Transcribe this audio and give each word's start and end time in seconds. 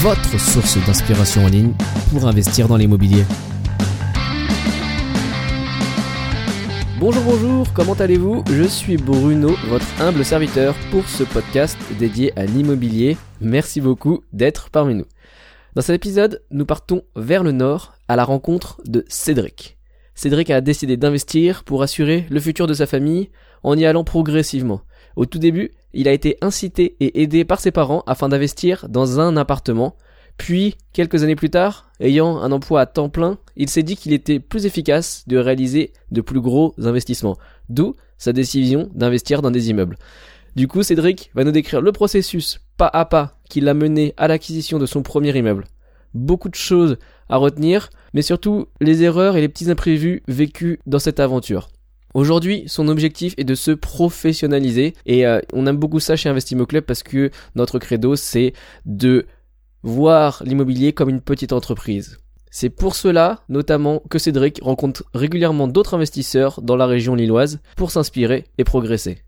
votre 0.00 0.40
source 0.40 0.78
d'inspiration 0.86 1.44
en 1.44 1.48
ligne 1.48 1.74
pour 2.10 2.26
investir 2.26 2.68
dans 2.68 2.78
l'immobilier. 2.78 3.22
Bonjour, 6.98 7.22
bonjour, 7.22 7.70
comment 7.74 7.92
allez-vous? 7.92 8.42
Je 8.50 8.62
suis 8.62 8.96
Bruno, 8.96 9.54
votre 9.68 9.84
humble 10.00 10.24
serviteur 10.24 10.74
pour 10.90 11.06
ce 11.06 11.22
podcast 11.22 11.76
dédié 11.98 12.32
à 12.38 12.46
l'immobilier. 12.46 13.18
Merci 13.42 13.82
beaucoup 13.82 14.24
d'être 14.32 14.70
parmi 14.70 14.94
nous. 14.94 15.04
Dans 15.74 15.82
cet 15.82 15.96
épisode, 15.96 16.42
nous 16.50 16.64
partons 16.64 17.02
vers 17.14 17.42
le 17.42 17.52
nord 17.52 17.92
à 18.08 18.16
la 18.16 18.24
rencontre 18.24 18.80
de 18.86 19.04
Cédric. 19.06 19.76
Cédric 20.14 20.48
a 20.48 20.62
décidé 20.62 20.96
d'investir 20.96 21.62
pour 21.62 21.82
assurer 21.82 22.24
le 22.30 22.40
futur 22.40 22.66
de 22.66 22.72
sa 22.72 22.86
famille 22.86 23.28
en 23.62 23.76
y 23.76 23.84
allant 23.84 24.04
progressivement. 24.04 24.80
Au 25.16 25.26
tout 25.26 25.38
début, 25.38 25.72
il 25.92 26.08
a 26.08 26.12
été 26.12 26.36
incité 26.40 26.96
et 27.00 27.22
aidé 27.22 27.44
par 27.44 27.60
ses 27.60 27.70
parents 27.70 28.02
afin 28.06 28.28
d'investir 28.28 28.88
dans 28.88 29.20
un 29.20 29.36
appartement. 29.36 29.96
Puis, 30.36 30.76
quelques 30.92 31.22
années 31.22 31.36
plus 31.36 31.50
tard, 31.50 31.90
ayant 32.00 32.38
un 32.38 32.52
emploi 32.52 32.80
à 32.80 32.86
temps 32.86 33.10
plein, 33.10 33.38
il 33.56 33.68
s'est 33.68 33.82
dit 33.82 33.96
qu'il 33.96 34.12
était 34.12 34.40
plus 34.40 34.66
efficace 34.66 35.24
de 35.26 35.36
réaliser 35.36 35.92
de 36.10 36.20
plus 36.20 36.40
gros 36.40 36.74
investissements. 36.78 37.36
D'où 37.68 37.94
sa 38.20 38.32
décision 38.32 38.88
d'investir 38.94 39.42
dans 39.42 39.50
des 39.50 39.70
immeubles. 39.70 39.96
Du 40.54 40.68
coup, 40.68 40.82
Cédric 40.82 41.30
va 41.34 41.42
nous 41.42 41.52
décrire 41.52 41.80
le 41.80 41.90
processus 41.92 42.60
pas 42.76 42.90
à 42.92 43.04
pas 43.04 43.38
qui 43.48 43.60
l'a 43.60 43.74
mené 43.74 44.14
à 44.16 44.28
l'acquisition 44.28 44.78
de 44.78 44.86
son 44.86 45.02
premier 45.02 45.36
immeuble. 45.36 45.64
Beaucoup 46.14 46.48
de 46.48 46.54
choses 46.54 46.98
à 47.28 47.36
retenir, 47.36 47.90
mais 48.14 48.22
surtout 48.22 48.66
les 48.80 49.02
erreurs 49.02 49.36
et 49.36 49.40
les 49.40 49.48
petits 49.48 49.70
imprévus 49.70 50.22
vécus 50.28 50.78
dans 50.86 50.98
cette 50.98 51.20
aventure. 51.20 51.68
Aujourd'hui, 52.12 52.64
son 52.66 52.88
objectif 52.88 53.34
est 53.36 53.44
de 53.44 53.54
se 53.54 53.70
professionnaliser 53.70 54.94
et 55.06 55.26
euh, 55.26 55.40
on 55.52 55.66
aime 55.66 55.76
beaucoup 55.76 56.00
ça 56.00 56.16
chez 56.16 56.28
Investimo 56.28 56.66
Club 56.66 56.84
parce 56.84 57.04
que 57.04 57.30
notre 57.54 57.78
credo 57.78 58.16
c'est 58.16 58.52
de 58.84 59.26
voir 59.84 60.42
l'immobilier 60.44 60.92
comme 60.92 61.08
une 61.08 61.20
petite 61.20 61.52
entreprise. 61.52 62.18
C'est 62.50 62.68
pour 62.68 62.96
cela, 62.96 63.44
notamment, 63.48 64.02
que 64.10 64.18
Cédric 64.18 64.58
rencontre 64.60 65.04
régulièrement 65.14 65.68
d'autres 65.68 65.94
investisseurs 65.94 66.60
dans 66.62 66.74
la 66.74 66.86
région 66.86 67.14
lilloise 67.14 67.60
pour 67.76 67.92
s'inspirer 67.92 68.44
et 68.58 68.64
progresser. 68.64 69.22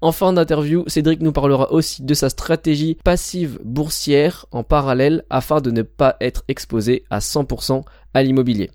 En 0.00 0.12
fin 0.12 0.32
d'interview, 0.32 0.84
Cédric 0.86 1.20
nous 1.20 1.32
parlera 1.32 1.72
aussi 1.72 2.04
de 2.04 2.14
sa 2.14 2.30
stratégie 2.30 2.96
passive 3.02 3.58
boursière 3.64 4.46
en 4.52 4.62
parallèle 4.62 5.24
afin 5.28 5.60
de 5.60 5.72
ne 5.72 5.82
pas 5.82 6.16
être 6.20 6.44
exposé 6.46 7.04
à 7.10 7.18
100% 7.18 7.82
à 8.14 8.22
l'immobilier. 8.22 8.70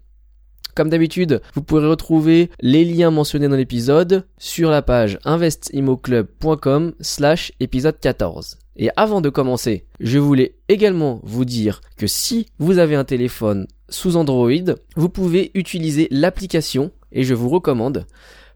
Comme 0.76 0.90
d'habitude, 0.90 1.42
vous 1.54 1.62
pourrez 1.62 1.88
retrouver 1.88 2.50
les 2.60 2.84
liens 2.84 3.12
mentionnés 3.12 3.48
dans 3.48 3.56
l'épisode 3.56 4.26
sur 4.40 4.72
la 4.72 4.82
page 4.82 5.20
investimoclub.com 5.24 6.94
slash 7.00 7.52
épisode 7.60 8.00
14. 8.00 8.58
Et 8.76 8.90
avant 8.96 9.22
de 9.22 9.30
commencer, 9.30 9.86
je 10.00 10.18
voulais 10.18 10.56
également 10.70 11.20
vous 11.24 11.46
dire 11.46 11.82
que 11.96 12.08
si 12.08 12.48
vous 12.58 12.80
avez 12.80 12.96
un 12.96 13.04
téléphone 13.04 13.68
sous 13.90 14.18
Android, 14.18 14.50
vous 14.96 15.10
pouvez 15.10 15.52
utiliser 15.54 16.08
l'application, 16.10 16.92
et 17.12 17.24
je 17.24 17.36
vous 17.36 17.50
recommande, 17.50 18.08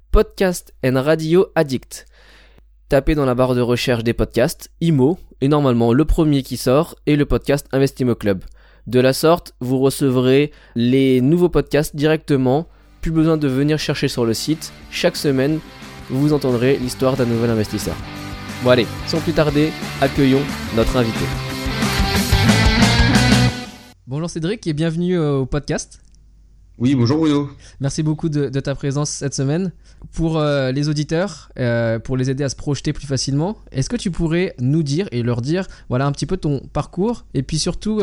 Podcast 0.10 0.73
and 0.84 1.00
Radio 1.00 1.48
Addict. 1.54 2.08
Tapez 2.89 3.14
dans 3.14 3.26
la 3.26 3.36
barre 3.36 3.54
de 3.54 3.61
recherche 3.61 4.04
des 4.04 4.14
podcasts, 4.14 4.72
IMO, 4.82 5.20
et 5.42 5.50
normalement 5.50 5.94
le 5.94 6.06
premier 6.06 6.42
qui 6.42 6.58
sort 6.58 6.95
est 7.06 7.16
le 7.16 7.27
podcast 7.27 7.67
Investimo 7.72 8.16
Club. 8.16 8.44
De 8.87 9.02
la 9.02 9.11
sorte, 9.11 9.53
vous 9.59 9.80
recevrez 9.80 10.53
les 10.73 11.20
nouveaux 11.20 11.49
podcasts 11.49 11.93
directement, 11.93 12.70
plus 13.02 13.11
besoin 13.11 13.36
de 13.36 13.49
venir 13.49 13.77
chercher 13.77 14.08
sur 14.08 14.23
le 14.23 14.33
site. 14.33 14.71
Chaque 14.92 15.17
semaine, 15.17 15.59
vous 16.09 16.31
entendrez 16.31 16.77
l'histoire 16.77 17.17
d'un 17.17 17.26
nouvel 17.26 17.49
investisseur. 17.49 17.97
Bon 18.64 18.70
allez, 18.70 18.87
sans 19.05 19.20
plus 19.20 19.33
tarder, 19.33 19.73
accueillons 19.99 20.39
notre 20.77 20.95
invité. 20.95 21.20
Bonjour 24.08 24.30
Cédric 24.30 24.65
et 24.67 24.71
bienvenue 24.71 25.20
euh, 25.20 25.39
au 25.39 25.45
podcast. 25.45 25.99
Oui, 26.77 26.95
bonjour 26.95 27.17
Bruno. 27.17 27.49
Merci 27.81 28.03
beaucoup 28.03 28.30
de, 28.30 28.47
ta 28.47 28.73
présence 28.73 29.09
cette 29.09 29.33
semaine. 29.33 29.73
Pour 30.14 30.37
euh, 30.37 30.71
les 30.71 30.87
auditeurs, 30.87 31.49
euh, 31.59 31.99
pour 31.99 32.15
les 32.15 32.30
aider 32.30 32.45
à 32.45 32.49
se 32.49 32.55
projeter 32.55 32.93
plus 32.93 33.08
facilement, 33.08 33.58
est-ce 33.73 33.89
que 33.89 33.97
tu 33.97 34.11
pourrais 34.11 34.55
nous 34.59 34.83
dire 34.83 35.09
et 35.11 35.23
leur 35.23 35.42
dire 35.42 35.67
voilà 35.89 36.05
un 36.05 36.11
petit 36.14 36.27
peu 36.27 36.37
ton 36.37 36.61
parcours 36.71 37.26
et 37.33 37.43
puis 37.43 37.59
surtout 37.59 38.02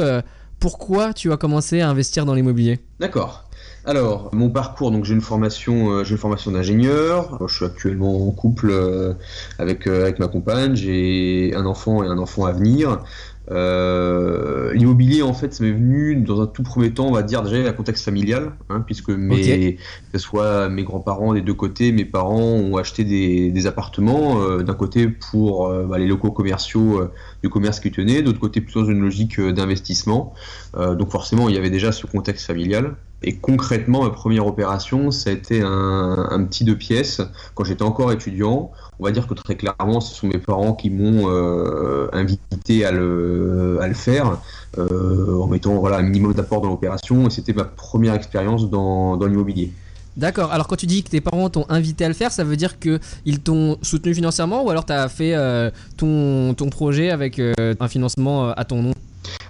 pourquoi 0.59 1.13
tu 1.13 1.33
as 1.33 1.37
commencé 1.37 1.81
à 1.81 1.89
investir 1.89 2.25
dans 2.27 2.35
l'immobilier 2.35 2.81
D'accord. 3.01 3.45
Alors, 3.87 4.31
mon 4.33 4.49
parcours, 4.49 4.91
donc 4.91 5.05
j'ai 5.05 5.13
une 5.13 5.21
formation, 5.21 5.91
euh, 5.91 6.05
j'ai 6.05 6.13
une 6.13 6.19
formation 6.19 6.51
d'ingénieur. 6.51 7.39
Je 7.47 7.55
suis 7.55 7.65
actuellement 7.67 8.27
en 8.27 8.31
couple 8.31 8.71
euh, 8.71 9.13
avec, 9.59 9.87
euh, 9.87 10.03
avec 10.03 10.19
ma 10.19 10.29
compagne. 10.29 10.75
J'ai 10.75 11.53
un 11.55 11.67
enfant 11.67 12.03
et 12.03 12.07
un 12.07 12.17
enfant 12.17 12.47
à 12.47 12.53
venir. 12.53 13.03
Euh, 13.51 14.73
l'immobilier, 14.73 15.23
en 15.23 15.35
fait, 15.35 15.53
ça 15.53 15.65
m'est 15.65 15.73
venu 15.73 16.17
dans 16.17 16.41
un 16.41 16.47
tout 16.47 16.63
premier 16.63 16.93
temps, 16.93 17.07
on 17.07 17.13
va 17.13 17.23
dire 17.23 17.43
déjà 17.43 17.69
un 17.69 17.73
contexte 17.73 18.05
familial, 18.05 18.53
hein, 18.71 18.81
puisque 18.81 19.11
mes, 19.11 19.75
que 19.75 19.79
ce 20.15 20.19
soit 20.19 20.69
mes 20.71 20.83
grands-parents 20.83 21.35
des 21.35 21.43
deux 21.43 21.55
côtés, 21.55 21.93
mes 21.93 22.07
parents 22.07 22.41
ont 22.41 22.77
acheté 22.77 23.05
des, 23.05 23.51
des 23.51 23.67
appartements, 23.67 24.41
euh, 24.41 24.63
d'un 24.63 24.75
côté 24.75 25.09
pour 25.09 25.67
euh, 25.67 25.85
bah, 25.85 25.99
les 25.99 26.07
locaux 26.07 26.31
commerciaux 26.31 27.01
euh, 27.01 27.13
du 27.45 27.51
commerce 27.51 27.79
qui 27.79 27.91
tenaient, 27.91 28.23
d'autre 28.23 28.41
côté 28.41 28.63
plutôt 28.63 28.81
dans 28.83 28.91
une 28.91 29.01
logique 29.01 29.39
d'investissement. 29.39 30.33
donc 30.75 31.11
forcément, 31.11 31.51
il 31.51 31.55
y 31.55 31.59
avait 31.59 31.69
déjà 31.69 31.93
ce 31.93 32.07
contexte 32.07 32.47
familial. 32.47 32.97
Et 33.23 33.37
concrètement, 33.37 34.03
ma 34.03 34.11
première 34.11 34.47
opération, 34.47 35.11
ça 35.11 35.31
a 35.31 35.33
été 35.35 35.63
un, 35.63 36.45
petit 36.49 36.65
deux 36.65 36.77
pièces 36.77 37.21
quand 37.55 37.65
j'étais 37.65 37.83
encore 37.83 38.13
étudiant 38.13 38.71
on 39.01 39.05
va 39.05 39.11
dire 39.11 39.27
que 39.27 39.35
très 39.35 39.57
clairement, 39.57 40.01
ce 40.01 40.15
sont 40.15 40.29
mes 40.29 40.39
parents 40.39 40.73
qui 40.73 40.89
m'ont 40.91 41.29
euh, 41.29 42.09
invité 42.13 42.85
à 42.85 42.93
le, 42.93 43.79
faire, 43.95 44.39
euh, 44.79 45.37
en 45.41 45.47
mettant 45.47 45.75
voilà, 45.79 45.99
un 45.99 46.03
minimum 46.03 46.33
d'apport 46.33 46.61
dans 46.61 46.69
l'opération, 46.69 47.27
et 47.27 47.31
c'était 47.31 47.53
ma 47.53 47.65
première 47.65 48.15
expérience 48.15 48.71
dans 48.71 49.19
l'immobilier. 49.27 49.73
D'accord, 50.17 50.53
alors 50.53 50.69
quand 50.69 50.77
tu 50.77 50.87
dis 50.87 51.03
que 51.03 51.11
tes 51.11 51.21
parents 51.21 51.51
t'ont 51.51 51.67
invité 51.69 52.05
à 52.05 52.09
le 52.09 52.15
faire, 52.15 52.31
ça 52.31 52.45
veut 52.45 52.57
dire 52.57 52.79
qu'ils 52.79 53.41
t'ont 53.43 53.79
soutenu 53.83 54.15
financièrement 54.15 54.63
ou 54.63 54.71
alors 54.71 54.87
tu 54.87 54.93
as 54.93 55.09
fait 55.09 55.35
euh, 55.35 55.71
ton, 55.97 56.55
ton 56.55 56.71
projet 56.71 57.11
avec 57.11 57.41
un 57.41 57.89
financement 57.89 58.51
à 58.51 58.65
ton 58.65 58.83
nom? 58.83 58.93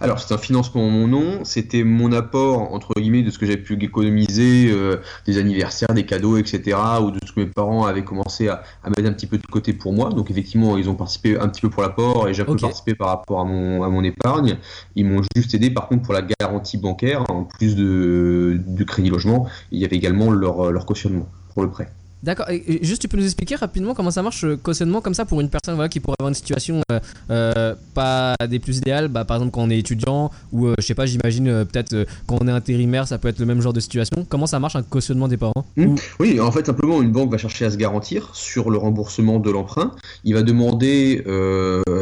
Alors, 0.00 0.18
c'est 0.18 0.34
un 0.34 0.38
financement 0.38 0.86
en 0.86 0.90
mon 0.90 1.06
nom. 1.06 1.44
C'était 1.44 1.84
mon 1.84 2.12
apport, 2.12 2.72
entre 2.72 2.92
guillemets, 2.96 3.22
de 3.22 3.30
ce 3.30 3.38
que 3.38 3.46
j'ai 3.46 3.56
pu 3.56 3.74
économiser, 3.82 4.70
euh, 4.70 4.96
des 5.26 5.38
anniversaires, 5.38 5.94
des 5.94 6.04
cadeaux, 6.04 6.36
etc., 6.36 6.76
ou 7.00 7.10
de 7.10 7.18
ce 7.24 7.32
que 7.32 7.40
mes 7.40 7.46
parents 7.46 7.86
avaient 7.86 8.04
commencé 8.04 8.48
à, 8.48 8.62
mettre 8.84 9.08
un 9.08 9.12
petit 9.12 9.26
peu 9.26 9.38
de 9.38 9.46
côté 9.46 9.72
pour 9.72 9.92
moi. 9.92 10.10
Donc, 10.10 10.30
effectivement, 10.30 10.76
ils 10.76 10.88
ont 10.90 10.94
participé 10.94 11.38
un 11.38 11.48
petit 11.48 11.60
peu 11.60 11.70
pour 11.70 11.82
l'apport 11.82 12.28
et 12.28 12.34
j'ai 12.34 12.42
un 12.42 12.46
peu 12.46 12.56
participé 12.56 12.94
par 12.94 13.08
rapport 13.08 13.40
à 13.40 13.44
mon, 13.44 13.82
à 13.82 13.88
mon 13.88 14.02
épargne. 14.04 14.58
Ils 14.96 15.06
m'ont 15.06 15.22
juste 15.36 15.54
aidé, 15.54 15.70
par 15.70 15.88
contre, 15.88 16.02
pour 16.02 16.14
la 16.14 16.22
garantie 16.22 16.76
bancaire, 16.76 17.24
en 17.30 17.44
plus 17.44 17.76
de, 17.76 18.60
du 18.66 18.84
crédit 18.84 19.10
logement. 19.10 19.46
Il 19.70 19.78
y 19.78 19.84
avait 19.84 19.96
également 19.96 20.30
leur, 20.30 20.70
leur 20.70 20.86
cautionnement 20.86 21.28
pour 21.54 21.62
le 21.62 21.70
prêt. 21.70 21.88
D'accord. 22.24 22.48
Et 22.48 22.78
juste, 22.80 23.02
tu 23.02 23.08
peux 23.08 23.18
nous 23.18 23.24
expliquer 23.24 23.54
rapidement 23.56 23.92
comment 23.92 24.10
ça 24.10 24.22
marche 24.22 24.46
cautionnement 24.62 25.02
comme 25.02 25.12
ça 25.12 25.26
pour 25.26 25.42
une 25.42 25.50
personne 25.50 25.74
voilà, 25.74 25.90
qui 25.90 26.00
pourrait 26.00 26.16
avoir 26.18 26.30
une 26.30 26.34
situation 26.34 26.80
euh, 26.90 27.00
euh, 27.30 27.74
pas 27.92 28.34
des 28.48 28.58
plus 28.58 28.78
idéales, 28.78 29.08
bah, 29.08 29.26
par 29.26 29.36
exemple 29.36 29.52
quand 29.52 29.62
on 29.62 29.68
est 29.68 29.78
étudiant 29.78 30.30
ou 30.50 30.66
euh, 30.66 30.74
je 30.78 30.86
sais 30.86 30.94
pas, 30.94 31.04
j'imagine 31.04 31.66
peut-être 31.66 32.06
quand 32.26 32.38
on 32.40 32.48
est 32.48 32.52
intérimaire, 32.52 33.06
ça 33.06 33.18
peut 33.18 33.28
être 33.28 33.40
le 33.40 33.44
même 33.44 33.60
genre 33.60 33.74
de 33.74 33.80
situation. 33.80 34.26
Comment 34.26 34.46
ça 34.46 34.58
marche 34.58 34.74
un 34.74 34.82
cautionnement 34.82 35.28
des 35.28 35.36
parents 35.36 35.66
mmh. 35.76 35.96
Oui, 36.18 36.40
en 36.40 36.50
fait, 36.50 36.64
simplement, 36.64 37.02
une 37.02 37.12
banque 37.12 37.30
va 37.30 37.36
chercher 37.36 37.66
à 37.66 37.70
se 37.70 37.76
garantir 37.76 38.34
sur 38.34 38.70
le 38.70 38.78
remboursement 38.78 39.38
de 39.38 39.50
l'emprunt. 39.50 39.92
Il 40.24 40.32
va 40.32 40.42
demander, 40.42 41.22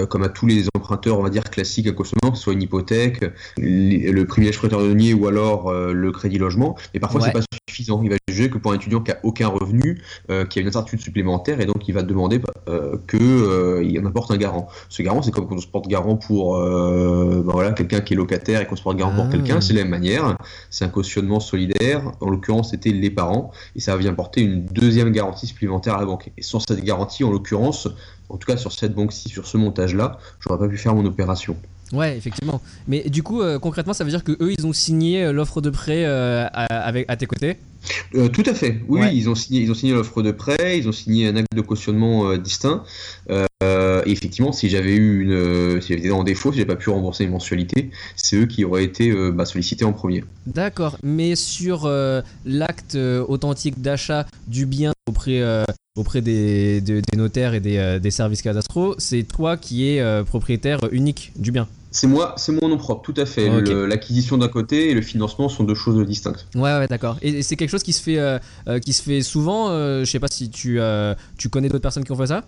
comme 0.08 0.22
à 0.22 0.28
tous 0.28 0.46
les 0.46 0.66
emprunteurs, 0.76 1.18
on 1.18 1.22
va 1.22 1.30
dire 1.30 1.42
classiques 1.44 1.88
à 1.88 1.92
cautionnement, 1.92 2.30
que 2.30 2.36
ce 2.36 2.44
soit 2.44 2.52
une 2.52 2.62
hypothèque, 2.62 3.24
le 3.58 4.22
privilège 4.24 4.58
prêteur-denier 4.58 5.14
ou 5.14 5.26
alors 5.26 5.72
le 5.72 6.12
crédit 6.12 6.38
logement. 6.38 6.76
Mais 6.94 7.00
parfois, 7.00 7.22
c'est 7.22 7.32
pas 7.32 7.40
suffisant. 7.68 8.00
Il 8.02 8.10
va 8.10 8.16
juger 8.28 8.50
que 8.50 8.58
pour 8.58 8.72
un 8.72 8.76
étudiant 8.76 9.00
qui 9.00 9.10
a 9.10 9.18
aucun 9.22 9.48
revenu, 9.48 10.00
euh, 10.30 10.44
qui 10.44 10.58
a 10.58 10.62
une 10.62 10.68
incertitude 10.68 11.00
supplémentaire 11.00 11.60
et 11.60 11.66
donc 11.66 11.88
il 11.88 11.92
va 11.94 12.02
demander 12.02 12.40
euh, 12.68 12.96
qu'il 13.08 13.20
euh, 13.22 14.00
en 14.00 14.06
apporte 14.06 14.30
un 14.30 14.36
garant. 14.36 14.68
Ce 14.88 15.02
garant, 15.02 15.22
c'est 15.22 15.30
comme 15.30 15.48
quand 15.48 15.56
on 15.56 15.60
se 15.60 15.66
porte 15.66 15.88
garant 15.88 16.16
pour 16.16 16.58
ben 16.58 17.42
voilà, 17.52 17.72
quelqu'un 17.72 18.00
qui 18.00 18.14
est 18.14 18.16
locataire 18.16 18.60
et 18.60 18.66
qu'on 18.66 18.76
se 18.76 18.82
porte 18.82 18.96
garant 18.96 19.14
pour 19.14 19.24
ah. 19.26 19.30
quelqu'un, 19.30 19.60
c'est 19.60 19.72
la 19.72 19.82
même 19.82 19.90
manière. 19.90 20.36
C'est 20.70 20.84
un 20.84 20.88
cautionnement 20.88 21.40
solidaire. 21.40 22.12
En 22.20 22.30
l'occurrence, 22.30 22.70
c'était 22.70 22.90
les 22.90 23.10
parents 23.10 23.50
et 23.76 23.80
ça 23.80 23.96
vient 23.96 24.14
porter 24.14 24.42
une 24.42 24.64
deuxième 24.66 25.10
garantie 25.10 25.46
supplémentaire 25.46 25.96
à 25.96 26.00
la 26.00 26.06
banque. 26.06 26.30
Et 26.36 26.42
sans 26.42 26.60
cette 26.60 26.82
garantie, 26.84 27.24
en 27.24 27.30
l'occurrence, 27.30 27.88
en 28.28 28.36
tout 28.36 28.46
cas 28.46 28.56
sur 28.56 28.72
cette 28.72 28.94
banque-ci, 28.94 29.28
sur 29.28 29.46
ce 29.46 29.56
montage-là, 29.56 30.18
j'aurais 30.40 30.58
pas 30.58 30.68
pu 30.68 30.78
faire 30.78 30.94
mon 30.94 31.04
opération. 31.04 31.56
Ouais, 31.92 32.16
effectivement. 32.16 32.60
Mais 32.88 33.08
du 33.08 33.22
coup, 33.22 33.42
concrètement, 33.60 33.92
ça 33.92 34.04
veut 34.04 34.10
dire 34.10 34.24
que 34.24 34.32
eux, 34.32 34.52
ils 34.58 34.66
ont 34.66 34.72
signé 34.72 35.30
l'offre 35.32 35.60
de 35.60 35.70
prêt 35.70 36.04
avec, 36.04 37.04
à 37.08 37.16
tes 37.16 37.26
côtés? 37.26 37.56
Tout 38.32 38.44
à 38.46 38.54
fait. 38.54 38.80
Oui, 38.88 39.00
ils 39.12 39.28
ont 39.28 39.34
signé, 39.34 39.60
ils 39.60 39.70
ont 39.70 39.74
signé 39.74 39.92
l'offre 39.92 40.22
de 40.22 40.30
prêt, 40.30 40.78
ils 40.78 40.88
ont 40.88 40.92
signé 40.92 41.28
un 41.28 41.36
acte 41.36 41.54
de 41.54 41.60
cautionnement 41.60 42.36
distinct. 42.36 42.84
et 43.60 44.10
effectivement, 44.10 44.52
si 44.52 44.68
j'avais 44.68 44.94
eu 44.94 45.22
une, 45.22 45.80
si 45.80 45.88
j'avais 45.88 46.00
été 46.00 46.10
en 46.10 46.24
défaut, 46.24 46.52
si 46.52 46.58
j'avais 46.58 46.74
pas 46.74 46.76
pu 46.76 46.90
rembourser 46.90 47.24
une 47.24 47.30
mensualité, 47.30 47.90
c'est 48.16 48.36
eux 48.36 48.46
qui 48.46 48.64
auraient 48.64 48.84
été 48.84 49.12
bah, 49.32 49.44
sollicités 49.44 49.84
en 49.84 49.92
premier. 49.92 50.24
D'accord. 50.46 50.96
Mais 51.02 51.36
sur 51.36 51.90
l'acte 52.46 52.96
authentique 52.96 53.82
d'achat 53.82 54.26
du 54.46 54.64
bien 54.66 54.92
auprès 55.08 55.42
auprès 55.96 56.22
des, 56.22 56.82
notaires 57.16 57.54
et 57.54 57.60
des, 57.60 57.76
euh, 57.76 57.98
des 57.98 58.10
services 58.10 58.42
cadastraux, 58.42 58.94
c'est 58.98 59.24
toi 59.24 59.56
qui 59.56 59.88
es 59.88 60.00
euh, 60.00 60.24
propriétaire 60.24 60.80
unique 60.90 61.32
du 61.36 61.52
bien? 61.52 61.68
C'est 61.94 62.06
moi, 62.06 62.32
c'est 62.38 62.52
mon 62.52 62.68
nom 62.68 62.78
propre, 62.78 63.02
tout 63.02 63.20
à 63.20 63.26
fait. 63.26 63.50
L'acquisition 63.86 64.38
d'un 64.38 64.48
côté 64.48 64.90
et 64.90 64.94
le 64.94 65.02
financement 65.02 65.50
sont 65.50 65.62
deux 65.62 65.74
choses 65.74 66.04
distinctes. 66.06 66.46
Ouais, 66.54 66.62
ouais, 66.78 66.88
d'accord. 66.88 67.18
Et, 67.20 67.42
c'est 67.42 67.56
quelque 67.56 67.68
chose 67.68 67.82
qui 67.82 67.92
se 67.92 68.02
fait, 68.02 68.18
euh, 68.18 68.38
euh, 68.66 68.78
qui 68.78 68.94
se 68.94 69.02
fait 69.02 69.20
souvent. 69.20 69.68
Euh, 69.68 70.04
je 70.04 70.10
sais 70.10 70.18
pas 70.18 70.28
si 70.30 70.48
tu, 70.48 70.80
tu 71.36 71.48
connais 71.50 71.68
d'autres 71.68 71.82
personnes 71.82 72.04
qui 72.04 72.12
ont 72.12 72.16
fait 72.16 72.28
ça? 72.28 72.44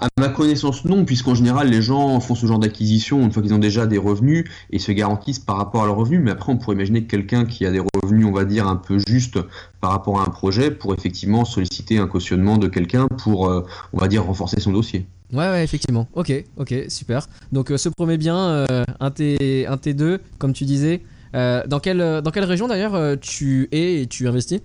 À 0.00 0.06
ma 0.18 0.28
connaissance, 0.28 0.84
non, 0.84 1.04
puisqu'en 1.04 1.34
général, 1.34 1.68
les 1.68 1.82
gens 1.82 2.20
font 2.20 2.36
ce 2.36 2.46
genre 2.46 2.60
d'acquisition 2.60 3.20
une 3.20 3.32
fois 3.32 3.42
qu'ils 3.42 3.52
ont 3.52 3.58
déjà 3.58 3.86
des 3.86 3.98
revenus 3.98 4.48
et 4.70 4.78
se 4.78 4.92
garantissent 4.92 5.40
par 5.40 5.56
rapport 5.56 5.82
à 5.82 5.86
leurs 5.86 5.96
revenus. 5.96 6.20
Mais 6.22 6.30
après, 6.30 6.52
on 6.52 6.56
pourrait 6.56 6.76
imaginer 6.76 7.02
que 7.02 7.10
quelqu'un 7.10 7.44
qui 7.46 7.66
a 7.66 7.72
des 7.72 7.82
revenus, 8.02 8.26
on 8.26 8.32
va 8.32 8.44
dire, 8.44 8.68
un 8.68 8.76
peu 8.76 8.98
justes 9.08 9.40
par 9.80 9.90
rapport 9.90 10.20
à 10.20 10.22
un 10.22 10.30
projet, 10.30 10.70
pour 10.70 10.94
effectivement 10.94 11.44
solliciter 11.44 11.98
un 11.98 12.06
cautionnement 12.06 12.58
de 12.58 12.68
quelqu'un 12.68 13.08
pour, 13.08 13.50
on 13.92 13.98
va 13.98 14.06
dire, 14.06 14.24
renforcer 14.24 14.60
son 14.60 14.72
dossier. 14.72 15.06
Ouais, 15.34 15.50
ouais, 15.50 15.64
effectivement. 15.64 16.08
Ok, 16.14 16.32
ok, 16.56 16.74
super. 16.88 17.26
Donc, 17.52 17.70
ce 17.76 17.88
promet 17.88 18.16
bien, 18.16 18.64
un, 19.00 19.10
T, 19.10 19.66
un 19.66 19.76
T2, 19.76 20.20
comme 20.38 20.52
tu 20.52 20.64
disais. 20.64 21.02
Euh, 21.34 21.62
dans, 21.66 21.80
quelle, 21.80 22.20
dans 22.22 22.30
quelle 22.30 22.44
région 22.44 22.68
d'ailleurs 22.68 22.94
euh, 22.94 23.16
tu 23.20 23.68
es 23.72 24.02
et 24.02 24.06
tu 24.06 24.28
investis? 24.28 24.60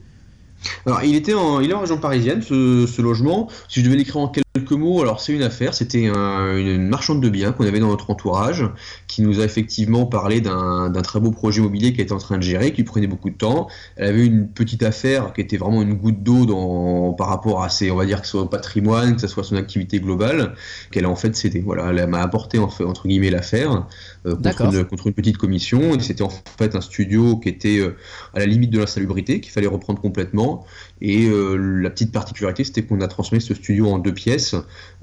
Alors, 0.86 1.04
il 1.04 1.16
était 1.16 1.34
en, 1.34 1.62
il 1.62 1.72
est 1.72 1.74
en 1.74 1.80
région 1.80 1.98
parisienne, 1.98 2.42
ce, 2.42 2.86
ce 2.86 3.02
logement. 3.02 3.50
Si 3.70 3.80
je 3.80 3.86
devais 3.86 3.98
l'écrire 3.98 4.18
en 4.18 4.28
quelques 4.28 4.46
mots, 4.72 5.02
alors 5.02 5.20
c'est 5.20 5.34
une 5.34 5.44
affaire. 5.44 5.74
C'était 5.74 6.06
une 6.06 6.88
marchande 6.88 7.22
de 7.22 7.30
biens 7.30 7.52
qu'on 7.52 7.66
avait 7.66 7.80
dans 7.80 7.90
notre 7.90 8.10
entourage, 8.10 8.66
qui 9.08 9.22
nous 9.22 9.40
a 9.40 9.44
effectivement 9.44 10.06
parlé 10.06 10.42
d'un 10.42 10.92
très 11.04 11.20
beau 11.20 11.32
projet 11.32 11.62
immobilier 11.62 11.94
qu'elle 11.94 12.06
était 12.06 12.14
en 12.14 12.18
train 12.18 12.38
de 12.38 12.44
gérer, 12.44 12.74
qui 12.74 12.84
prenait 12.84 13.08
beaucoup 13.08 13.30
de 13.30 13.36
temps. 13.36 13.68
Elle 13.96 14.10
avait 14.10 14.26
une 14.26 14.48
petite 14.50 14.84
affaire 14.84 15.34
qui 15.34 15.42
était 15.42 15.58
vraiment 15.58 15.82
une 15.82 15.94
goutte 15.94 16.24
d'eau 16.24 17.14
par 17.18 17.28
rapport 17.28 17.64
à 17.64 17.70
ses, 17.70 17.92
on 17.92 17.96
va 17.96 18.06
dire 18.06 18.22
que 18.22 18.28
ce 18.28 18.32
soit 18.32 18.42
au 18.42 18.48
patrimoine, 18.48 19.16
que 19.16 19.22
ce 19.22 19.28
soit 19.28 19.44
son 19.44 19.56
activité 19.56 20.00
globale, 20.00 20.54
qu'elle 20.92 21.06
a 21.06 21.10
en 21.10 21.16
fait 21.16 21.36
cédé. 21.36 21.62
Voilà, 21.62 21.92
elle 21.92 22.10
m'a 22.10 22.22
apporté 22.22 22.58
entre 22.60 23.08
guillemets 23.08 23.30
l'affaire 23.30 23.88
euh, 24.26 24.36
contre, 24.36 24.62
une, 24.62 24.86
contre, 24.86 25.08
une, 25.08 25.14
petite 25.14 25.38
commission. 25.38 25.96
Et 25.96 26.00
c'était 26.00 26.24
en 26.24 26.30
fait 26.58 26.76
un 26.76 26.82
studio 26.82 27.38
qui 27.38 27.50
était 27.50 27.80
euh, 27.80 27.96
à 28.34 28.40
la 28.40 28.46
limite 28.46 28.72
de 28.72 28.80
l'insalubrité, 28.80 29.42
qu'il 29.42 29.52
fallait 29.52 29.68
reprendre 29.68 30.02
complètement. 30.02 30.66
Et 31.02 31.28
euh, 31.28 31.56
la 31.56 31.90
petite 31.90 32.12
particularité, 32.12 32.64
c'était 32.64 32.84
qu'on 32.84 33.02
a 33.02 33.08
transmis 33.08 33.42
ce 33.42 33.54
studio 33.54 33.90
en 33.90 34.00
deux 34.00 34.14
pièces. 34.14 34.39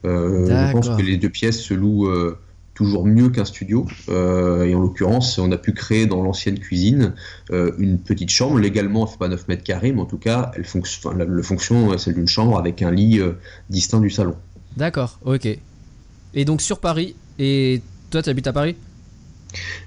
Je 0.04 0.72
pense 0.72 0.88
que 0.88 1.02
les 1.02 1.16
deux 1.16 1.30
pièces 1.30 1.60
se 1.60 1.74
louent 1.74 2.08
toujours 2.74 3.06
mieux 3.06 3.30
qu'un 3.30 3.44
studio. 3.44 3.86
et 4.08 4.74
en 4.74 4.80
l'occurrence, 4.80 5.38
on 5.38 5.50
a 5.52 5.58
pu 5.58 5.72
créer 5.72 6.06
dans 6.06 6.22
l'ancienne 6.22 6.58
cuisine 6.58 7.14
une 7.50 7.98
petite 7.98 8.30
chambre. 8.30 8.58
Légalement, 8.58 9.06
elle 9.06 9.12
fait 9.12 9.18
pas 9.18 9.28
9 9.28 9.48
mètres 9.48 9.64
carrés, 9.64 9.92
mais 9.92 10.00
en 10.00 10.06
tout 10.06 10.18
cas, 10.18 10.50
elle 10.56 10.64
fonction, 10.64 11.12
le 11.12 11.42
fonction 11.42 11.92
est 11.94 11.98
celle 11.98 12.14
d'une 12.14 12.28
chambre 12.28 12.58
avec 12.58 12.82
un 12.82 12.90
lit 12.90 13.20
distinct 13.70 14.00
du 14.00 14.10
salon. 14.10 14.36
D'accord, 14.76 15.18
ok. 15.24 15.48
Et 16.34 16.44
donc 16.44 16.60
sur 16.60 16.80
Paris, 16.80 17.14
et 17.38 17.80
toi, 18.10 18.22
tu 18.22 18.28
habites 18.30 18.46
à 18.46 18.52
Paris? 18.52 18.76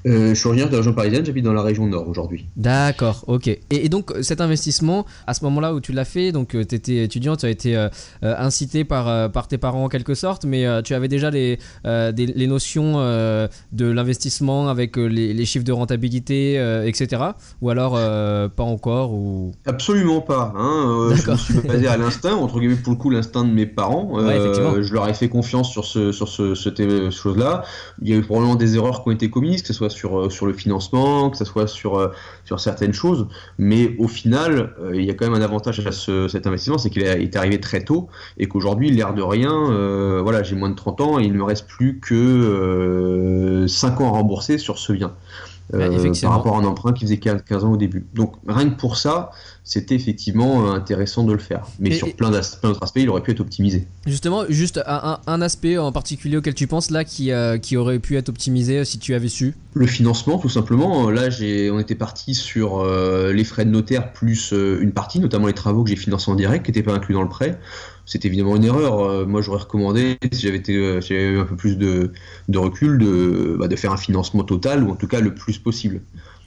Euh, 0.06 0.30
je 0.30 0.34
suis 0.34 0.48
originaire 0.48 0.70
de 0.70 0.74
la 0.74 0.80
région 0.80 0.94
parisienne, 0.94 1.26
j'habite 1.26 1.44
dans 1.44 1.54
la 1.54 1.62
région 1.62 1.86
nord 1.88 2.08
aujourd'hui. 2.08 2.48
D'accord, 2.56 3.24
ok. 3.28 3.48
Et, 3.48 3.90
donc 3.90 4.14
cet 4.22 4.42
investissement, 4.42 5.06
à 5.28 5.34
ce 5.34 5.44
moment-là 5.46 5.74
où 5.74 5.82
tu 5.82 5.92
l'as 5.92 6.06
fait, 6.06 6.32
donc 6.32 6.56
euh, 6.56 6.64
tu 6.66 6.76
étais 6.76 7.04
étudiant, 7.04 7.36
tu 7.36 7.46
as 7.46 7.50
été 7.50 7.76
euh, 7.76 7.90
incité 8.22 8.84
par, 8.84 9.32
par 9.32 9.48
tes 9.48 9.58
parents 9.58 9.86
en 9.86 9.90
quelque 9.90 10.14
sorte, 10.14 10.46
mais 10.46 10.66
tu 10.84 10.94
avais 10.94 11.08
déjà 11.08 11.30
les, 11.30 11.60
les 11.86 12.48
notions 12.48 12.98
de 13.00 13.86
l'investissement 13.86 14.70
avec 14.70 14.98
les, 14.98 15.46
chiffres 15.46 15.66
de 15.66 15.72
rentabilité, 15.72 16.56
etc. 16.86 17.24
Ou 17.62 17.70
alors 17.70 17.94
pas 18.52 18.64
encore 18.64 19.14
ou... 19.14 19.52
Absolument 19.66 20.22
pas. 20.22 20.54
Hein. 20.56 21.10
je 21.16 21.32
me 21.32 21.38
suis 21.38 21.54
basé 21.62 21.88
à 21.88 21.98
l'instinct, 21.98 22.36
entre 22.36 22.60
guillemets 22.60 22.76
pour 22.76 22.94
le 22.94 23.00
coup 23.00 23.10
l'instinct 23.10 23.44
de 23.44 23.52
mes 23.52 23.66
parents. 23.66 24.14
je 24.20 24.94
leur 24.94 25.08
ai 25.08 25.14
fait 25.14 25.30
confiance 25.30 25.72
sur 25.72 25.86
ce, 25.86 26.12
sur 26.12 26.28
ce, 26.28 26.56
ce 26.56 27.10
chose-là. 27.10 27.64
Il 28.02 28.10
y 28.10 28.14
a 28.14 28.18
eu 28.18 28.22
probablement 28.22 28.56
des 28.56 28.76
erreurs 28.76 29.04
qui 29.04 29.10
ont 29.10 29.12
été 29.12 29.30
commises 29.30 29.59
que 29.62 29.68
ce 29.68 29.74
soit 29.74 29.90
sur, 29.90 30.20
euh, 30.20 30.30
sur 30.30 30.46
le 30.46 30.54
financement, 30.54 31.30
que 31.30 31.38
ce 31.38 31.46
soit 31.46 31.68
sur, 31.68 31.98
euh, 31.98 32.10
certaines 32.58 32.94
choses. 32.94 33.28
Mais 33.58 33.96
au 34.00 34.08
final, 34.08 34.74
euh, 34.82 34.96
il 34.96 35.06
y 35.06 35.10
a 35.12 35.14
quand 35.14 35.26
même 35.30 35.40
un 35.40 35.44
avantage 35.44 35.80
à 35.86 35.92
cet 35.92 36.48
investissement, 36.48 36.78
c'est 36.78 36.90
qu'il 36.90 37.04
est 37.04 37.36
arrivé 37.36 37.60
très 37.60 37.84
tôt 37.84 38.10
et 38.38 38.48
qu'aujourd'hui, 38.48 38.90
l'air 38.90 39.14
de 39.14 39.22
rien, 39.22 40.22
voilà, 40.22 40.44
j'ai 40.44 40.56
moins 40.56 40.70
de 40.70 40.76
30 40.76 41.02
ans 41.02 41.20
et 41.20 41.24
il 41.24 41.34
ne 41.34 41.38
me 41.38 41.44
reste 41.44 41.68
plus 41.68 42.00
que 42.00 43.66
5 43.68 44.02
ans 44.02 44.08
à 44.08 44.12
rembourser 44.12 44.58
sur 44.58 44.78
ce 44.78 44.94
bien. 44.94 45.14
Par 45.72 46.32
rapport 46.32 46.56
à 46.56 46.60
un 46.60 46.66
emprunt 46.66 46.94
qui 46.94 47.06
faisait 47.06 47.18
15 47.18 47.64
ans 47.64 47.72
au 47.72 47.78
début. 47.78 48.06
Donc 48.14 48.34
rien 48.48 48.70
que 48.70 48.76
pour 48.76 48.98
ça, 48.98 49.32
c'était 49.70 49.94
effectivement 49.94 50.66
euh, 50.66 50.72
intéressant 50.72 51.24
de 51.24 51.32
le 51.32 51.38
faire. 51.38 51.68
Mais 51.80 51.92
sur 51.92 52.12
plein 52.16 52.32
d'autres 52.32 52.84
aspects, 52.84 53.00
il 53.00 53.10
aurait 53.10 53.22
pu 53.22 53.30
être 53.30 53.40
optimisé. 53.40 53.88
Justement, 54.08 54.46
juste 54.50 54.82
un, 54.86 55.42
aspect 55.42 55.78
en 55.78 55.92
particulier 55.92 56.38
auquel 56.38 56.56
tu 56.56 56.66
penses 56.66 56.90
là 56.90 57.04
qui, 57.04 57.32
euh, 57.32 57.60
qui 57.60 57.78
aurait 57.78 58.00
pu 58.00 58.18
être 58.18 58.30
optimisé 58.30 58.80
euh, 58.80 58.84
si 58.84 58.98
tu 58.98 59.14
avais 59.14 59.28
su? 59.28 59.56
Le 59.76 59.86
financement, 59.86 60.40
tout 60.40 60.50
simplement. 60.50 61.12
Là, 61.12 61.30
on 61.72 61.80
était 61.80 61.94
parti 61.94 62.34
sur 62.34 62.84
les 62.84 63.44
frais 63.44 63.66
de 63.66 63.70
notaire 63.70 64.12
plus 64.12 64.52
une 64.52 64.92
partie, 64.92 65.20
notamment 65.20 65.46
les 65.46 65.54
travaux 65.54 65.84
que 65.84 65.92
j'ai 65.92 65.96
financés 65.96 66.32
en 66.32 66.36
direct, 66.36 66.66
qui 66.66 66.72
n'étaient 66.72 66.84
pas 66.84 66.94
inclus 66.94 67.14
dans 67.14 67.22
le 67.22 67.30
prêt. 67.30 67.60
C'est 68.10 68.26
évidemment 68.26 68.56
une 68.56 68.64
erreur. 68.64 69.28
moi, 69.28 69.42
j'aurais 69.42 69.60
recommandé, 69.60 70.18
si 70.32 70.42
j'avais 70.42 70.64
eu 70.68 71.40
un 71.40 71.46
peu 71.46 71.56
plus 71.56 71.78
de, 71.78 72.12
recul, 72.56 72.98
de, 72.98 73.56
bah, 73.60 73.68
de 73.68 73.76
faire 73.76 73.92
un 73.92 73.98
financement 73.98 74.44
total, 74.44 74.84
ou 74.84 74.90
en 74.90 74.96
tout 74.96 75.08
cas 75.08 75.20
le 75.20 75.36
plus 75.36 75.60
possible. 75.60 76.02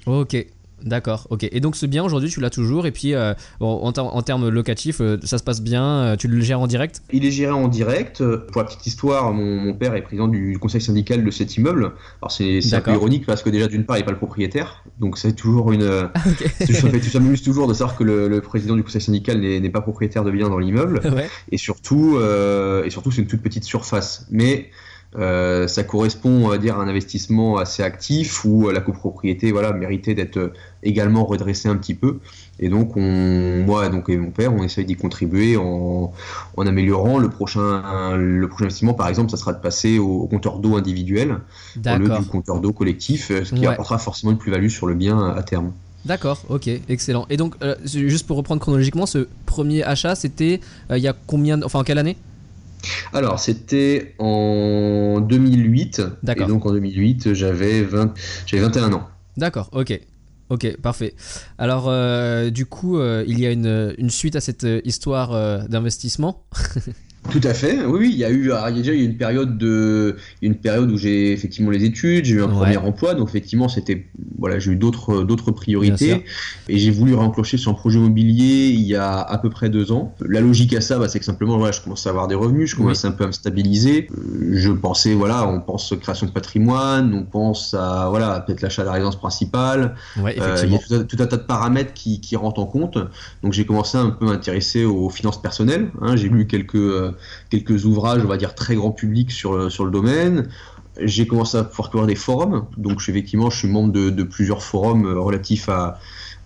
Ok, 0.06 0.44
D'accord, 0.84 1.26
ok. 1.30 1.46
Et 1.50 1.60
donc 1.60 1.76
ce 1.76 1.86
bien 1.86 2.02
aujourd'hui, 2.04 2.30
tu 2.30 2.40
l'as 2.40 2.50
toujours. 2.50 2.86
Et 2.86 2.92
puis 2.92 3.14
euh, 3.14 3.34
en, 3.60 3.92
termes 3.92 4.48
locatifs, 4.48 5.00
euh, 5.00 5.18
ça 5.22 5.38
se 5.38 5.44
passe 5.44 5.62
bien. 5.62 5.84
Euh, 5.84 6.16
tu 6.16 6.28
le 6.28 6.40
gères 6.40 6.60
en 6.60 6.66
direct? 6.66 7.02
Il 7.12 7.24
est 7.24 7.30
géré 7.30 7.52
en 7.52 7.68
direct. 7.68 8.22
Pour 8.52 8.62
la 8.62 8.66
petite 8.66 8.86
histoire, 8.86 9.32
mon, 9.32 9.72
père 9.74 9.94
est 9.94 10.02
président 10.02 10.28
du 10.28 10.58
conseil 10.58 10.80
syndical 10.80 11.24
de 11.24 11.30
cet 11.30 11.56
immeuble. 11.56 11.92
Alors 12.20 12.30
c'est 12.30 12.74
un 12.74 12.80
peu 12.80 12.92
ironique 12.92 13.26
parce 13.26 13.42
que 13.42 13.50
déjà 13.50 13.68
d'une 13.68 13.84
part, 13.84 13.96
il 13.96 14.00
n'est 14.00 14.06
pas 14.06 14.12
le 14.12 14.18
propriétaire, 14.18 14.84
donc 15.00 15.18
c'est 15.18 15.34
toujours 15.34 15.72
une. 15.72 15.82
Ah, 16.14 16.66
ça 16.66 17.20
m'amuse 17.20 17.42
toujours 17.42 17.66
de 17.66 17.74
savoir 17.74 17.96
que 17.96 18.04
le, 18.04 18.40
président 18.40 18.76
du 18.76 18.82
conseil 18.82 19.00
syndical 19.00 19.40
n'est 19.40 19.70
pas 19.70 19.80
propriétaire 19.80 20.24
de 20.24 20.30
bien 20.30 20.48
dans 20.48 20.58
l'immeuble. 20.58 21.00
Et 21.50 21.58
surtout, 21.58 22.18
et 22.18 22.90
surtout, 22.90 23.10
c'est 23.10 23.22
une 23.22 23.26
toute 23.26 23.42
petite 23.42 23.64
surface. 23.64 24.26
Mais 24.30 24.70
euh, 25.18 25.68
ça 25.68 25.84
correspond, 25.84 26.30
on 26.30 26.48
va 26.48 26.58
dire, 26.58 26.78
à 26.78 26.82
un 26.82 26.88
investissement 26.88 27.58
assez 27.58 27.82
actif 27.82 28.44
où 28.44 28.70
la 28.70 28.80
copropriété, 28.80 29.52
voilà, 29.52 29.72
méritait 29.72 30.14
d'être 30.14 30.52
également 30.82 31.24
redressée 31.24 31.68
un 31.68 31.76
petit 31.76 31.94
peu. 31.94 32.18
Et 32.60 32.68
donc, 32.68 32.96
on, 32.96 33.62
moi, 33.66 33.88
donc 33.88 34.08
et 34.08 34.16
mon 34.16 34.30
père, 34.30 34.54
on 34.54 34.62
essaye 34.62 34.84
d'y 34.84 34.96
contribuer 34.96 35.56
en, 35.56 36.12
en, 36.56 36.66
améliorant 36.66 37.18
le 37.18 37.28
prochain, 37.28 38.16
le 38.16 38.48
prochain 38.48 38.64
investissement. 38.64 38.94
Par 38.94 39.08
exemple, 39.08 39.30
ça 39.30 39.36
sera 39.36 39.52
de 39.52 39.60
passer 39.60 39.98
au, 39.98 40.26
compteur 40.26 40.58
d'eau 40.58 40.76
individuel 40.76 41.38
au 41.76 41.98
lieu 41.98 42.08
du 42.08 42.26
compteur 42.26 42.60
d'eau 42.60 42.72
collectif, 42.72 43.28
ce 43.28 43.54
qui 43.54 43.66
apportera 43.66 43.98
forcément 43.98 44.32
une 44.32 44.38
plus-value 44.38 44.68
sur 44.68 44.86
le 44.86 44.94
bien 44.94 45.30
à 45.30 45.42
terme. 45.42 45.72
D'accord, 46.04 46.42
ok, 46.48 46.68
excellent. 46.88 47.26
Et 47.30 47.36
donc, 47.36 47.54
euh, 47.62 47.76
juste 47.84 48.26
pour 48.26 48.36
reprendre 48.36 48.60
chronologiquement, 48.60 49.06
ce 49.06 49.28
premier 49.46 49.84
achat, 49.84 50.14
c'était 50.14 50.60
euh, 50.90 50.98
il 50.98 51.04
y 51.04 51.08
a 51.08 51.14
combien, 51.26 51.62
enfin, 51.62 51.80
en 51.80 51.84
quelle 51.84 51.98
année? 51.98 52.16
Alors, 53.12 53.38
c'était 53.38 54.14
en 54.18 55.20
2008. 55.20 56.02
Et 56.36 56.44
donc 56.44 56.66
en 56.66 56.72
2008, 56.72 57.34
j'avais 57.34 57.82
21 57.82 58.92
ans. 58.92 59.08
D'accord, 59.36 59.70
ok. 59.72 60.00
Ok, 60.50 60.76
parfait. 60.82 61.14
Alors, 61.56 61.86
euh, 61.88 62.50
du 62.50 62.66
coup, 62.66 62.98
euh, 62.98 63.24
il 63.26 63.40
y 63.40 63.46
a 63.46 63.50
une, 63.50 63.94
une, 63.96 64.10
suite 64.10 64.36
à 64.36 64.40
cette 64.40 64.64
euh, 64.64 64.82
histoire 64.84 65.66
d'investissement 65.66 66.44
Tout 67.30 67.40
à 67.44 67.54
fait. 67.54 67.84
Oui, 67.84 67.98
oui, 68.00 68.10
il 68.12 68.18
y 68.18 68.24
a 68.24 68.30
eu, 68.30 68.42
il 68.42 68.48
y 68.48 68.52
a 68.52 68.70
déjà 68.72 68.92
eu 68.92 69.04
une 69.04 69.16
période 69.16 69.56
de, 69.56 70.16
une 70.42 70.56
période 70.56 70.90
où 70.90 70.96
j'ai 70.96 71.32
effectivement 71.32 71.70
les 71.70 71.84
études, 71.84 72.24
j'ai 72.24 72.34
eu 72.34 72.42
un 72.42 72.48
premier 72.48 72.76
emploi, 72.76 73.14
donc 73.14 73.28
effectivement 73.28 73.68
c'était, 73.68 74.06
voilà, 74.38 74.58
j'ai 74.58 74.72
eu 74.72 74.76
d'autres, 74.76 75.22
d'autres 75.22 75.52
priorités 75.52 76.24
et 76.68 76.78
j'ai 76.78 76.90
voulu 76.90 77.14
réenclencher 77.14 77.58
sur 77.58 77.70
un 77.70 77.74
projet 77.74 77.98
immobilier 77.98 78.70
il 78.70 78.82
y 78.82 78.96
a 78.96 79.20
à 79.20 79.38
peu 79.38 79.50
près 79.50 79.70
deux 79.70 79.92
ans. 79.92 80.14
La 80.20 80.40
logique 80.40 80.74
à 80.74 80.80
ça, 80.80 80.98
bah, 80.98 81.08
c'est 81.08 81.20
que 81.20 81.24
simplement, 81.24 81.58
voilà, 81.58 81.72
je 81.72 81.80
commence 81.80 82.06
à 82.06 82.10
avoir 82.10 82.26
des 82.26 82.34
revenus, 82.34 82.70
je 82.70 82.76
commence 82.76 83.04
un 83.04 83.12
peu 83.12 83.24
à 83.24 83.28
me 83.28 83.32
stabiliser. 83.32 84.08
Je 84.50 84.70
pensais, 84.70 85.14
voilà, 85.14 85.46
on 85.46 85.60
pense 85.60 85.94
création 86.00 86.26
de 86.26 86.32
patrimoine, 86.32 87.14
on 87.14 87.22
pense 87.22 87.74
à, 87.74 88.08
voilà, 88.10 88.40
peut-être 88.40 88.62
l'achat 88.62 88.82
de 88.82 88.88
la 88.88 88.94
résidence 88.94 89.16
principale. 89.16 89.94
Ouais, 90.20 90.36
euh, 90.40 90.56
il 90.64 90.72
y 90.72 90.74
a 90.74 91.04
tout 91.04 91.16
un, 91.20 91.26
tas 91.26 91.36
de 91.36 91.42
paramètres 91.42 91.94
qui, 91.94 92.20
qui 92.20 92.34
rentrent 92.34 92.60
en 92.60 92.66
compte. 92.66 92.98
Donc 93.42 93.52
j'ai 93.52 93.64
commencé 93.64 93.96
un 93.96 94.10
peu 94.10 94.26
à 94.26 94.32
m'intéresser 94.32 94.84
aux 94.84 95.08
finances 95.08 95.40
personnelles. 95.40 95.90
Hein. 96.00 96.16
J'ai 96.16 96.28
lu 96.28 96.46
quelques 96.46 97.11
quelques 97.50 97.84
ouvrages, 97.84 98.22
on 98.24 98.28
va 98.28 98.36
dire 98.36 98.54
très 98.54 98.74
grand 98.74 98.90
public 98.90 99.30
sur 99.30 99.56
le, 99.56 99.70
sur 99.70 99.84
le 99.84 99.90
domaine. 99.90 100.48
j'ai 101.00 101.26
commencé 101.26 101.56
à 101.56 101.64
pouvoir 101.64 101.90
couvrir 101.90 102.06
des 102.06 102.14
forums. 102.14 102.66
Donc, 102.76 103.02
effectivement, 103.08 103.50
je 103.50 103.58
suis 103.58 103.68
membre 103.68 103.92
de, 103.92 104.22
plusieurs 104.22 104.62
forums 104.62 105.06
relatifs 105.06 105.68
à, 105.68 105.98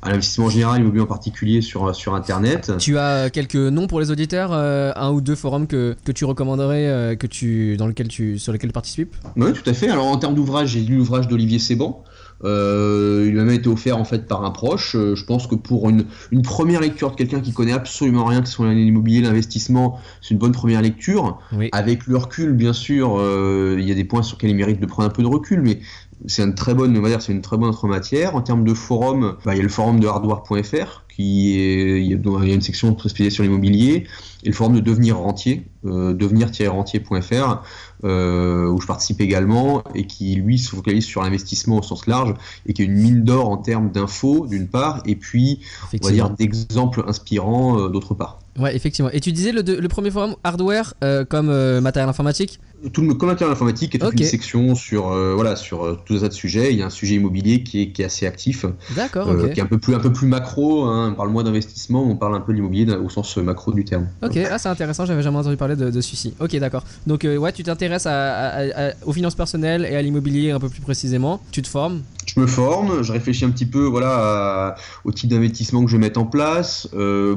l'investissement 0.04 0.50
général, 0.50 0.80
immobilier 0.80 1.02
en 1.02 1.06
particulier 1.06 1.62
sur, 1.62 1.92
sur 1.96 2.14
Internet. 2.14 2.70
Tu 2.78 2.96
as 2.96 3.28
quelques 3.28 3.56
noms 3.56 3.88
pour 3.88 3.98
les 3.98 4.12
auditeurs, 4.12 4.52
un 4.52 5.10
ou 5.10 5.20
deux 5.20 5.34
forums 5.34 5.66
que, 5.66 5.96
que 6.04 6.12
tu 6.12 6.24
recommanderais, 6.24 7.16
que 7.18 7.26
tu, 7.26 7.76
dans 7.76 7.88
lequel 7.88 8.06
tu, 8.06 8.38
sur 8.38 8.52
lesquels 8.52 8.70
tu 8.70 8.74
participes? 8.74 9.16
Oui, 9.34 9.52
tout 9.52 9.68
à 9.68 9.72
fait. 9.72 9.88
Alors 9.88 10.06
en 10.06 10.16
termes 10.16 10.36
d'ouvrage, 10.36 10.68
j'ai 10.68 10.80
lu 10.80 10.96
l'ouvrage 10.96 11.26
d'Olivier 11.26 11.58
Séban. 11.58 12.04
Euh, 12.44 13.24
il 13.26 13.34
m'a 13.34 13.44
même 13.44 13.54
été 13.54 13.68
offert 13.68 13.96
en 13.96 14.04
fait 14.04 14.26
par 14.26 14.44
un 14.44 14.50
proche. 14.50 14.94
Euh, 14.94 15.14
je 15.14 15.24
pense 15.24 15.46
que 15.46 15.54
pour 15.54 15.88
une, 15.88 16.04
une 16.30 16.42
première 16.42 16.80
lecture 16.80 17.10
de 17.10 17.16
quelqu'un 17.16 17.40
qui 17.40 17.52
connaît 17.52 17.72
absolument 17.72 18.24
rien 18.24 18.42
que 18.42 18.48
sur 18.48 18.64
l'immobilier, 18.64 19.22
l'investissement, 19.22 19.98
c'est 20.20 20.30
une 20.30 20.38
bonne 20.38 20.52
première 20.52 20.82
lecture. 20.82 21.38
Avec 21.72 22.06
le 22.06 22.16
recul, 22.16 22.52
bien 22.52 22.72
sûr, 22.72 23.16
euh, 23.18 23.76
il 23.78 23.88
y 23.88 23.92
a 23.92 23.94
des 23.94 24.04
points 24.04 24.22
sur 24.22 24.36
lesquels 24.36 24.50
il 24.50 24.56
mérite 24.56 24.80
de 24.80 24.86
prendre 24.86 25.08
un 25.08 25.12
peu 25.12 25.22
de 25.22 25.28
recul, 25.28 25.62
mais 25.62 25.80
c'est 26.26 26.42
une 26.42 26.54
très 26.54 26.74
bonne, 26.74 26.96
on 26.96 27.02
va 27.02 27.08
dire, 27.08 27.22
c'est 27.22 27.32
une 27.32 27.42
très 27.42 27.56
bonne 27.56 27.70
autre 27.70 27.88
matière. 27.88 28.34
En 28.34 28.42
termes 28.42 28.64
de 28.64 28.74
forum, 28.74 29.36
bah, 29.44 29.54
il 29.54 29.58
y 29.58 29.60
a 29.60 29.62
le 29.62 29.68
forum 29.68 30.00
de 30.00 30.06
hardware.fr 30.06 31.04
qui 31.14 31.58
est, 31.58 32.02
il 32.02 32.10
y, 32.10 32.14
a, 32.14 32.54
une 32.54 32.60
section 32.60 32.96
spécialisée 32.98 33.30
sur 33.30 33.42
l'immobilier 33.42 34.06
et 34.46 34.50
le 34.50 34.54
forum 34.54 34.74
de 34.74 34.80
devenir 34.80 35.18
rentier, 35.18 35.66
euh, 35.84 36.14
devenir-rentier.fr 36.14 37.62
euh, 38.04 38.68
où 38.68 38.80
je 38.80 38.86
participe 38.86 39.20
également 39.20 39.82
et 39.94 40.06
qui 40.06 40.36
lui 40.36 40.58
se 40.58 40.70
focalise 40.70 41.04
sur 41.04 41.22
l'investissement 41.22 41.78
au 41.78 41.82
sens 41.82 42.06
large 42.06 42.34
et 42.64 42.72
qui 42.72 42.82
est 42.82 42.84
une 42.84 42.94
mine 42.94 43.24
d'or 43.24 43.48
en 43.48 43.56
termes 43.56 43.90
d'infos 43.90 44.46
d'une 44.46 44.68
part 44.68 45.02
et 45.04 45.16
puis 45.16 45.60
on 45.92 46.06
va 46.06 46.12
dire 46.12 46.30
d'exemples 46.30 47.02
inspirants 47.08 47.80
euh, 47.80 47.88
d'autre 47.88 48.14
part. 48.14 48.38
Ouais, 48.56 48.74
effectivement. 48.74 49.10
Et 49.12 49.20
tu 49.20 49.32
disais 49.32 49.52
le, 49.52 49.62
le 49.62 49.88
premier 49.88 50.10
forum 50.10 50.36
hardware 50.42 50.94
comme 51.28 51.48
matériel 51.80 52.08
informatique? 52.08 52.58
Tout 52.92 53.02
le 53.02 53.14
commentaire 53.14 53.50
informatique 53.50 53.94
est 53.94 53.98
toute 53.98 54.18
une 54.18 54.26
section 54.26 54.74
sur 54.74 55.08
euh, 55.08 55.34
voilà 55.34 55.56
sur 55.56 55.84
euh, 55.84 55.98
tout 56.04 56.14
un 56.14 56.18
tas 56.20 56.28
de 56.28 56.32
sujets. 56.32 56.72
Il 56.72 56.78
y 56.78 56.82
a 56.82 56.86
un 56.86 56.90
sujet 56.90 57.14
immobilier 57.14 57.62
qui 57.62 57.82
est, 57.82 57.90
qui 57.90 58.02
est 58.02 58.04
assez 58.04 58.26
actif, 58.26 58.66
d'accord, 58.94 59.28
euh, 59.28 59.48
qui 59.48 59.60
est 59.60 59.62
un 59.62 59.66
peu 59.66 59.78
plus 59.78 59.94
un 59.94 59.98
peu 59.98 60.12
plus 60.12 60.26
macro. 60.26 60.84
Hein. 60.84 61.10
On 61.12 61.14
parle 61.14 61.30
moins 61.30 61.44
d'investissement, 61.44 62.02
on 62.02 62.16
parle 62.16 62.34
un 62.34 62.40
peu 62.40 62.52
de 62.52 62.56
l'immobilier 62.56 62.92
au 62.94 63.08
sens 63.08 63.36
macro 63.38 63.72
du 63.72 63.84
terme. 63.84 64.08
Ok, 64.22 64.38
ah, 64.50 64.58
c'est 64.58 64.68
intéressant. 64.68 65.06
J'avais 65.06 65.22
jamais 65.22 65.38
entendu 65.38 65.56
parler 65.56 65.76
de, 65.76 65.90
de 65.90 66.00
celui-ci. 66.00 66.34
Ok, 66.40 66.56
d'accord. 66.56 66.84
Donc 67.06 67.24
ouais, 67.24 67.52
tu 67.52 67.62
t'intéresses 67.62 68.06
à, 68.06 68.92
aux 69.04 69.12
finances 69.12 69.34
personnelles 69.34 69.86
et 69.90 69.96
à 69.96 70.02
l'immobilier 70.02 70.50
un 70.50 70.60
peu 70.60 70.68
plus 70.68 70.80
précisément. 70.80 71.40
Tu 71.50 71.62
te 71.62 71.68
formes? 71.68 72.02
Je 72.26 72.40
me 72.40 72.46
forme, 72.46 73.02
je 73.02 73.12
réfléchis 73.12 73.44
un 73.44 73.50
petit 73.50 73.66
peu 73.66 73.84
voilà 73.84 74.74
au 75.04 75.12
type 75.12 75.30
d'investissement 75.30 75.84
que 75.84 75.90
je 75.90 75.96
vais 75.96 76.02
mettre 76.02 76.20
en 76.20 76.26
place. 76.26 76.88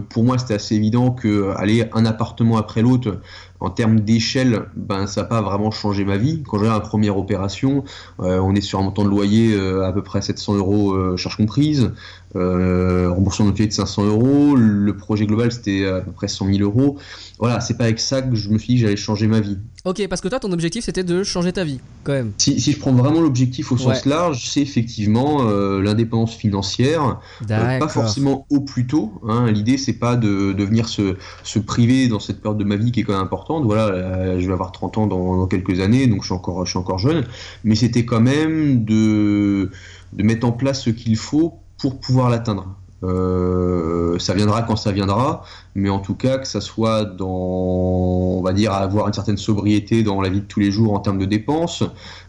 pour 0.10 0.24
moi, 0.24 0.38
c'était 0.38 0.56
assez 0.56 0.76
évident 0.76 1.12
que 1.12 1.52
aller 1.56 1.86
un 1.94 2.06
appartement 2.06 2.58
après 2.58 2.82
l'autre 2.82 3.20
en 3.60 3.70
termes 3.70 4.00
d'échelle, 4.00 4.66
ben, 4.76 5.06
ça 5.08 5.22
n'a 5.22 5.28
pas 5.28 5.42
vraiment 5.42 5.72
changé 5.72 6.06
ma 6.06 6.18
vie. 6.18 6.44
Quand 6.48 6.60
j'ai 6.60 6.66
la 6.66 6.80
première 6.80 7.18
opération, 7.18 7.84
euh, 8.22 8.40
on 8.40 8.56
est 8.56 8.62
sur 8.62 8.80
un 8.80 8.84
montant 8.84 9.04
de 9.04 9.10
loyer 9.10 9.54
euh, 9.54 9.86
à 9.86 9.92
peu 9.92 10.02
près 10.02 10.22
700 10.22 10.56
euros, 10.56 10.94
euh, 10.94 11.18
charges 11.18 11.38
comprises, 11.38 11.92
remboursement 12.36 13.48
de 13.48 13.52
loyer 13.52 13.68
de 13.68 13.74
500 13.74 14.06
euros. 14.06 14.56
Le 14.56 14.96
projet 14.96 15.26
global, 15.26 15.52
c'était 15.52 15.86
à 15.86 16.02
peu 16.02 16.12
près 16.12 16.28
100 16.28 16.54
000 16.54 16.60
euros. 16.60 16.98
Voilà, 17.40 17.60
c'est 17.60 17.78
pas 17.78 17.86
avec 17.86 18.00
ça 18.00 18.22
que 18.22 18.36
je 18.36 18.50
me 18.50 18.58
suis 18.58 18.76
dit 18.76 18.76
que 18.76 18.82
j'allais 18.86 18.98
changer 18.98 19.28
ma 19.28 19.40
vie. 19.40 19.58
Ok, 19.86 20.06
parce 20.10 20.22
que 20.22 20.28
toi, 20.28 20.40
ton 20.40 20.52
objectif, 20.52 20.86
c'était 20.86 21.04
de 21.04 21.24
changer 21.24 21.54
ta 21.54 21.64
vie, 21.64 21.80
quand 22.04 22.12
même. 22.12 22.34
Si, 22.38 22.60
je 22.60 22.78
prends 22.78 22.92
vraiment 22.92 23.22
l'objectif 23.22 23.72
au 23.72 23.78
sens 23.78 24.06
large, 24.06 24.50
c'est 24.50 24.62
effectivement 24.62 25.44
l'indépendance 25.80 26.36
financière. 26.36 27.20
pas 27.48 27.88
forcément 27.88 28.46
au 28.50 28.62
plus 28.62 28.88
tôt. 28.88 29.14
Hein. 29.28 29.52
L'idée, 29.52 29.78
c'est 29.78 29.94
pas 29.94 30.16
de, 30.16 30.54
de 30.54 30.64
venir 30.64 30.88
se, 30.90 31.16
se 31.44 31.60
priver 31.60 32.08
dans 32.08 32.20
cette 32.20 32.42
période 32.42 32.58
de 32.58 32.64
ma 32.64 32.76
vie 32.76 32.92
qui 32.92 33.02
est 33.02 33.04
quand 33.04 33.14
même 33.14 33.22
importante 33.22 33.50
voilà, 33.64 33.88
euh, 33.88 34.40
je 34.40 34.48
vais 34.48 34.54
avoir 34.54 34.72
30 34.72 34.98
ans 34.98 35.08
dans, 35.08 35.48
quelques 35.48 35.80
années, 35.80 36.08
donc 36.08 36.22
je 36.22 36.28
suis 36.28 36.34
encore, 36.34 36.66
je 36.66 36.72
suis 36.72 36.80
encore 36.80 37.00
jeune. 37.00 37.26
Mais 37.64 37.76
c'était 37.76 38.06
quand 38.06 38.22
même 38.22 38.84
de, 38.86 39.72
de 40.14 40.24
mettre 40.24 40.48
en 40.48 40.52
place 40.52 40.84
ce 40.84 40.90
qu'il 40.90 41.18
faut 41.18 41.60
pour 41.78 42.00
pouvoir 42.00 42.30
l'atteindre. 42.30 42.79
Euh, 43.04 44.20
ça 44.20 44.34
viendra 44.34 44.62
quand 44.64 44.76
ça 44.76 44.92
viendra, 44.92 45.44
mais 45.74 45.90
en 45.90 46.00
tout 46.00 46.16
cas 46.16 46.38
que 46.38 46.48
ça 46.48 46.60
soit 46.60 47.06
dans, 47.06 47.28
on 47.28 48.42
va 48.42 48.52
dire, 48.54 48.74
avoir 48.74 49.08
une 49.08 49.14
certaine 49.14 49.38
sobriété 49.38 50.04
dans 50.04 50.22
la 50.22 50.30
vie 50.30 50.42
de 50.42 50.46
tous 50.46 50.60
les 50.60 50.72
jours 50.72 50.94
en 50.94 51.00
termes 51.00 51.18
de 51.18 51.26
dépenses, 51.26 51.84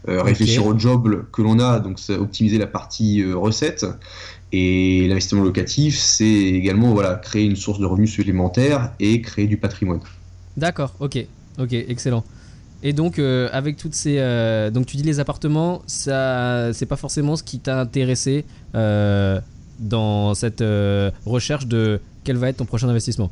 euh, 0.07 0.21
réfléchir 0.23 0.65
au 0.65 0.77
job 0.77 1.25
que 1.31 1.41
l'on 1.41 1.59
a, 1.59 1.79
donc 1.79 1.99
optimiser 2.09 2.57
la 2.57 2.67
partie 2.67 3.23
recette. 3.33 3.85
Et 4.53 5.07
l'investissement 5.07 5.43
locatif, 5.43 5.97
c'est 5.97 6.25
également 6.25 6.93
voilà 6.93 7.15
créer 7.15 7.45
une 7.45 7.55
source 7.55 7.79
de 7.79 7.85
revenus 7.85 8.11
supplémentaires 8.11 8.91
et 8.99 9.21
créer 9.21 9.47
du 9.47 9.57
patrimoine. 9.57 10.01
D'accord, 10.57 10.93
ok, 10.99 11.25
ok, 11.57 11.71
excellent. 11.73 12.23
Et 12.83 12.93
donc, 12.93 13.19
euh, 13.19 13.47
avec 13.51 13.77
toutes 13.77 13.93
ces. 13.93 14.17
Euh, 14.17 14.71
donc, 14.71 14.87
tu 14.87 14.97
dis 14.97 15.03
les 15.03 15.19
appartements, 15.19 15.83
ça, 15.85 16.73
c'est 16.73 16.87
pas 16.87 16.95
forcément 16.95 17.35
ce 17.35 17.43
qui 17.43 17.59
t'a 17.59 17.79
intéressé 17.79 18.43
euh, 18.73 19.39
dans 19.81 20.33
cette 20.33 20.63
recherche 21.25 21.67
de 21.67 21.99
quel 22.23 22.37
va 22.37 22.49
être 22.49 22.57
ton 22.57 22.65
prochain 22.65 22.87
investissement 22.87 23.31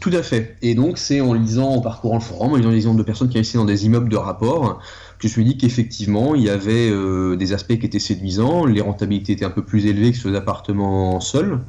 Tout 0.00 0.10
à 0.12 0.22
fait. 0.22 0.56
Et 0.62 0.74
donc, 0.74 0.98
c'est 0.98 1.20
en 1.20 1.34
lisant, 1.34 1.70
en 1.70 1.80
parcourant 1.80 2.16
le 2.16 2.22
forum, 2.22 2.52
en 2.52 2.56
lisant 2.56 2.70
les 2.70 2.76
exemples 2.76 2.98
de 2.98 3.02
personnes 3.02 3.28
qui 3.28 3.38
investissaient 3.38 3.58
dans 3.58 3.64
des 3.64 3.86
immeubles 3.86 4.08
de 4.08 4.16
rapport, 4.16 4.80
que 5.18 5.28
je 5.28 5.28
me 5.28 5.32
suis 5.32 5.44
dit 5.44 5.56
qu'effectivement, 5.56 6.34
il 6.34 6.42
y 6.42 6.50
avait 6.50 6.90
des 7.36 7.52
aspects 7.52 7.78
qui 7.78 7.86
étaient 7.86 7.98
séduisants, 7.98 8.64
les 8.66 8.80
rentabilités 8.80 9.32
étaient 9.34 9.44
un 9.44 9.50
peu 9.50 9.64
plus 9.64 9.86
élevées 9.86 10.12
que 10.12 10.18
sur 10.18 10.30
les 10.30 10.36
appartements 10.36 11.20
seuls 11.20 11.60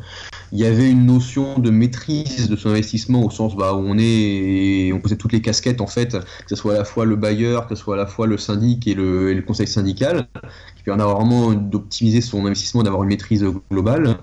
il 0.51 0.59
y 0.59 0.65
avait 0.65 0.89
une 0.89 1.05
notion 1.05 1.59
de 1.59 1.69
maîtrise 1.69 2.49
de 2.49 2.55
son 2.55 2.69
investissement 2.69 3.23
au 3.23 3.29
sens 3.29 3.55
bah, 3.55 3.73
où 3.73 3.79
on 3.79 3.97
est 3.97 4.91
on 4.93 4.99
possède 4.99 5.17
toutes 5.17 5.33
les 5.33 5.41
casquettes 5.41 5.81
en 5.81 5.87
fait, 5.87 6.13
que 6.13 6.49
ce 6.49 6.55
soit 6.55 6.75
à 6.75 6.77
la 6.77 6.85
fois 6.85 7.05
le 7.05 7.15
bailleur, 7.15 7.67
que 7.67 7.75
ce 7.75 7.81
soit 7.81 7.95
à 7.95 7.97
la 7.97 8.05
fois 8.05 8.27
le 8.27 8.37
syndic 8.37 8.87
et 8.87 8.93
le, 8.93 9.41
conseil 9.45 9.67
syndical, 9.67 10.27
qui 10.75 10.83
permet 10.83 11.03
vraiment 11.03 11.53
d'optimiser 11.53 12.21
son 12.21 12.45
investissement, 12.45 12.83
d'avoir 12.83 13.03
une 13.03 13.09
maîtrise 13.09 13.45
globale. 13.71 14.17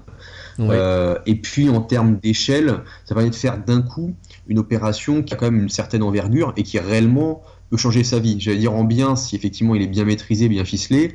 Euh, 0.61 1.19
et 1.26 1.35
puis 1.35 1.69
en 1.69 1.81
termes 1.81 2.19
d'échelle, 2.23 2.83
ça 3.04 3.14
permet 3.14 3.31
de 3.31 3.35
faire 3.35 3.59
d'un 3.59 3.83
coup 3.83 4.14
une 4.47 4.61
opération 4.61 5.23
qui 5.23 5.35
a 5.35 5.37
quand 5.37 5.50
même 5.50 5.61
une 5.61 5.69
certaine 5.69 6.02
envergure 6.02 6.52
et 6.57 6.62
qui 6.62 6.78
réellement 6.78 7.43
peut 7.71 7.76
changer 7.76 8.04
sa 8.04 8.21
vie. 8.21 8.37
J'allais 8.38 8.59
dire 8.59 8.73
en 8.73 8.85
bien 8.85 9.16
si 9.16 9.35
effectivement 9.35 9.75
il 9.75 9.83
est 9.83 9.88
bien 9.88 10.04
maîtrisé, 10.04 10.49
bien 10.49 10.64
ficelé 10.64 11.14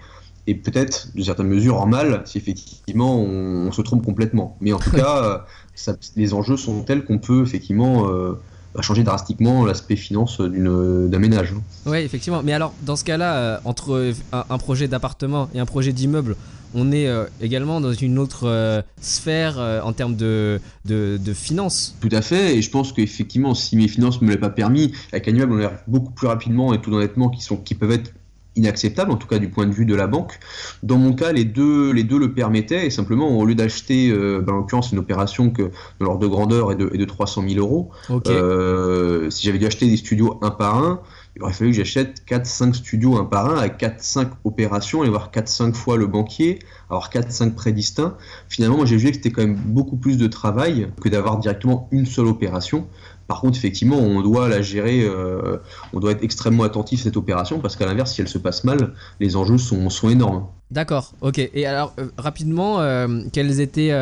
et 0.50 0.56
peut-être, 0.56 1.10
de 1.16 1.22
certaines 1.22 1.48
mesures, 1.48 1.80
en 1.80 1.86
mal 1.86 2.24
si 2.26 2.40
effectivement 2.40 3.20
on, 3.22 3.72
se 3.72 3.82
trompe 3.84 4.04
complètement. 4.04 4.58
Mais 4.62 4.74
en 4.74 4.80
tout 4.80 4.90
cas, 4.90 5.46
ça, 5.76 5.96
les 6.16 6.34
enjeux 6.34 6.58
sont 6.58 6.82
tels 6.82 7.06
qu'on 7.06 7.20
peut 7.20 7.44
effectivement 7.44 8.10
euh, 8.10 8.34
bah, 8.74 8.82
changer 8.82 9.04
drastiquement 9.04 9.64
l'aspect 9.64 9.96
finance 9.96 10.42
d'un 10.42 11.20
ménage. 11.20 11.54
Oui, 11.86 12.00
effectivement. 12.00 12.42
Mais 12.44 12.54
alors, 12.54 12.74
dans 12.82 12.96
ce 12.96 13.04
cas-là, 13.04 13.36
euh, 13.36 13.58
entre 13.64 14.14
un, 14.32 14.58
projet 14.58 14.88
d'appartement 14.88 15.50
et 15.54 15.60
un 15.60 15.68
projet 15.68 15.94
d'immeuble, 15.94 16.36
on 16.74 16.92
est 16.92 17.08
euh, 17.08 17.26
également 17.42 17.80
dans 17.80 17.94
une 17.94 18.18
autre 18.18 18.84
sphère 19.00 19.60
en 19.84 19.94
termes 19.94 20.16
de, 20.16 20.60
de, 20.86 21.20
de, 21.24 21.34
finances. 21.34 21.96
Tout 22.02 22.10
à 22.12 22.24
fait, 22.24 22.58
et 22.58 22.64
je 22.64 22.72
pense 22.72 22.92
qu'effectivement, 22.92 23.54
si 23.54 23.78
mes 23.78 23.88
finances 23.88 24.20
ne 24.20 24.26
me 24.26 24.32
l'aient 24.32 24.40
pas 24.40 24.50
permis, 24.50 24.94
avec 25.12 25.28
un 25.28 25.32
immeuble, 25.32 25.54
on 25.54 25.60
est 25.60 25.70
beaucoup 25.88 26.12
plus 26.12 26.28
rapidement 26.28 26.74
et 26.74 26.82
tout 26.82 26.92
honnêtement 26.92 27.30
qui, 27.30 27.44
sont, 27.44 27.58
qui 27.58 27.76
peuvent 27.76 27.92
être 27.92 28.12
inacceptable, 28.60 29.12
en 29.12 29.18
tout 29.18 29.28
cas 29.28 29.40
du 29.40 29.50
point 29.50 29.66
de 29.66 29.72
vue 29.72 29.86
de 29.86 29.96
la 29.96 30.08
banque. 30.08 30.40
Dans 30.84 30.98
mon 30.98 31.14
cas, 31.14 31.32
les 31.32 31.46
deux, 31.46 31.92
les 31.92 32.04
deux 32.04 32.20
le 32.20 32.34
permettaient, 32.34 32.86
et 32.86 32.90
simplement, 32.90 33.38
au 33.38 33.46
lieu 33.46 33.56
d'acheter, 33.56 34.10
euh, 34.12 34.42
ben, 34.42 34.54
en 34.54 34.58
l'occurrence, 34.58 34.92
une 34.92 35.00
opération 35.00 35.50
que, 35.50 35.64
de 35.64 35.72
l'ordre 36.02 36.20
de 36.20 36.28
grandeur 36.28 36.72
et 36.72 36.76
de, 36.76 36.86
de 36.88 37.06
300 37.06 37.44
000 37.48 37.60
euros, 37.60 37.90
euh, 38.28 39.30
si 39.30 39.46
j'avais 39.46 39.58
dû 39.58 39.66
acheter 39.66 39.88
des 39.88 39.98
studios 39.98 40.38
un 40.42 40.52
par 40.52 40.78
un, 40.78 41.02
il 41.36 41.44
aurait 41.44 41.54
fallu 41.54 41.72
que 41.72 41.78
j'achète 41.78 42.24
4-5 42.28 42.74
studios 42.74 43.18
un 43.18 43.24
par 43.24 43.50
un, 43.50 43.58
avec 43.58 43.78
4-5 43.80 44.28
opérations, 44.44 45.04
et 45.04 45.08
avoir 45.08 45.32
4-5 45.32 45.74
fois 45.74 45.98
le 45.98 46.08
banquier, 46.08 46.60
avoir 46.90 47.10
4-5 47.10 47.54
prêts 47.54 47.72
distincts. 47.72 48.18
Finalement, 48.50 48.78
moi 48.78 48.86
j'ai 48.86 48.98
vu 48.98 49.10
que 49.10 49.16
c'était 49.16 49.32
quand 49.32 49.42
même 49.42 49.56
beaucoup 49.56 49.96
plus 49.96 50.18
de 50.18 50.28
travail 50.28 50.90
que 51.02 51.08
d'avoir 51.08 51.38
directement 51.38 51.88
une 51.92 52.06
seule 52.06 52.28
opération. 52.28 52.88
Par 53.30 53.42
contre, 53.42 53.60
effectivement, 53.60 53.98
on 53.98 54.24
doit 54.24 54.50
la 54.50 54.64
gérer, 54.64 55.04
euh, 55.04 55.58
on 55.94 56.00
doit 56.00 56.14
être 56.14 56.24
extrêmement 56.24 56.64
attentif 56.64 57.02
à 57.02 57.04
cette 57.04 57.16
opération 57.16 57.60
parce 57.60 57.76
qu'à 57.76 57.86
l'inverse, 57.86 58.12
si 58.12 58.22
elle 58.22 58.28
se 58.28 58.40
passe 58.40 58.64
mal, 58.64 58.96
les 59.20 59.36
enjeux 59.36 59.60
sont, 59.60 60.10
énormes. 60.10 60.48
D'accord, 60.72 61.14
ok. 61.22 61.38
Et 61.38 61.68
alors, 61.68 61.94
euh, 62.00 62.08
rapidement, 62.18 62.80
euh, 62.80 63.22
quels 63.32 63.60
étaient. 63.60 63.94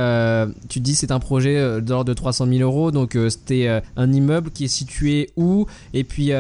tu 0.70 0.80
dis 0.80 0.96
c'est 0.96 1.12
un 1.12 1.20
projet 1.20 1.56
de 1.82 1.90
l'ordre 1.90 2.06
de 2.06 2.14
300 2.14 2.48
000 2.48 2.62
euros, 2.62 2.92
donc 2.92 3.18
c'était 3.28 3.82
un 3.98 4.14
immeuble 4.14 4.50
qui 4.50 4.64
est 4.64 4.70
situé 4.70 5.32
où? 5.36 5.66
Et 5.94 6.06
puis, 6.06 6.32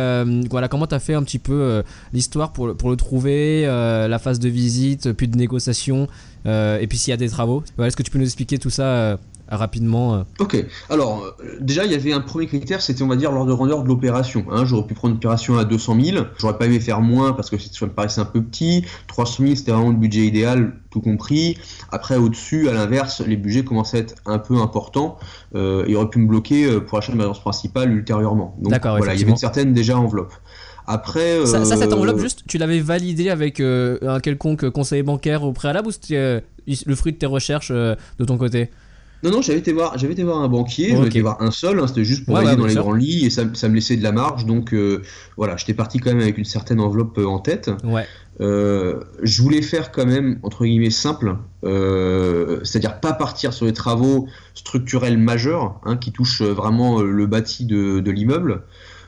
voilà, 0.49 0.69
comment 0.69 0.87
tu 0.87 0.95
as 0.95 0.99
fait 0.99 1.13
un 1.13 1.23
petit 1.23 1.39
peu 1.39 1.83
l'histoire 2.13 2.53
pour, 2.53 2.73
pour 2.77 2.89
le 2.89 2.95
trouver, 2.95 3.65
la 3.65 4.17
phase 4.17 4.39
de 4.39 4.47
visite, 4.47 5.11
puis 5.11 5.27
de 5.27 5.35
négociation, 5.35 6.07
et 6.45 6.87
puis 6.87 6.97
s'il 6.97 7.11
y 7.11 7.13
a 7.13 7.17
des 7.17 7.27
travaux? 7.27 7.63
Est-ce 7.79 7.97
que 7.97 8.03
tu 8.03 8.11
peux 8.11 8.19
nous 8.19 8.23
expliquer 8.23 8.59
tout 8.59 8.69
ça 8.69 9.19
rapidement 9.49 10.15
euh. 10.15 10.23
Ok, 10.39 10.63
alors 10.89 11.23
euh, 11.23 11.57
déjà 11.59 11.85
il 11.85 11.91
y 11.91 11.95
avait 11.95 12.13
un 12.13 12.21
premier 12.21 12.47
critère, 12.47 12.81
c'était 12.81 13.03
on 13.03 13.07
va 13.07 13.15
dire 13.15 13.31
l'ordre 13.31 13.49
de 13.49 13.55
grandeur 13.55 13.83
de 13.83 13.87
l'opération. 13.87 14.45
Hein. 14.51 14.65
J'aurais 14.65 14.85
pu 14.85 14.93
prendre 14.93 15.13
une 15.13 15.17
opération 15.17 15.57
à 15.57 15.65
200 15.65 15.97
000, 16.01 16.25
j'aurais 16.39 16.57
pas 16.57 16.65
aimé 16.65 16.79
faire 16.79 17.01
moins 17.01 17.33
parce 17.33 17.49
que 17.49 17.57
ça 17.57 17.85
me 17.85 17.91
paraissait 17.91 18.21
un 18.21 18.25
peu 18.25 18.41
petit. 18.41 18.85
300 19.07 19.43
000 19.43 19.55
c'était 19.55 19.71
vraiment 19.71 19.89
le 19.89 19.95
budget 19.95 20.25
idéal, 20.25 20.73
tout 20.89 21.01
compris. 21.01 21.57
Après 21.91 22.17
au-dessus, 22.17 22.69
à 22.69 22.73
l'inverse, 22.73 23.21
les 23.25 23.37
budgets 23.37 23.63
commençaient 23.63 23.97
à 23.97 24.01
être 24.01 24.15
un 24.25 24.39
peu 24.39 24.57
importants. 24.57 25.17
Euh, 25.55 25.85
il 25.87 25.95
aurait 25.95 26.09
pu 26.09 26.19
me 26.19 26.27
bloquer 26.27 26.79
pour 26.81 26.97
acheter 26.97 27.13
ma 27.13 27.23
résidence 27.23 27.41
principale 27.41 27.91
ultérieurement. 27.91 28.55
Donc 28.59 28.73
voilà, 28.81 29.13
il 29.13 29.19
y 29.19 29.23
avait 29.23 29.31
une 29.31 29.37
certaine 29.37 29.73
déjà 29.73 29.97
enveloppe. 29.97 30.33
Après, 30.87 31.45
Ça, 31.45 31.65
ça, 31.65 31.75
cette 31.75 31.91
euh, 31.91 31.95
enveloppe, 31.95 32.19
juste, 32.19 32.43
tu 32.47 32.57
l'avais 32.57 32.79
validée 32.79 33.29
avec 33.29 33.59
euh, 33.59 33.97
un 34.03 34.21
quelconque 34.21 34.69
conseiller 34.69 35.03
bancaire 35.03 35.43
au 35.43 35.51
préalable 35.51 35.89
ou 35.89 35.91
c'était 35.91 36.15
euh, 36.15 36.39
le 36.65 36.95
fruit 36.95 37.11
de 37.11 37.17
tes 37.17 37.25
recherches 37.25 37.71
euh, 37.71 37.95
de 38.19 38.25
ton 38.25 38.37
côté? 38.37 38.69
Non, 39.23 39.31
non, 39.31 39.41
j'avais 39.41 39.59
été 39.59 39.73
voir, 39.73 39.97
j'avais 39.97 40.13
été 40.13 40.23
voir 40.23 40.37
un 40.41 40.47
banquier, 40.47 40.91
j'avais 40.91 41.07
été 41.07 41.21
voir 41.21 41.41
un 41.41 41.49
seul, 41.49 41.79
hein, 41.79 41.87
c'était 41.87 42.03
juste 42.03 42.25
pour 42.25 42.35
Ouais, 42.35 42.41
aller 42.41 42.51
ouais, 42.51 42.55
dans 42.55 42.65
les 42.65 42.73
sûr. 42.73 42.83
grands 42.83 42.93
lits 42.93 43.25
et 43.25 43.29
ça, 43.31 43.43
ça 43.53 43.67
me 43.67 43.73
laissait 43.75 43.95
de 43.97 44.03
la 44.03 44.11
marge, 44.11 44.45
donc 44.45 44.73
euh, 44.73 45.01
voilà, 45.37 45.57
j'étais 45.57 45.73
parti 45.73 45.99
quand 45.99 46.11
même 46.11 46.21
avec 46.21 46.37
une 46.37 46.45
certaine 46.45 46.79
enveloppe 46.79 47.17
euh, 47.17 47.25
en 47.25 47.39
tête. 47.39 47.71
Ouais. 47.83 48.05
Euh, 48.41 48.99
je 49.23 49.41
voulais 49.41 49.63
faire 49.63 49.91
quand 49.91 50.05
même 50.05 50.37
entre 50.43 50.65
guillemets 50.65 50.91
simple, 50.91 51.35
euh, 51.63 52.59
c'est-à-dire 52.63 52.99
pas 52.99 53.13
partir 53.13 53.53
sur 53.53 53.65
des 53.65 53.73
travaux 53.73 54.27
structurels 54.53 55.17
majeurs 55.17 55.81
hein, 55.83 55.97
qui 55.97 56.11
touchent 56.11 56.43
vraiment 56.43 57.01
le 57.01 57.25
bâti 57.25 57.65
de, 57.65 57.99
de 57.99 58.11
l'immeuble. 58.11 58.61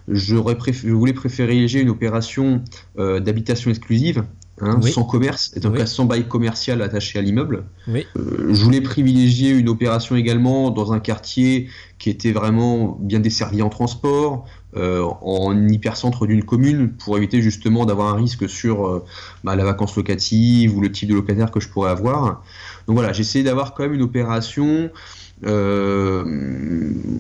Je 0.08 0.36
voulais 0.36 1.14
privilégier 1.14 1.82
une 1.82 1.90
opération 1.90 2.64
d'habitation 2.98 3.70
exclusive, 3.70 4.24
hein, 4.62 4.80
Oui. 4.82 4.92
sans 4.92 5.04
commerce, 5.04 5.52
et 5.56 5.60
donc 5.60 5.74
Oui. 5.74 5.80
là, 5.80 5.86
sans 5.86 6.06
bail 6.06 6.28
commercial 6.28 6.82
attaché 6.82 7.20
à 7.20 7.22
l'immeuble. 7.22 7.66
Oui. 7.88 8.06
Euh, 8.18 8.54
je 8.54 8.64
voulais 8.64 8.82
privilégier 8.82 9.52
une 9.52 9.70
opération 9.70 10.16
également 10.16 10.70
dans 10.72 10.94
un 10.94 11.00
quartier 11.00 11.70
qui 11.98 12.10
était 12.10 12.32
vraiment 12.32 12.98
bien 13.02 13.20
desservi 13.20 13.62
en 13.62 13.70
transport, 13.70 14.46
euh, 14.78 15.04
en 15.22 15.68
hypercentre 15.68 16.28
d'une 16.28 16.44
commune, 16.44 16.92
pour 16.94 17.18
éviter 17.18 17.42
justement 17.42 17.86
d'avoir 17.86 18.14
un 18.14 18.18
risque 18.18 18.48
sur 18.48 18.88
euh, 18.88 19.04
bah, 19.44 19.56
la 19.56 19.66
vacance 19.66 19.96
locative 19.96 20.78
ou 20.78 20.82
le 20.82 20.92
type 20.92 21.10
de 21.10 21.16
locataire 21.16 21.52
que 21.52 21.60
je 21.60 21.70
pourrais 21.70 21.90
avoir. 21.92 22.44
Donc 22.88 22.96
voilà, 22.96 23.12
j'ai 23.12 23.22
essayé 23.22 23.44
d'avoir 23.44 23.74
quand 23.74 23.84
même 23.84 23.94
une 23.94 24.02
opération 24.02 24.90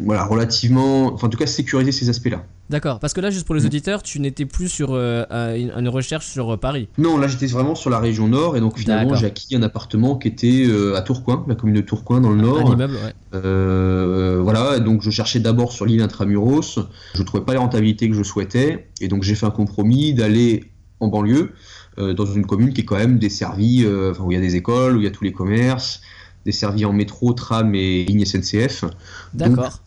voilà, 0.03 0.23
relativement, 0.25 1.13
enfin 1.13 1.27
en 1.27 1.29
tout 1.29 1.37
cas 1.37 1.45
sécuriser 1.45 1.91
ces 1.91 2.09
aspects-là. 2.09 2.43
D'accord. 2.69 2.99
Parce 2.99 3.13
que 3.13 3.21
là, 3.21 3.31
juste 3.31 3.45
pour 3.47 3.55
les 3.55 3.63
Mm. 3.63 3.65
auditeurs, 3.65 4.03
tu 4.03 4.19
n'étais 4.19 4.45
plus 4.45 4.69
sur 4.69 4.89
euh, 4.93 5.23
un- 5.31 5.55
une, 5.55 5.89
recherche 5.89 6.27
sur 6.27 6.53
euh, 6.53 6.57
Paris. 6.57 6.87
Non, 6.99 7.17
là 7.17 7.27
j'étais 7.27 7.47
vraiment 7.47 7.73
sur 7.73 7.89
la 7.89 7.97
région 7.99 8.27
nord 8.27 8.55
et 8.57 8.59
donc 8.59 8.77
finalement 8.77 9.15
j'ai 9.15 9.25
acquis 9.25 9.55
un 9.55 9.63
appartement 9.63 10.17
qui 10.17 10.27
était 10.27 10.65
euh, 10.67 10.95
à 10.95 11.01
Tourcoing, 11.01 11.45
la 11.47 11.55
commune 11.55 11.75
de 11.75 11.81
Tourcoing 11.81 12.21
dans 12.21 12.29
le 12.29 12.39
Un 12.39 12.43
nord. 12.43 12.73
immeuble, 12.73 12.93
ouais. 12.93 13.13
Euh, 13.33 14.39
voilà, 14.43 14.77
et 14.77 14.81
donc 14.81 15.01
je 15.01 15.09
cherchais 15.09 15.39
d'abord 15.39 15.71
sur 15.71 15.85
l'île 15.85 16.01
intramuros, 16.01 16.79
je 17.15 17.23
trouvais 17.23 17.43
pas 17.43 17.53
les 17.53 17.59
rentabilités 17.59 18.07
que 18.09 18.15
je 18.15 18.23
souhaitais, 18.23 18.89
et 19.01 19.07
donc 19.07 19.23
j'ai 19.23 19.33
fait 19.35 19.45
un 19.47 19.51
compromis 19.51 20.13
d'aller 20.13 20.71
en 20.99 21.07
banlieue, 21.07 21.51
euh, 21.97 22.13
dans 22.13 22.25
une 22.25 22.45
commune 22.45 22.73
qui 22.73 22.81
est 22.81 22.85
quand 22.85 22.97
même 22.97 23.17
desservie, 23.17 23.83
euh, 23.85 24.11
enfin, 24.11 24.23
où 24.25 24.31
il 24.31 24.35
y 24.35 24.37
a 24.37 24.41
des 24.41 24.55
écoles, 24.55 24.97
où 24.97 24.99
il 24.99 25.03
y 25.05 25.07
a 25.07 25.11
tous 25.11 25.23
les 25.23 25.31
commerces, 25.31 26.01
desservie 26.45 26.85
en 26.85 26.93
métro, 26.93 27.33
tram 27.33 27.73
et 27.75 28.05
ligne 28.05 28.25
SNCF. 28.25 28.85
D'accord. 29.33 29.79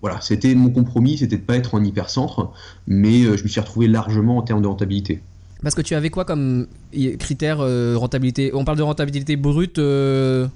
Voilà, 0.00 0.20
c'était 0.20 0.54
mon 0.54 0.70
compromis, 0.70 1.18
c'était 1.18 1.36
de 1.38 1.42
pas 1.42 1.56
être 1.56 1.74
en 1.74 1.82
hypercentre, 1.82 2.52
mais 2.86 3.24
euh, 3.24 3.36
je 3.36 3.42
me 3.42 3.48
suis 3.48 3.60
retrouvé 3.60 3.88
largement 3.88 4.36
en 4.38 4.42
termes 4.42 4.62
de 4.62 4.68
rentabilité. 4.68 5.20
Parce 5.60 5.74
que 5.74 5.82
tu 5.82 5.96
avais 5.96 6.08
quoi 6.10 6.24
comme 6.24 6.68
critère 7.18 7.58
euh, 7.60 7.96
rentabilité? 7.96 8.52
On 8.54 8.64
parle 8.64 8.78
de 8.78 8.82
rentabilité 8.84 9.34
brute. 9.34 9.78
euh, 9.80 10.46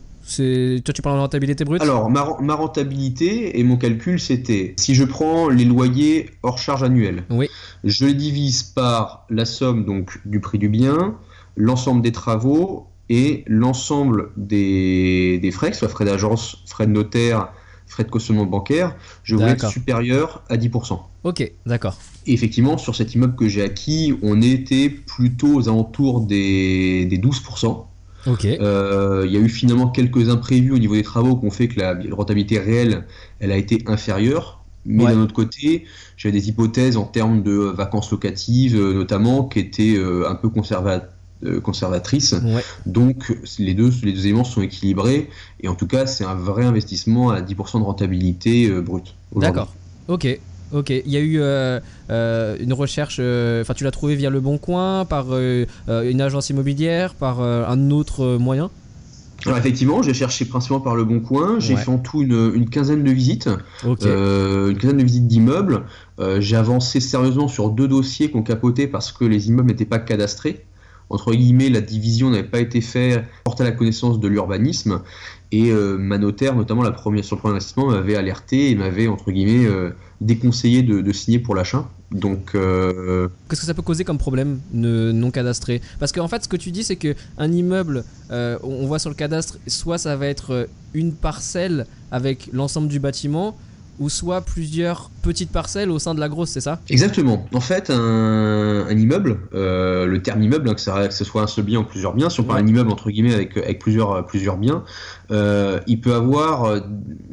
toi, 0.85 0.95
tu 0.95 1.03
parles 1.03 1.17
de 1.17 1.21
rentabilité 1.23 1.65
brute? 1.65 1.83
Alors, 1.83 2.09
ma, 2.09 2.23
ren- 2.23 2.41
ma 2.41 2.55
rentabilité 2.55 3.59
et 3.59 3.65
mon 3.65 3.77
calcul, 3.77 4.21
c'était 4.21 4.75
si 4.79 4.95
je 4.95 5.03
prends 5.03 5.49
les 5.49 5.65
loyers 5.65 6.31
hors 6.45 6.59
charge 6.59 6.85
annuelle, 6.85 7.25
Oui. 7.31 7.49
je 7.83 8.07
les 8.07 8.15
divise 8.15 8.63
par 8.63 9.27
la 9.29 9.45
somme 9.45 9.85
donc 9.85 10.21
du 10.25 10.39
prix 10.39 10.59
du 10.59 10.69
bien, 10.69 11.17
l'ensemble 11.57 12.01
des 12.01 12.13
travaux 12.13 12.87
et 13.21 13.45
l'ensemble 13.47 14.19
des, 14.37 15.39
des 15.45 15.51
frais, 15.51 15.69
que 15.71 15.75
ce 15.77 15.81
soit 15.81 15.89
frais 15.97 16.05
d'agence, 16.07 16.43
frais 16.67 16.87
de 16.87 16.93
notaire, 16.93 17.53
frais 17.87 18.05
de 18.05 18.11
cautionnement 18.11 18.47
bancaire, 18.47 18.97
je 19.23 19.35
voulais 19.37 19.53
être 19.53 19.69
supérieur 19.69 20.43
à 20.49 20.57
10%. 20.57 20.99
Ok, 21.25 21.41
d'accord. 21.67 21.97
Et 22.27 22.33
effectivement, 22.33 22.79
sur 22.79 22.95
cet 22.97 23.15
immeuble 23.15 23.37
que 23.37 23.49
j'ai 23.49 23.63
acquis, 23.63 24.15
on 24.23 24.41
était 24.41 24.89
plutôt 24.89 25.55
aux 25.57 25.69
alentours 25.69 26.23
des, 26.23 27.05
des 27.05 27.19
12%. 27.19 27.85
Ok. 28.27 28.45
Euh, 28.47 29.25
Il 29.27 29.33
y 29.33 29.37
a 29.37 29.41
eu 29.41 29.49
finalement 29.49 29.89
quelques 29.89 30.29
imprévus 30.29 30.73
au 30.73 30.79
niveau 30.79 30.95
des 30.95 31.03
travaux 31.03 31.37
qui 31.37 31.45
ont 31.47 31.51
fait 31.51 31.69
que 31.69 31.79
la 31.81 31.97
rentabilité 32.13 32.59
réelle, 32.59 33.05
elle 33.41 33.53
a 33.53 33.57
été 33.57 33.83
inférieure. 33.87 34.61
Mais 34.85 35.05
Ouais. 35.05 35.13
d'un 35.13 35.21
autre 35.21 35.35
côté, 35.35 35.85
j'avais 36.17 36.33
des 36.33 36.49
hypothèses 36.49 36.97
en 36.97 37.05
termes 37.05 37.43
de 37.43 37.53
vacances 37.53 38.11
locatives, 38.11 38.77
euh, 38.77 38.95
notamment, 38.95 39.45
qui 39.45 39.59
étaient 39.61 39.97
euh, 39.97 40.29
un 40.29 40.35
peu 40.35 40.49
conserva- 40.49 41.05
euh, 41.45 41.61
conservatrices. 41.61 42.33
Ouais. 42.45 42.63
Donc 42.87 43.37
les 43.59 43.75
deux, 43.75 43.91
les 44.03 44.13
deux 44.13 44.27
éléments 44.27 44.45
sont 44.45 44.63
équilibrés. 44.63 45.29
Et 45.61 45.69
en 45.69 45.75
tout 45.75 45.87
cas, 45.87 46.07
c'est 46.07 46.25
un 46.25 46.35
vrai 46.35 46.65
investissement 46.65 47.31
à 47.31 47.41
10% 47.41 47.79
de 47.81 47.85
rentabilité 47.85 48.69
euh, 48.69 48.81
brute. 48.81 49.15
D'accord. 49.37 49.75
Ok. 50.09 50.27
Ok. 50.73 50.91
Il 50.91 51.11
y 51.11 51.17
a 51.17 51.21
eu 51.21 51.39
euh, 51.41 51.81
euh, 52.11 52.57
une 52.61 52.73
recherche. 52.73 53.19
Enfin, 53.21 53.75
tu 53.75 53.85
l'as 53.85 53.91
trouvé 53.91 54.15
via 54.15 54.31
Le 54.31 54.41
Bon 54.41 54.59
Coin, 54.59 55.05
par 55.05 55.27
une 55.37 56.21
agence 56.21 56.51
immobilière, 56.51 57.15
par 57.15 57.41
un 57.43 57.91
autre 57.91 58.37
moyen? 58.39 58.71
Alors 59.45 59.59
effectivement, 59.59 60.03
j'ai 60.03 60.15
cherché 60.15 60.45
principalement 60.45 60.83
par 60.85 60.95
le 60.95 61.05
Bon 61.05 61.19
Coin. 61.21 61.57
J'ai 61.59 61.75
Ouais. 61.75 61.81
fait 61.81 61.91
en 61.91 61.99
tout 61.99 62.23
une, 62.23 62.53
une 62.55 62.71
quinzaine 62.71 63.03
de 63.03 63.11
visites. 63.11 63.51
Euh, 63.85 64.71
une 64.71 64.79
quinzaine 64.79 64.99
de 64.99 65.03
visites 65.03 65.27
d'immeubles. 65.27 65.83
Euh, 66.21 66.41
j'ai 66.41 66.55
avancé 66.57 67.01
sérieusement 67.01 67.49
sur 67.49 67.71
deux 67.71 67.89
dossiers 67.89 68.31
qui 68.31 68.37
ont 68.37 68.45
capoté 68.45 68.87
parce 68.87 69.11
que 69.11 69.25
les 69.25 69.49
immeubles 69.49 69.69
n'étaient 69.69 69.85
pas 69.85 69.99
cadastrés. 69.99 70.65
Entre 71.13 71.35
guillemets, 71.35 71.69
la 71.69 71.83
division 71.83 72.31
n'avait 72.31 72.43
pas 72.43 72.61
été 72.61 72.81
faite, 72.81 73.23
portée 73.45 73.63
à 73.63 73.67
la 73.67 73.73
connaissance 73.73 74.19
de 74.19 74.29
l'urbanisme. 74.29 75.03
Et 75.53 75.71
euh, 75.71 75.99
ma 75.99 76.17
notaire, 76.17 76.57
notamment 76.57 76.83
la 76.83 76.91
première, 76.91 77.23
sur 77.23 77.37
le 77.37 77.41
premier 77.41 77.53
investissement, 77.53 77.91
m'avait 77.91 78.17
alerté 78.17 78.71
et 78.71 78.75
m'avait, 78.75 79.09
entre 79.09 79.31
guillemets, 79.31 79.67
euh, 79.67 79.91
déconseillé 80.23 80.83
de, 80.83 81.13
signer 81.13 81.39
pour 81.39 81.55
l'achat. 81.55 81.87
Donc, 82.11 82.55
euh, 82.55 83.29
Qu'est-ce 83.51 83.61
que 83.61 83.67
ça 83.67 83.75
peut 83.75 83.83
causer 83.83 84.05
comme 84.05 84.17
problème 84.17 84.61
ne- 84.73 85.13
non 85.13 85.31
cadastré? 85.31 85.83
Parce 86.01 86.13
qu'en 86.13 86.29
fait, 86.29 86.45
ce 86.45 86.49
que 86.49 86.57
tu 86.57 86.71
dis, 86.71 86.83
c'est 86.83 86.97
que 86.97 87.15
un 87.37 87.53
immeuble, 87.53 88.05
euh, 88.31 88.59
on 88.63 88.87
voit 88.87 88.99
sur 88.99 89.11
le 89.11 89.15
cadastre, 89.15 89.59
soit 89.67 89.99
ça 89.99 90.17
va 90.17 90.29
être 90.29 90.67
une 90.95 91.13
parcelle 91.13 91.87
avec 92.11 92.49
l'ensemble 92.55 92.89
du 92.89 93.01
bâtiment, 93.01 93.55
ou 93.99 94.09
soit 94.09 94.41
plusieurs 94.41 95.11
petites 95.23 95.51
parcelles 95.51 95.91
au 95.91 95.99
sein 95.99 96.15
de 96.15 96.21
la 96.21 96.29
grosse, 96.29 96.51
c'est 96.51 96.61
ça? 96.61 96.81
Exactement. 96.89 97.47
En 97.53 97.61
fait, 97.61 97.91
un, 97.91 98.87
un 98.89 98.97
immeuble, 98.97 99.39
euh, 99.55 100.07
le 100.07 100.21
terme 100.23 100.43
immeuble, 100.43 100.69
hein, 100.69 100.75
que, 100.75 100.81
ça, 100.81 101.07
que 101.09 101.15
ce 101.15 101.25
soit 101.25 101.43
un 101.43 101.47
seul 101.47 101.65
bien 101.65 101.81
ou 101.81 101.85
plusieurs 101.85 102.15
biens, 102.15 102.29
si 102.29 102.41
on 102.41 102.45
parle 102.45 102.63
d'un 102.63 102.69
immeuble 102.69 102.91
entre 102.91 103.11
guillemets 103.11 103.35
avec, 103.35 103.57
avec 103.57 103.79
plusieurs, 103.79 104.27
plusieurs 104.27 104.57
biens, 104.57 104.83
euh, 105.31 105.79
il 105.87 106.01
peut 106.01 106.15
avoir, 106.15 106.65
euh, 106.65 106.81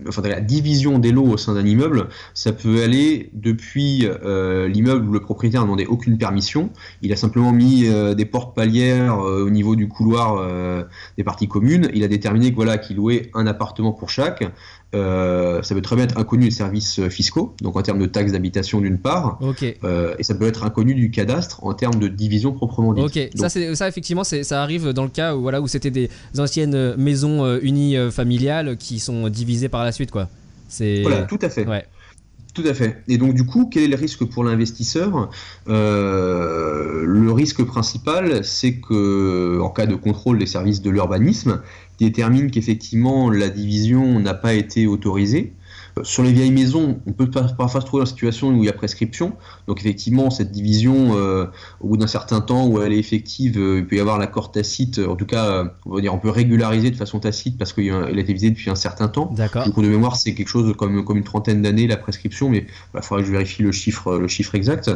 enfin 0.07 0.21
la 0.21 0.41
division 0.41 0.99
des 0.99 1.11
lots 1.11 1.25
au 1.25 1.37
sein 1.37 1.55
d'un 1.55 1.65
immeuble, 1.65 2.07
ça 2.33 2.51
peut 2.51 2.83
aller 2.83 3.31
depuis 3.33 4.05
euh, 4.05 4.67
l'immeuble 4.67 5.09
où 5.09 5.11
le 5.11 5.19
propriétaire 5.19 5.61
n'a 5.61 5.65
demandé 5.65 5.85
aucune 5.85 6.17
permission, 6.17 6.69
il 7.01 7.11
a 7.11 7.15
simplement 7.15 7.51
mis 7.51 7.87
euh, 7.87 8.13
des 8.13 8.25
portes 8.25 8.55
palières 8.55 9.19
euh, 9.19 9.45
au 9.45 9.49
niveau 9.49 9.75
du 9.75 9.87
couloir 9.87 10.37
euh, 10.37 10.83
des 11.17 11.23
parties 11.23 11.47
communes, 11.47 11.89
il 11.93 12.03
a 12.03 12.07
déterminé 12.07 12.51
que 12.51 12.55
voilà 12.55 12.77
qu'il 12.77 12.97
louait 12.97 13.31
un 13.33 13.47
appartement 13.47 13.91
pour 13.91 14.09
chaque. 14.09 14.43
Euh, 14.95 15.61
ça 15.61 15.75
peut 15.75 15.81
très 15.81 15.95
bien 15.95 16.05
être 16.05 16.17
inconnu 16.17 16.45
des 16.45 16.51
services 16.51 16.97
euh, 16.97 17.09
fiscaux, 17.09 17.53
donc 17.61 17.75
en 17.75 17.81
termes 17.83 17.99
de 17.99 18.07
taxes 18.07 18.31
d'habitation 18.31 18.81
d'une 18.81 18.97
part, 18.97 19.39
euh, 19.83 20.15
et 20.17 20.23
ça 20.23 20.33
peut 20.33 20.47
être 20.47 20.63
inconnu 20.63 20.95
du 20.95 21.11
cadastre 21.11 21.63
en 21.63 21.75
termes 21.75 21.99
de 21.99 22.07
division 22.07 22.53
proprement 22.53 22.95
dite. 22.95 23.03
Ok, 23.03 23.29
Donc, 23.35 23.49
ça, 23.51 23.75
ça 23.75 23.87
effectivement, 23.87 24.23
ça 24.23 24.63
arrive 24.63 24.89
dans 24.89 25.03
le 25.03 25.09
cas 25.09 25.35
où, 25.35 25.41
voilà, 25.41 25.61
où 25.61 25.67
c'était 25.67 25.91
des 25.91 26.09
anciennes 26.39 26.95
maisons 26.95 27.45
euh, 27.45 27.59
unies 27.61 27.97
familiales 28.11 28.77
qui 28.77 28.99
sont 28.99 29.29
divisées 29.29 29.69
par 29.69 29.83
la 29.83 29.91
suite, 29.91 30.09
quoi. 30.09 30.27
Voilà, 30.79 31.23
tout 31.23 31.39
à 31.41 31.49
fait. 31.49 31.67
Ouais. 31.67 31.85
Tout 32.55 32.63
à 32.65 32.73
fait. 32.73 32.97
Et 33.07 33.19
donc 33.19 33.35
du 33.35 33.45
coup, 33.45 33.69
quel 33.71 33.83
est 33.83 33.87
le 33.87 33.95
risque 33.95 34.25
pour 34.25 34.43
l'investisseur? 34.43 35.29
Le 35.67 37.31
risque 37.31 37.63
principal, 37.63 38.43
c'est 38.43 38.73
que 38.77 39.59
en 39.61 39.69
cas 39.69 39.85
de 39.85 39.93
contrôle 39.93 40.39
des 40.39 40.47
services 40.47 40.81
de 40.81 40.89
l'urbanisme, 40.89 41.61
détermine 41.99 42.51
qu'effectivement 42.51 43.29
la 43.29 43.49
division 43.49 44.19
n'a 44.19 44.33
pas 44.33 44.53
été 44.53 44.87
autorisée. 44.87 45.53
Euh, 45.97 46.03
Sur 46.03 46.23
les 46.23 46.31
vieilles 46.31 46.51
maisons, 46.51 46.99
on 47.07 47.13
peut 47.13 47.29
parfois 47.29 47.81
se 47.81 47.85
trouver 47.85 48.01
dans 48.01 48.05
une 48.05 48.11
situation 48.11 48.49
où 48.49 48.63
il 48.63 48.67
y 48.67 48.69
a 48.69 48.73
prescription. 48.73 49.33
Donc 49.67 49.79
effectivement, 49.79 50.29
cette 50.29 50.51
division, 50.51 51.15
euh, 51.15 51.45
au 51.81 51.89
bout 51.89 51.97
d'un 51.97 52.07
certain 52.07 52.41
temps 52.41 52.67
où 52.67 52.81
elle 52.81 52.93
est 52.93 52.99
effective, 52.99 53.57
euh, 53.57 53.79
il 53.79 53.87
peut 53.87 53.95
y 53.95 53.99
avoir 53.99 54.17
l'accord 54.17 54.51
tacite. 54.51 54.99
En 54.99 55.15
tout 55.15 55.25
cas, 55.25 55.45
euh, 55.45 55.65
on 55.85 55.95
va 55.95 56.01
dire, 56.01 56.13
on 56.13 56.19
peut 56.19 56.29
régulariser 56.29 56.91
de 56.91 56.95
façon 56.95 57.19
tacite 57.19 57.57
parce 57.57 57.73
qu'il 57.73 57.91
a 57.91 58.09
été 58.11 58.33
visé 58.33 58.49
depuis 58.49 58.69
un 58.69 58.75
certain 58.75 59.07
temps. 59.07 59.31
D'accord. 59.35 59.65
Du 59.65 59.71
coup, 59.71 59.81
de 59.81 59.89
mémoire, 59.89 60.15
c'est 60.15 60.33
quelque 60.33 60.47
chose 60.47 60.73
comme, 60.77 61.03
comme 61.03 61.17
une 61.17 61.23
trentaine 61.23 61.61
d'années, 61.61 61.87
la 61.87 61.97
prescription, 61.97 62.49
mais 62.49 62.65
il 62.95 63.01
faudrait 63.01 63.23
que 63.23 63.27
je 63.27 63.33
vérifie 63.33 63.63
le 63.63 63.71
chiffre, 63.71 64.17
le 64.17 64.27
chiffre 64.27 64.55
exact. 64.55 64.91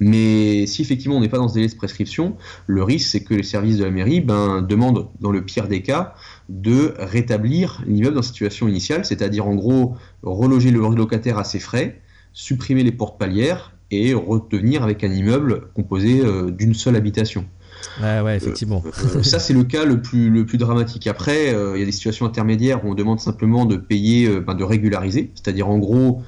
Mais 0.00 0.66
si 0.66 0.82
effectivement 0.82 1.16
on 1.16 1.20
n'est 1.20 1.28
pas 1.28 1.38
dans 1.38 1.48
ce 1.48 1.54
délai 1.54 1.68
de 1.68 1.74
prescription, 1.74 2.36
le 2.66 2.82
risque, 2.82 3.08
c'est 3.10 3.22
que 3.22 3.34
les 3.34 3.42
services 3.42 3.78
de 3.78 3.84
la 3.84 3.90
mairie 3.90 4.20
ben, 4.20 4.62
demandent, 4.62 5.08
dans 5.20 5.30
le 5.30 5.42
pire 5.42 5.68
des 5.68 5.82
cas, 5.82 6.14
de 6.50 6.94
rétablir 6.98 7.82
l'immeuble 7.86 8.16
dans 8.16 8.22
sa 8.22 8.28
situation 8.28 8.68
initiale, 8.68 9.04
c'est-à-dire 9.04 9.46
en 9.46 9.54
gros 9.54 9.94
reloger 10.22 10.70
le 10.70 10.80
locataire 10.80 11.38
à 11.38 11.44
ses 11.44 11.60
frais, 11.60 12.00
supprimer 12.32 12.82
les 12.82 12.92
portes 12.92 13.18
palières 13.18 13.72
et 13.90 14.14
redevenir 14.14 14.82
avec 14.82 15.02
un 15.04 15.12
immeuble 15.12 15.68
composé 15.74 16.20
euh, 16.20 16.50
d'une 16.50 16.74
seule 16.74 16.96
habitation. 16.96 17.44
Ouais, 18.00 18.20
ouais, 18.20 18.36
effectivement. 18.36 18.82
Euh, 18.86 19.22
ça, 19.22 19.38
c'est 19.38 19.54
le 19.54 19.64
cas 19.64 19.84
le 19.84 20.00
plus, 20.00 20.30
le 20.30 20.44
plus 20.44 20.58
dramatique. 20.58 21.06
Après, 21.06 21.54
euh, 21.54 21.76
il 21.76 21.80
y 21.80 21.82
a 21.82 21.86
des 21.86 21.92
situations 21.92 22.26
intermédiaires 22.26 22.84
où 22.84 22.90
on 22.90 22.94
demande 22.94 23.20
simplement 23.20 23.64
de 23.64 23.76
payer, 23.76 24.26
euh, 24.26 24.40
ben, 24.40 24.54
de 24.54 24.64
régulariser, 24.64 25.30
c'est-à-dire 25.34 25.68
en 25.68 25.78
gros, 25.78 26.22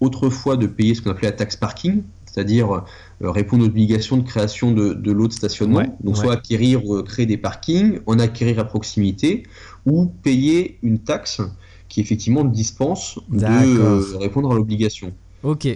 autrefois 0.00 0.56
de 0.56 0.66
payer 0.66 0.94
ce 0.94 1.02
qu'on 1.02 1.10
appelait 1.10 1.28
la 1.28 1.36
taxe 1.36 1.56
parking, 1.56 2.02
c'est-à-dire 2.34 2.82
répondre 3.20 3.62
aux 3.62 3.68
obligations 3.68 4.16
de 4.16 4.26
création 4.26 4.72
de, 4.72 4.92
de 4.92 5.12
lots 5.12 5.28
de 5.28 5.32
stationnement, 5.32 5.96
donc 6.02 6.16
soit 6.16 6.32
acquérir 6.32 6.84
ou 6.84 7.00
créer 7.02 7.26
des 7.26 7.36
parkings, 7.36 8.00
en 8.06 8.18
acquérir 8.18 8.58
à 8.58 8.64
proximité, 8.64 9.44
ou 9.86 10.06
payer 10.06 10.78
une 10.82 10.98
taxe 10.98 11.40
qui 11.88 12.00
effectivement 12.00 12.44
dispense 12.44 13.20
de 13.28 14.16
répondre 14.16 14.50
à 14.50 14.54
l'obligation. 14.54 15.12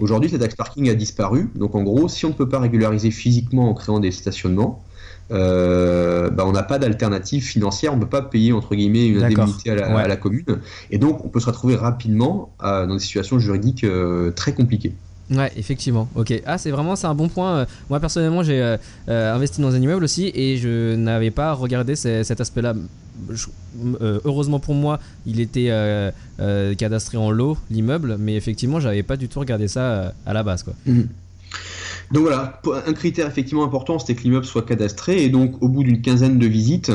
Aujourd'hui, 0.01 0.29
cette 0.29 0.41
taxe 0.41 0.55
parking 0.55 0.89
a 0.89 0.95
disparu. 0.95 1.49
Donc 1.55 1.75
en 1.75 1.83
gros, 1.83 2.09
si 2.09 2.25
on 2.25 2.29
ne 2.29 2.33
peut 2.33 2.49
pas 2.49 2.59
régulariser 2.59 3.11
physiquement 3.11 3.69
en 3.69 3.73
créant 3.73 3.99
des 3.99 4.11
stationnements, 4.11 4.83
euh, 5.31 6.31
bah, 6.31 6.43
on 6.47 6.51
n'a 6.51 6.63
pas 6.63 6.79
d'alternative 6.79 7.43
financière, 7.43 7.93
on 7.93 7.97
ne 7.97 8.01
peut 8.01 8.09
pas 8.09 8.23
payer 8.23 8.51
entre 8.51 8.73
guillemets 8.73 9.07
une 9.07 9.23
indemnité 9.23 9.69
à 9.69 10.07
la, 10.07 10.17
commune, 10.17 10.59
et 10.89 10.97
donc 10.97 11.23
on 11.23 11.29
peut 11.29 11.39
se 11.39 11.45
retrouver 11.45 11.75
rapidement 11.75 12.51
euh, 12.63 12.87
dans 12.87 12.95
des 12.95 12.99
situations 12.99 13.37
juridiques 13.37 13.83
euh, 13.83 14.31
très 14.31 14.53
compliquées. 14.53 14.93
Ouais, 15.31 15.51
effectivement. 15.57 16.09
Ok. 16.15 16.33
Ah, 16.45 16.57
c'est 16.57 16.71
vraiment 16.71 16.95
c'est 16.95 17.07
un 17.07 17.15
bon 17.15 17.29
point. 17.29 17.67
Moi 17.89 17.99
personnellement, 17.99 18.43
j'ai 18.43 18.77
investi 19.07 19.61
dans 19.61 19.75
un 19.75 19.81
immeuble 19.81 20.03
aussi 20.03 20.31
et 20.33 20.57
je 20.57 20.95
n'avais 20.95 21.31
pas 21.31 21.53
regardé 21.53 21.95
cet 21.95 22.41
aspect-là. 22.41 22.73
heureusement 24.01 24.59
pour 24.59 24.73
moi, 24.73 24.99
il 25.25 25.39
était 25.39 25.71
cadastré 26.77 27.17
en 27.17 27.29
lot 27.29 27.57
l'immeuble, 27.69 28.17
mais 28.19 28.35
effectivement, 28.35 28.79
j'avais 28.79 29.03
pas 29.03 29.17
du 29.17 29.27
tout 29.27 29.39
regardé 29.39 29.67
ça 29.67 30.13
à 30.25 30.33
la 30.33 30.43
base, 30.43 30.63
quoi. 30.63 30.73
Mhm. 30.85 31.07
Donc 32.11 32.23
voilà, 32.23 32.59
un 32.87 32.93
critère 32.93 33.27
effectivement 33.27 33.63
important, 33.63 33.99
c'était 33.99 34.15
que 34.15 34.23
l'immeuble 34.23 34.45
soit 34.45 34.63
cadastré. 34.63 35.23
Et 35.23 35.29
donc, 35.29 35.61
au 35.61 35.67
bout 35.67 35.83
d'une 35.83 36.01
quinzaine 36.01 36.39
de 36.39 36.47
visites, 36.47 36.91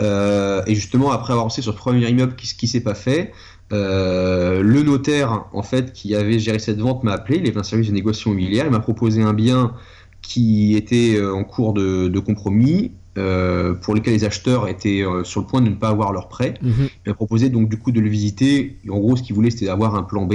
euh, 0.00 0.62
et 0.66 0.74
justement 0.74 1.10
après 1.10 1.32
avoir 1.32 1.46
lancé 1.46 1.62
sur 1.62 1.72
ce 1.72 1.78
premier 1.78 2.06
immeuble, 2.08 2.34
ce 2.42 2.54
qui 2.54 2.68
s'est 2.68 2.82
pas 2.82 2.94
fait, 2.94 3.32
euh, 3.72 4.62
le 4.62 4.82
notaire 4.82 5.46
en 5.52 5.62
fait 5.62 5.92
qui 5.92 6.14
avait 6.14 6.38
géré 6.38 6.58
cette 6.58 6.78
vente 6.78 7.04
m'a 7.04 7.12
appelé, 7.12 7.38
il 7.38 7.48
avait 7.48 7.58
un 7.58 7.62
service 7.62 7.88
de 7.88 7.94
négociation 7.94 8.30
immobilière, 8.30 8.66
il 8.66 8.72
m'a 8.72 8.80
proposé 8.80 9.22
un 9.22 9.34
bien 9.34 9.74
qui 10.22 10.74
était 10.76 11.16
euh, 11.16 11.34
en 11.34 11.44
cours 11.44 11.74
de, 11.74 12.18
compromis. 12.18 12.92
pour 13.14 13.94
lequel 13.94 14.14
les 14.14 14.24
acheteurs 14.24 14.68
étaient 14.68 15.02
sur 15.24 15.40
le 15.40 15.46
point 15.46 15.60
de 15.60 15.68
ne 15.68 15.74
pas 15.74 15.88
avoir 15.88 16.12
leur 16.12 16.28
prêt. 16.28 16.54
Mhm. 16.62 16.88
Il 17.04 17.08
m'a 17.08 17.14
proposé 17.14 17.50
donc 17.50 17.68
du 17.68 17.76
coup 17.76 17.90
de 17.90 18.00
le 18.00 18.08
visiter. 18.08 18.76
en 18.88 18.98
gros, 18.98 19.16
ce 19.16 19.22
qu'il 19.22 19.34
voulait, 19.34 19.50
c'était 19.50 19.66
d'avoir 19.66 19.96
un 19.96 20.04
plan 20.04 20.24
B. 20.24 20.34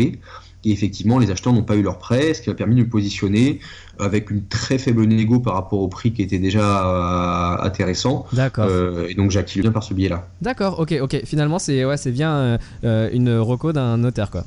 Et 0.65 0.71
effectivement, 0.71 1.19
les 1.19 1.29
acheteurs 1.29 1.53
n'ont 1.53 1.63
pas 1.63 1.75
eu 1.75 1.81
leur 1.81 1.97
prêt, 1.97 2.33
ce 2.33 2.41
qui 2.41 2.49
m'a 2.49 2.55
permis 2.55 2.75
de 2.75 2.81
me 2.81 2.87
positionner 2.87 3.59
avec 3.99 4.31
une 4.31 4.45
très 4.45 4.77
faible 4.77 5.03
négo 5.03 5.39
par 5.39 5.55
rapport 5.55 5.79
au 5.79 5.87
prix 5.87 6.13
qui 6.13 6.21
était 6.21 6.39
déjà 6.39 6.87
euh, 6.87 7.65
intéressant. 7.65 8.25
D'accord. 8.31 8.65
Euh, 8.69 9.07
et 9.09 9.15
donc 9.15 9.31
j'active 9.31 9.63
bien 9.63 9.71
par 9.71 9.83
ce 9.83 9.93
biais-là. 9.93 10.27
D'accord, 10.41 10.79
ok, 10.79 10.95
ok. 11.01 11.21
Finalement, 11.25 11.59
c'est 11.59 11.83
ouais, 11.83 11.97
c'est 11.97 12.11
bien 12.11 12.57
euh, 12.83 13.09
une 13.11 13.35
reco 13.37 13.73
d'un 13.73 13.97
notaire, 13.97 14.31
quoi. 14.31 14.45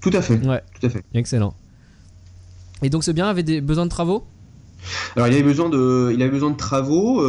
Tout 0.00 0.10
à 0.12 0.20
fait. 0.20 0.36
Ouais. 0.46 0.62
Tout 0.78 0.86
à 0.86 0.90
fait. 0.90 1.02
Excellent. 1.14 1.54
Et 2.82 2.90
donc 2.90 3.04
ce 3.04 3.10
bien 3.10 3.26
avait 3.26 3.42
des 3.42 3.60
besoins 3.62 3.86
de 3.86 3.90
travaux? 3.90 4.24
Alors 5.16 5.28
il 5.28 5.34
avait 5.34 5.42
besoin 5.42 5.68
de, 5.68 6.56
travaux, 6.56 7.20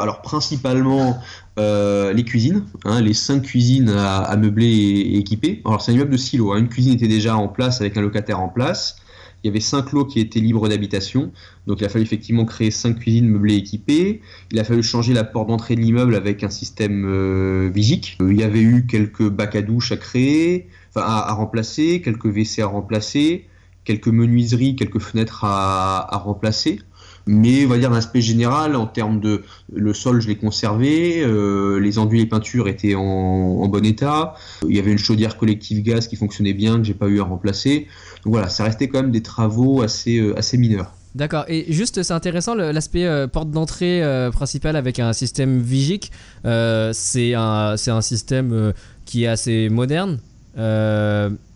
alors 0.00 0.22
principalement 0.22 1.18
les 1.56 2.24
cuisines, 2.24 2.64
hein, 2.84 3.00
les 3.00 3.14
cinq 3.14 3.42
cuisines 3.42 3.90
à, 3.90 4.36
meubler 4.36 4.66
et, 4.66 5.18
équiper. 5.18 5.62
Alors 5.64 5.82
c'est 5.82 5.92
un 5.92 5.94
immeuble 5.94 6.12
de 6.12 6.16
silo, 6.16 6.52
hein. 6.52 6.58
une 6.58 6.68
cuisine 6.68 6.94
était 6.94 7.08
déjà 7.08 7.36
en 7.36 7.48
place 7.48 7.80
avec 7.80 7.96
un 7.96 8.00
locataire 8.00 8.40
en 8.40 8.48
place 8.48 8.96
il 9.42 9.48
y 9.48 9.50
avait 9.50 9.60
cinq 9.60 9.92
lots 9.92 10.04
qui 10.04 10.20
étaient 10.20 10.40
libres 10.40 10.68
d'habitation. 10.68 11.32
Donc 11.66 11.80
il 11.80 11.84
a 11.84 11.88
fallu 11.88 12.04
effectivement 12.04 12.44
créer 12.44 12.70
cinq 12.70 13.00
cuisines 13.00 13.28
meublées 13.28 13.56
équipées. 13.56 14.20
Il 14.52 14.60
a 14.60 14.64
fallu 14.64 14.82
changer 14.82 15.14
la 15.14 15.24
porte 15.24 15.48
d'entrée 15.48 15.74
de 15.74 15.80
l'immeuble 15.80 16.14
avec 16.14 16.44
un 16.44 16.50
système 16.50 17.04
euh, 17.06 17.70
Vigic. 17.72 18.16
Euh, 18.20 18.32
il 18.32 18.38
y 18.38 18.44
avait 18.44 18.62
eu 18.62 18.86
quelques 18.86 19.28
bacs 19.28 19.56
à 19.56 19.62
douche 19.62 19.90
à 19.90 19.96
créer, 19.96 20.68
enfin 20.94 21.06
à, 21.06 21.32
remplacer, 21.32 22.00
quelques 22.02 22.26
WC 22.26 22.62
à 22.62 22.66
remplacer, 22.66 23.46
quelques 23.84 24.08
menuiseries, 24.08 24.76
quelques 24.76 25.00
fenêtres 25.00 25.44
à, 25.44 26.16
remplacer. 26.24 26.80
Mais 27.26 27.64
on 27.64 27.68
va 27.68 27.78
dire 27.78 27.90
l'aspect 27.90 28.20
général, 28.20 28.74
en 28.76 28.86
termes 28.86 29.20
de 29.20 29.42
le 29.72 29.94
sol, 29.94 30.20
je 30.20 30.28
l'ai 30.28 30.36
conservé, 30.36 31.22
euh, 31.22 31.78
les 31.78 31.98
enduits 31.98 32.20
et 32.20 32.26
peintures 32.26 32.68
étaient 32.68 32.94
en, 32.94 33.66
bon 33.68 33.84
état. 33.84 34.34
Il 34.68 34.74
y 34.74 34.78
avait 34.78 34.92
une 34.92 34.98
chaudière 34.98 35.36
collective 35.36 35.82
gaz 35.82 36.08
qui 36.08 36.16
fonctionnait 36.16 36.52
bien, 36.52 36.78
que 36.78 36.84
j'ai 36.84 36.94
pas 36.94 37.06
eu 37.06 37.20
à 37.20 37.24
remplacer. 37.24 37.86
Donc 38.24 38.32
voilà, 38.34 38.48
ça 38.48 38.64
restait 38.64 38.88
quand 38.88 39.02
même 39.02 39.12
des 39.12 39.22
travaux 39.22 39.82
assez, 39.82 40.18
euh, 40.18 40.38
assez 40.38 40.58
mineurs. 40.58 40.92
D'accord, 41.14 41.44
et 41.48 41.70
juste 41.70 42.02
c'est 42.02 42.14
intéressant 42.14 42.54
l'aspect 42.54 43.04
euh, 43.04 43.28
porte 43.28 43.50
d'entrée 43.50 44.02
principale 44.32 44.76
avec 44.76 44.98
un 44.98 45.12
système 45.12 45.60
Vigic. 45.60 46.10
c'est 46.42 47.34
un, 47.34 47.74
un, 47.86 48.00
système 48.00 48.72
qui 49.04 49.24
est 49.24 49.28
assez 49.28 49.68
moderne 49.68 50.20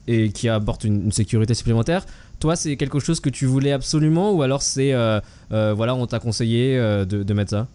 et 0.08 0.30
qui 0.30 0.48
apporte 0.48 0.84
une, 0.84 1.10
sécurité 1.12 1.54
supplémentaire. 1.54 2.06
Toi, 2.40 2.56
c'est 2.56 2.76
quelque 2.76 2.98
chose 2.98 3.20
que 3.20 3.30
tu 3.30 3.46
voulais 3.46 3.72
absolument 3.72 4.32
ou 4.32 4.42
alors 4.42 4.62
c'est 4.62 4.92
voilà, 5.50 5.94
on 5.94 6.06
t'a 6.06 6.18
conseillé 6.18 6.76
de, 6.76 7.22
de 7.22 7.34
mettre 7.34 7.50
ça? 7.50 7.68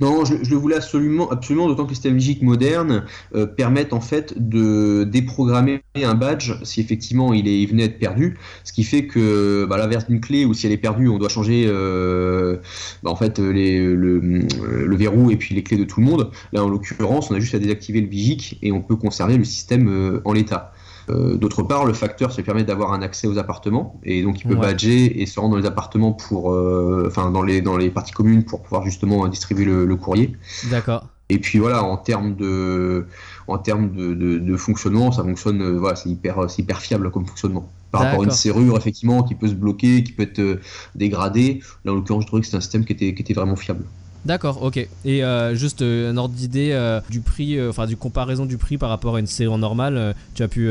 Non, 0.00 0.24
je, 0.24 0.34
le 0.34 0.56
voulais 0.56 0.76
absolument, 0.76 1.30
absolument, 1.30 1.68
d'autant 1.68 1.84
que 1.84 1.90
les 1.90 1.94
systèmes 1.94 2.14
logiques 2.14 2.42
modernes 2.42 3.04
euh, 3.34 3.46
permettent 3.46 3.92
en 3.92 4.00
fait 4.00 4.34
de 4.36 5.04
déprogrammer 5.04 5.82
un 5.94 6.14
badge 6.14 6.52
si 6.62 6.80
effectivement 6.80 7.32
il, 7.32 7.48
est, 7.48 7.64
venait 7.66 7.84
à 7.84 7.86
être 7.86 7.98
perdu, 7.98 8.38
ce 8.64 8.72
qui 8.72 8.84
fait 8.84 9.06
que 9.06 9.64
bah, 9.64 9.78
l'inverse 9.78 10.06
d'une 10.06 10.20
clé 10.20 10.44
ou 10.44 10.54
si 10.54 10.66
elle 10.66 10.72
est 10.72 10.78
perdue, 10.78 11.08
on 11.08 11.18
doit 11.18 11.28
changer 11.28 11.64
euh, 11.66 12.58
bah, 13.02 13.10
en 13.10 13.16
fait 13.16 13.38
le, 13.38 14.96
verrou 14.96 15.30
et 15.30 15.36
puis 15.36 15.54
les 15.54 15.62
clés 15.62 15.78
de 15.78 15.84
tout 15.84 16.00
le 16.00 16.06
monde. 16.06 16.30
Là, 16.52 16.64
en 16.64 16.68
l'occurrence, 16.68 17.30
on 17.30 17.34
a 17.34 17.40
juste 17.40 17.54
à 17.54 17.58
désactiver 17.58 18.00
le 18.00 18.08
Vigic 18.08 18.58
et 18.62 18.72
on 18.72 18.80
peut 18.80 18.96
conserver 18.96 19.36
le 19.36 19.44
système 19.44 19.88
euh, 19.88 20.20
en 20.24 20.32
l'état. 20.32 20.72
Euh, 21.08 21.36
d'autre 21.36 21.62
part, 21.62 21.84
le 21.84 21.92
facteur, 21.92 22.32
ça 22.32 22.42
permet 22.42 22.64
d'avoir 22.64 22.92
un 22.92 23.02
accès 23.02 23.26
aux 23.26 23.38
appartements 23.38 24.00
et 24.04 24.22
donc 24.22 24.40
il 24.40 24.48
peut 24.48 24.54
badger 24.54 25.20
et 25.20 25.26
se 25.26 25.40
rendre 25.40 25.54
dans 25.54 25.60
les 25.60 25.66
appartements 25.66 26.12
pour, 26.12 26.52
euh, 26.52 27.06
enfin 27.08 27.30
dans 27.30 27.42
les 27.42 27.60
dans 27.60 27.76
les 27.76 27.90
parties 27.90 28.12
communes 28.12 28.44
pour 28.44 28.62
pouvoir 28.62 28.84
justement 28.84 29.26
distribuer 29.28 29.64
le, 29.64 29.96
courrier. 29.96 30.36
D'accord. 30.70 31.06
Et 31.28 31.38
puis 31.38 31.58
voilà, 31.58 31.82
en 31.82 31.96
termes 31.96 32.34
de, 32.34 33.06
en 33.46 33.58
termes 33.58 33.90
de, 33.92 34.56
fonctionnement, 34.56 35.12
ça 35.12 35.22
fonctionne, 35.22 35.62
euh, 35.62 35.78
voilà, 35.78 35.96
c'est 35.96 36.08
hyper, 36.08 36.46
hyper 36.58 36.80
fiable 36.80 37.10
comme 37.10 37.26
fonctionnement. 37.26 37.68
Par 37.90 38.02
rapport 38.02 38.22
à 38.22 38.24
une 38.24 38.30
serrure, 38.30 38.76
effectivement, 38.76 39.22
qui 39.22 39.34
peut 39.34 39.48
se 39.48 39.54
bloquer, 39.54 40.02
qui 40.02 40.12
peut 40.12 40.22
être 40.22 40.60
dégradée. 40.94 41.60
Là, 41.84 41.92
en 41.92 41.96
l'occurrence, 41.96 42.22
je 42.22 42.26
trouvais 42.26 42.40
que 42.40 42.46
c'était 42.46 42.56
un 42.56 42.62
système 42.62 42.86
qui 42.86 42.94
était, 42.94 43.14
qui 43.14 43.22
était 43.22 43.34
vraiment 43.34 43.56
fiable. 43.56 43.84
D'accord, 44.24 44.62
ok. 44.62 44.76
Et 45.04 45.24
euh, 45.24 45.54
juste 45.54 45.82
euh, 45.82 46.12
un 46.12 46.16
ordre 46.16 46.34
d'idée 46.34 46.70
euh, 46.72 47.00
du 47.10 47.20
prix, 47.20 47.60
enfin 47.68 47.86
du 47.86 47.96
comparaison 47.96 48.46
du 48.46 48.56
prix 48.56 48.78
par 48.78 48.88
rapport 48.88 49.16
à 49.16 49.20
une 49.20 49.26
série 49.26 49.56
normale, 49.58 50.14
tu 50.34 50.42
as 50.42 50.48
pu, 50.48 50.68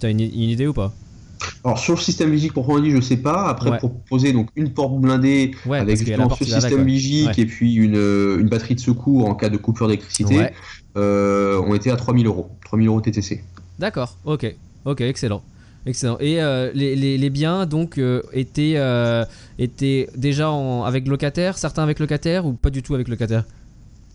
tu 0.00 0.06
as 0.06 0.08
une, 0.08 0.20
idée 0.20 0.66
ou 0.66 0.72
pas? 0.72 0.92
Alors 1.64 1.78
sur 1.78 1.94
le 1.94 2.00
système 2.00 2.30
Vigic 2.30 2.52
pour 2.52 2.80
dit, 2.80 2.90
je 2.90 3.00
sais 3.00 3.16
pas. 3.16 3.48
Après 3.48 3.78
pour 3.78 3.90
proposer 3.90 4.32
donc 4.32 4.48
une 4.56 4.72
porte 4.72 4.98
blindée 4.98 5.52
avec 5.70 5.98
ce 5.98 6.44
système 6.44 6.84
Vigic 6.84 7.38
et 7.38 7.46
puis 7.46 7.74
une, 7.74 7.96
une, 7.96 8.48
batterie 8.48 8.76
de 8.76 8.80
secours 8.80 9.28
en 9.28 9.34
cas 9.34 9.48
de 9.48 9.56
coupure 9.56 9.88
d'électricité, 9.88 10.50
on 10.94 11.74
était 11.74 11.90
à 11.90 11.96
3000 11.96 12.26
euros, 12.26 12.50
3000 12.64 12.88
euros 12.88 13.00
TTC. 13.00 13.42
D'accord, 13.78 14.16
ok, 14.24 14.54
ok, 14.84 15.00
excellent. 15.00 15.42
Excellent. 15.86 16.16
Et 16.20 16.40
euh, 16.40 16.70
les, 16.72 17.30
biens 17.30 17.66
donc 17.66 17.98
euh, 17.98 18.22
étaient, 18.32 18.74
euh, 18.76 19.24
étaient 19.58 20.08
déjà 20.16 20.50
en, 20.50 20.84
avec 20.84 21.06
locataire, 21.06 21.58
certains 21.58 21.82
avec 21.82 21.98
locataire 21.98 22.46
ou 22.46 22.54
pas 22.54 22.70
du 22.70 22.82
tout 22.82 22.94
avec 22.94 23.08
locataire? 23.08 23.44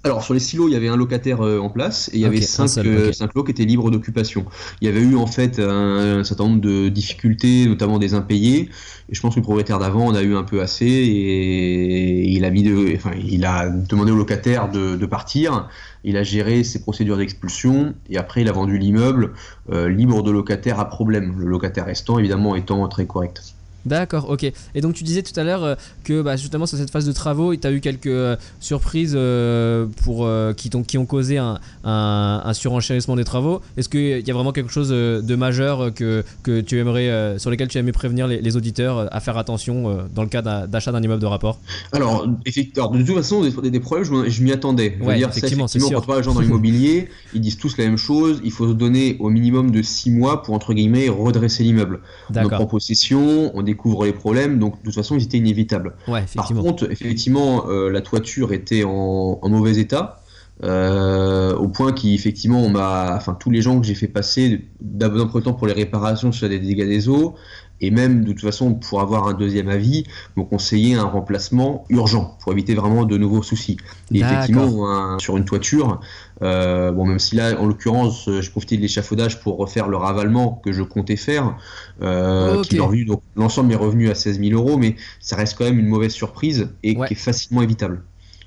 Alors 0.03 0.23
sur 0.23 0.33
les 0.33 0.39
silos, 0.39 0.67
il 0.67 0.73
y 0.73 0.75
avait 0.75 0.88
un 0.88 0.95
locataire 0.95 1.41
en 1.41 1.69
place 1.69 2.09
et 2.13 2.17
il 2.17 2.21
y 2.21 2.25
avait 2.25 2.41
cinq, 2.41 2.67
cinq, 2.67 3.33
lots 3.33 3.43
qui 3.43 3.51
étaient 3.51 3.65
libres 3.65 3.91
d'occupation. 3.91 4.45
Il 4.81 4.88
y 4.88 4.89
avait 4.89 5.01
eu 5.01 5.15
en 5.15 5.27
fait 5.27 5.59
un, 5.59 6.23
certain 6.23 6.45
nombre 6.45 6.62
de 6.62 6.88
difficultés, 6.88 7.65
notamment 7.67 7.99
des 7.99 8.13
impayés. 8.13 8.69
Et 9.09 9.15
je 9.15 9.21
pense 9.21 9.35
que 9.35 9.39
le 9.39 9.43
propriétaire 9.43 9.79
d'avant 9.79 10.05
en 10.05 10.15
a 10.15 10.21
eu 10.21 10.35
un 10.35 10.43
peu 10.43 10.62
assez 10.62 10.85
et 10.85 12.29
il 12.29 12.45
a 12.45 12.49
mis, 12.49 12.63
de, 12.63 12.95
enfin, 12.95 13.12
il 13.21 13.43
a 13.43 13.69
demandé 13.69 14.12
au 14.12 14.15
locataire 14.15 14.69
de, 14.71 14.95
de 14.95 15.05
partir 15.05 15.67
il 16.03 16.17
a 16.17 16.23
géré 16.23 16.63
ses 16.63 16.81
procédures 16.81 17.17
d'expulsion 17.17 17.93
et 18.09 18.17
après 18.17 18.41
il 18.41 18.49
a 18.49 18.51
vendu 18.51 18.77
l'immeuble 18.77 19.33
euh, 19.71 19.89
libre 19.89 20.23
de 20.23 20.31
locataires 20.31 20.79
à 20.79 20.89
problème, 20.89 21.35
le 21.39 21.47
locataire 21.47 21.85
restant 21.85 22.19
évidemment 22.19 22.55
étant 22.55 22.88
très 22.88 23.05
correct. 23.05 23.55
D'accord, 23.85 24.29
ok. 24.29 24.51
Et 24.75 24.81
donc 24.81 24.93
tu 24.93 25.03
disais 25.03 25.23
tout 25.23 25.37
à 25.39 25.43
l'heure 25.43 25.63
euh, 25.63 25.75
que 26.03 26.21
bah, 26.21 26.35
justement 26.35 26.65
sur 26.65 26.77
cette 26.77 26.89
phase 26.89 27.05
de 27.05 27.11
travaux, 27.11 27.55
tu 27.55 27.65
as 27.65 27.71
eu 27.71 27.79
quelques 27.79 28.07
euh, 28.07 28.35
surprises 28.59 29.13
euh, 29.15 29.85
pour, 30.03 30.27
qui, 30.55 30.69
ont, 30.75 30.83
qui 30.83 30.97
ont 30.97 31.05
causé 31.05 31.37
un, 31.37 31.59
un, 31.83 32.53
surenchérissement 32.53 33.15
des 33.15 33.23
travaux. 33.23 33.61
Est-ce 33.77 33.89
qu'il 33.89 34.27
y 34.27 34.31
a 34.31 34.33
vraiment 34.33 34.51
quelque 34.51 34.71
chose 34.71 34.89
de 34.89 35.35
majeur 35.35 35.93
que, 35.93 36.23
que 36.43 36.61
tu 36.61 36.77
aimerais, 36.79 37.37
sur 37.39 37.49
lesquels 37.49 37.67
tu 37.67 37.77
aimerais 37.77 37.91
prévenir 37.91 38.27
les, 38.27 38.57
auditeurs 38.57 39.07
à 39.13 39.19
faire 39.19 39.37
attention 39.37 40.07
dans 40.13 40.23
le 40.23 40.29
cas 40.29 40.41
d'achat 40.41 40.91
d'un 40.91 41.01
immeuble 41.01 41.21
de 41.21 41.27
rapport? 41.27 41.59
Alors, 41.91 42.27
effectivement, 42.45 42.89
de 42.91 43.03
toute 43.03 43.15
façon, 43.15 43.43
des, 43.43 43.69
des 43.69 43.79
problèmes, 43.79 44.05
je, 44.27 44.43
m'y 44.43 44.51
attendais. 44.51 44.97
Je 44.99 45.15
dire, 45.15 45.29
effectivement, 45.29 45.67
ça, 45.67 45.77
effectivement 45.77 46.01
quand 46.01 46.13
on 46.13 46.17
les 46.17 46.23
gens 46.23 46.33
dans 46.33 46.41
l'immobilier, 46.41 47.09
ils 47.33 47.41
disent 47.41 47.57
tous 47.57 47.77
la 47.77 47.85
même 47.85 47.97
chose. 47.97 48.41
Il 48.43 48.51
faut 48.51 48.67
se 48.67 48.73
donner 48.73 49.17
au 49.19 49.29
minimum 49.29 49.71
de 49.71 49.81
6 49.81 50.11
mois 50.11 50.43
pour, 50.43 50.55
entre 50.55 50.73
guillemets, 50.73 51.09
redresser 51.09 51.63
l'immeuble. 51.63 51.99
Donc 52.29 52.51
en 52.51 52.65
possession, 52.65 53.51
on 53.55 53.65
découvre 53.69 54.05
les 54.05 54.13
problèmes, 54.13 54.60
donc 54.60 54.79
de 54.79 54.86
toute 54.86 54.95
façon 54.95 55.15
ils 55.15 55.23
étaient 55.23 55.38
inévitables. 55.38 55.95
Par 56.36 56.47
contre, 56.53 56.91
effectivement, 56.91 57.67
euh, 57.67 57.89
la 57.89 58.01
toiture 58.01 58.53
était 58.53 58.84
en, 58.84 59.39
mauvais 59.43 59.77
état. 59.77 60.21
au 60.62 61.67
point 61.67 61.93
qu'effectivement, 61.93 62.62
on 62.62 62.69
m'a, 62.69 63.15
enfin, 63.15 63.36
tous 63.39 63.49
les 63.49 63.62
gens 63.62 63.79
que 63.79 63.88
j'ai 63.88 63.95
fait 63.95 64.08
passer 64.08 64.65
d'un 64.82 65.25
premier 65.27 65.45
temps 65.45 65.53
pour 65.53 65.67
les 65.67 65.73
réparations 65.73 66.32
sur 66.32 66.49
des 66.49 66.60
dégâts 66.60 66.88
des 66.88 67.10
eaux, 67.10 67.36
et 67.82 67.91
même 67.91 68.23
de 68.23 68.32
toute 68.32 68.41
façon 68.41 68.73
pour 68.73 69.01
avoir 69.01 69.27
un 69.27 69.34
deuxième 69.34 69.69
avis, 69.69 70.03
m'ont 70.36 70.45
conseillé 70.45 70.95
un 70.95 71.03
remplacement 71.03 71.86
urgent 71.89 72.38
pour 72.41 72.51
éviter 72.51 72.75
vraiment 72.75 73.05
de 73.05 73.17
nouveaux 73.17 73.43
soucis. 73.43 73.77
Et 74.13 74.19
effectivement, 74.19 75.17
sur 75.19 75.38
une 75.38 75.45
toiture, 75.45 75.99
euh, 76.41 76.91
bon 76.91 77.06
même 77.06 77.19
si 77.19 77.36
là 77.36 77.60
en 77.60 77.65
l'occurrence 77.65 78.30
je 78.30 78.49
profitais 78.49 78.78
de 78.78 78.82
l'échafaudage 78.82 79.39
pour 79.41 79.58
refaire 79.58 79.88
le 79.88 79.97
ravalement 79.97 80.62
que 80.63 80.71
je 80.71 80.84
comptais 80.84 81.15
faire, 81.15 81.58
euh, 82.02 82.62
qui 82.63 82.80
revenu 82.80 83.06
donc 83.06 83.21
l'ensemble 83.36 83.71
est 83.73 83.78
revenu 83.78 84.10
à 84.10 84.15
16 84.15 84.39
000 84.39 84.52
euros, 84.54 84.78
mais 84.78 84.95
ça 85.19 85.36
reste 85.36 85.58
quand 85.58 85.65
même 85.65 85.80
une 85.80 85.88
mauvaise 85.88 86.13
surprise 86.13 86.69
et 86.84 86.95
qui 86.95 87.13
est 87.13 87.15
facilement 87.15 87.62
évitable. 87.62 88.04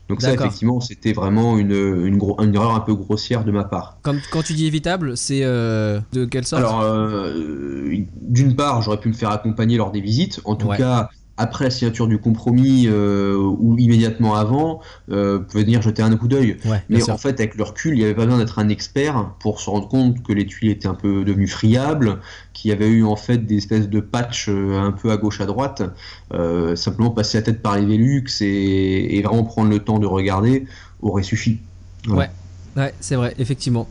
Donc 0.08 0.20
ça, 0.20 0.32
effectivement, 0.34 0.80
c'était 0.80 1.14
vraiment 1.14 1.56
une, 1.56 1.72
une, 1.72 2.54
erreur 2.54 2.74
un 2.74 2.80
peu 2.80 2.94
grossière 2.94 3.44
de 3.44 3.52
ma 3.52 3.64
part. 3.64 3.96
Comme, 4.02 4.20
quand 4.30 4.42
tu 4.42 4.52
dis 4.52 4.66
évitable, 4.66 5.16
c'est 5.16 5.42
euh, 5.42 6.00
de 6.12 6.26
quelle 6.26 6.44
sorte? 6.44 6.60
Alors, 6.60 6.82
euh, 6.82 7.96
d'une 8.20 8.54
part, 8.54 8.82
j'aurais 8.82 9.00
pu 9.00 9.08
me 9.08 9.14
faire 9.14 9.30
accompagner 9.30 9.78
lors 9.78 9.90
des 9.90 10.02
visites. 10.02 10.40
En 10.44 10.54
tout 10.54 10.68
cas, 10.68 11.08
après 11.36 11.64
la 11.64 11.70
signature 11.70 12.06
du 12.06 12.18
compromis 12.18 12.86
euh, 12.86 13.36
ou 13.36 13.76
immédiatement 13.78 14.34
avant, 14.34 14.80
euh, 15.10 15.40
venir 15.52 15.80
jeter 15.82 16.02
un 16.02 16.14
coup 16.16 16.28
d'œil. 16.28 16.58
Mais 16.88 17.08
en 17.10 17.16
fait, 17.16 17.40
avec 17.40 17.54
le 17.54 17.64
recul, 17.64 17.94
il 17.94 17.98
n'y 17.98 18.04
avait 18.04 18.14
pas 18.14 18.24
besoin 18.24 18.38
d'être 18.38 18.58
un 18.58 18.68
expert 18.68 19.30
pour 19.40 19.60
se 19.60 19.70
rendre 19.70 19.88
compte 19.88 20.22
que 20.22 20.32
les 20.32 20.46
tuiles 20.46 20.70
étaient 20.70 20.88
un 20.88 20.94
peu 20.94 21.24
devenues 21.24 21.48
friables, 21.48 22.20
qu'il 22.52 22.70
y 22.70 22.72
avait 22.72 22.88
eu 22.88 23.04
en 23.04 23.16
fait 23.16 23.38
des 23.38 23.56
espèces 23.56 23.88
de 23.88 24.00
patchs 24.00 24.48
euh, 24.48 24.78
un 24.78 24.92
peu 24.92 25.10
à 25.10 25.16
gauche 25.16 25.40
à 25.40 25.46
droite. 25.46 25.82
Euh, 26.34 26.76
simplement 26.76 27.10
passer 27.10 27.38
la 27.38 27.42
tête 27.42 27.62
par 27.62 27.76
les 27.76 27.86
Velux 27.86 28.24
et, 28.40 29.18
et, 29.18 29.22
vraiment 29.22 29.44
prendre 29.44 29.70
le 29.70 29.78
temps 29.78 29.98
de 29.98 30.06
regarder 30.06 30.66
aurait 31.00 31.22
suffi. 31.22 31.58
Ouais, 32.08 32.30
ouais 32.76 32.94
c'est 33.00 33.16
vrai, 33.16 33.34
effectivement. 33.38 33.88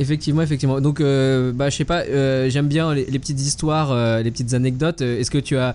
Effectivement, 0.00 0.42
effectivement. 0.42 0.80
Donc, 0.80 1.00
euh, 1.00 1.52
bah, 1.52 1.70
je 1.70 1.76
sais 1.76 1.84
pas, 1.84 2.00
euh, 2.00 2.50
j'aime 2.50 2.66
bien 2.66 2.92
les, 2.94 3.18
petites 3.18 3.40
histoires, 3.40 3.92
euh, 3.92 4.22
les 4.22 4.30
petites 4.32 4.52
anecdotes. 4.52 5.00
Est-ce 5.02 5.30
que 5.30 5.38
tu 5.38 5.56
as 5.56 5.74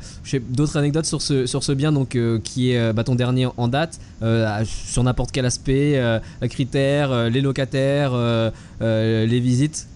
d'autres 0.49 0.77
anecdotes 0.77 1.05
sur 1.05 1.21
ce, 1.21 1.45
sur 1.45 1.63
ce 1.63 1.71
bien 1.71 1.91
donc, 1.91 2.17
qui 2.43 2.71
est 2.71 2.93
bah, 2.93 3.03
ton 3.03 3.15
dernier 3.15 3.47
en 3.55 3.67
date, 3.67 3.99
sur 4.65 5.03
n'importe 5.03 5.31
quel 5.31 5.45
aspect, 5.45 6.01
critères, 6.49 7.29
les 7.29 7.41
locataires, 7.41 8.11
les 8.81 9.39
visites? 9.39 9.88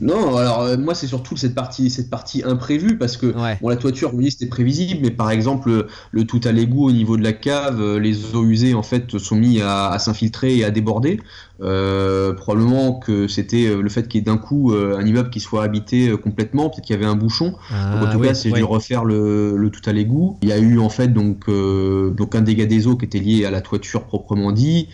Non, 0.00 0.36
alors 0.36 0.62
euh, 0.62 0.76
moi 0.76 0.94
c'est 0.94 1.06
surtout 1.06 1.36
cette 1.36 1.54
partie, 1.54 1.90
cette 1.90 2.10
partie 2.10 2.42
imprévue 2.44 2.96
parce 2.96 3.16
que 3.16 3.34
bon, 3.60 3.68
la 3.68 3.76
toiture, 3.76 4.12
oui, 4.14 4.30
c'était 4.30 4.46
prévisible, 4.46 5.00
mais 5.02 5.10
par 5.10 5.30
exemple 5.30 5.86
le, 6.12 6.24
tout 6.24 6.40
à 6.44 6.52
l'égout 6.52 6.84
au 6.84 6.92
niveau 6.92 7.16
de 7.16 7.22
la 7.22 7.32
cave, 7.32 7.80
euh, 7.80 7.98
les 7.98 8.34
eaux 8.34 8.44
usées 8.44 8.74
en 8.74 8.82
fait 8.82 9.18
sont 9.18 9.36
mis 9.36 9.60
à, 9.60 9.98
s'infiltrer 9.98 10.56
et 10.56 10.64
à 10.64 10.70
déborder. 10.70 11.20
Euh, 11.62 12.32
probablement 12.32 12.94
que 12.94 13.28
c'était 13.28 13.74
le 13.74 13.88
fait 13.90 14.08
qu'il 14.08 14.20
y 14.20 14.22
ait 14.22 14.24
d'un 14.24 14.38
coup 14.38 14.72
un 14.72 15.04
immeuble 15.04 15.28
qui 15.28 15.40
soit 15.40 15.62
habité 15.62 16.10
complètement, 16.16 16.70
peut-être 16.70 16.84
qu'il 16.84 16.96
y 16.96 16.98
avait 16.98 17.08
un 17.08 17.16
bouchon. 17.16 17.54
en 17.70 18.06
tout 18.10 18.18
ah, 18.22 18.26
cas, 18.26 18.34
c'est 18.34 18.50
dû 18.50 18.64
refaire 18.64 19.04
le, 19.04 19.70
tout 19.70 19.88
à 19.88 19.92
l'égout. 19.92 20.38
Il 20.42 20.48
y 20.48 20.52
a 20.52 20.58
eu 20.58 20.78
en 20.78 20.88
fait 20.88 21.08
donc 21.08 21.48
donc 21.48 22.34
un 22.34 22.40
dégât 22.40 22.66
des 22.66 22.86
eaux 22.86 22.96
qui 22.96 23.04
était 23.04 23.18
lié 23.18 23.44
à 23.44 23.50
la 23.50 23.60
toiture 23.60 24.04
proprement 24.04 24.52
dit. 24.52 24.88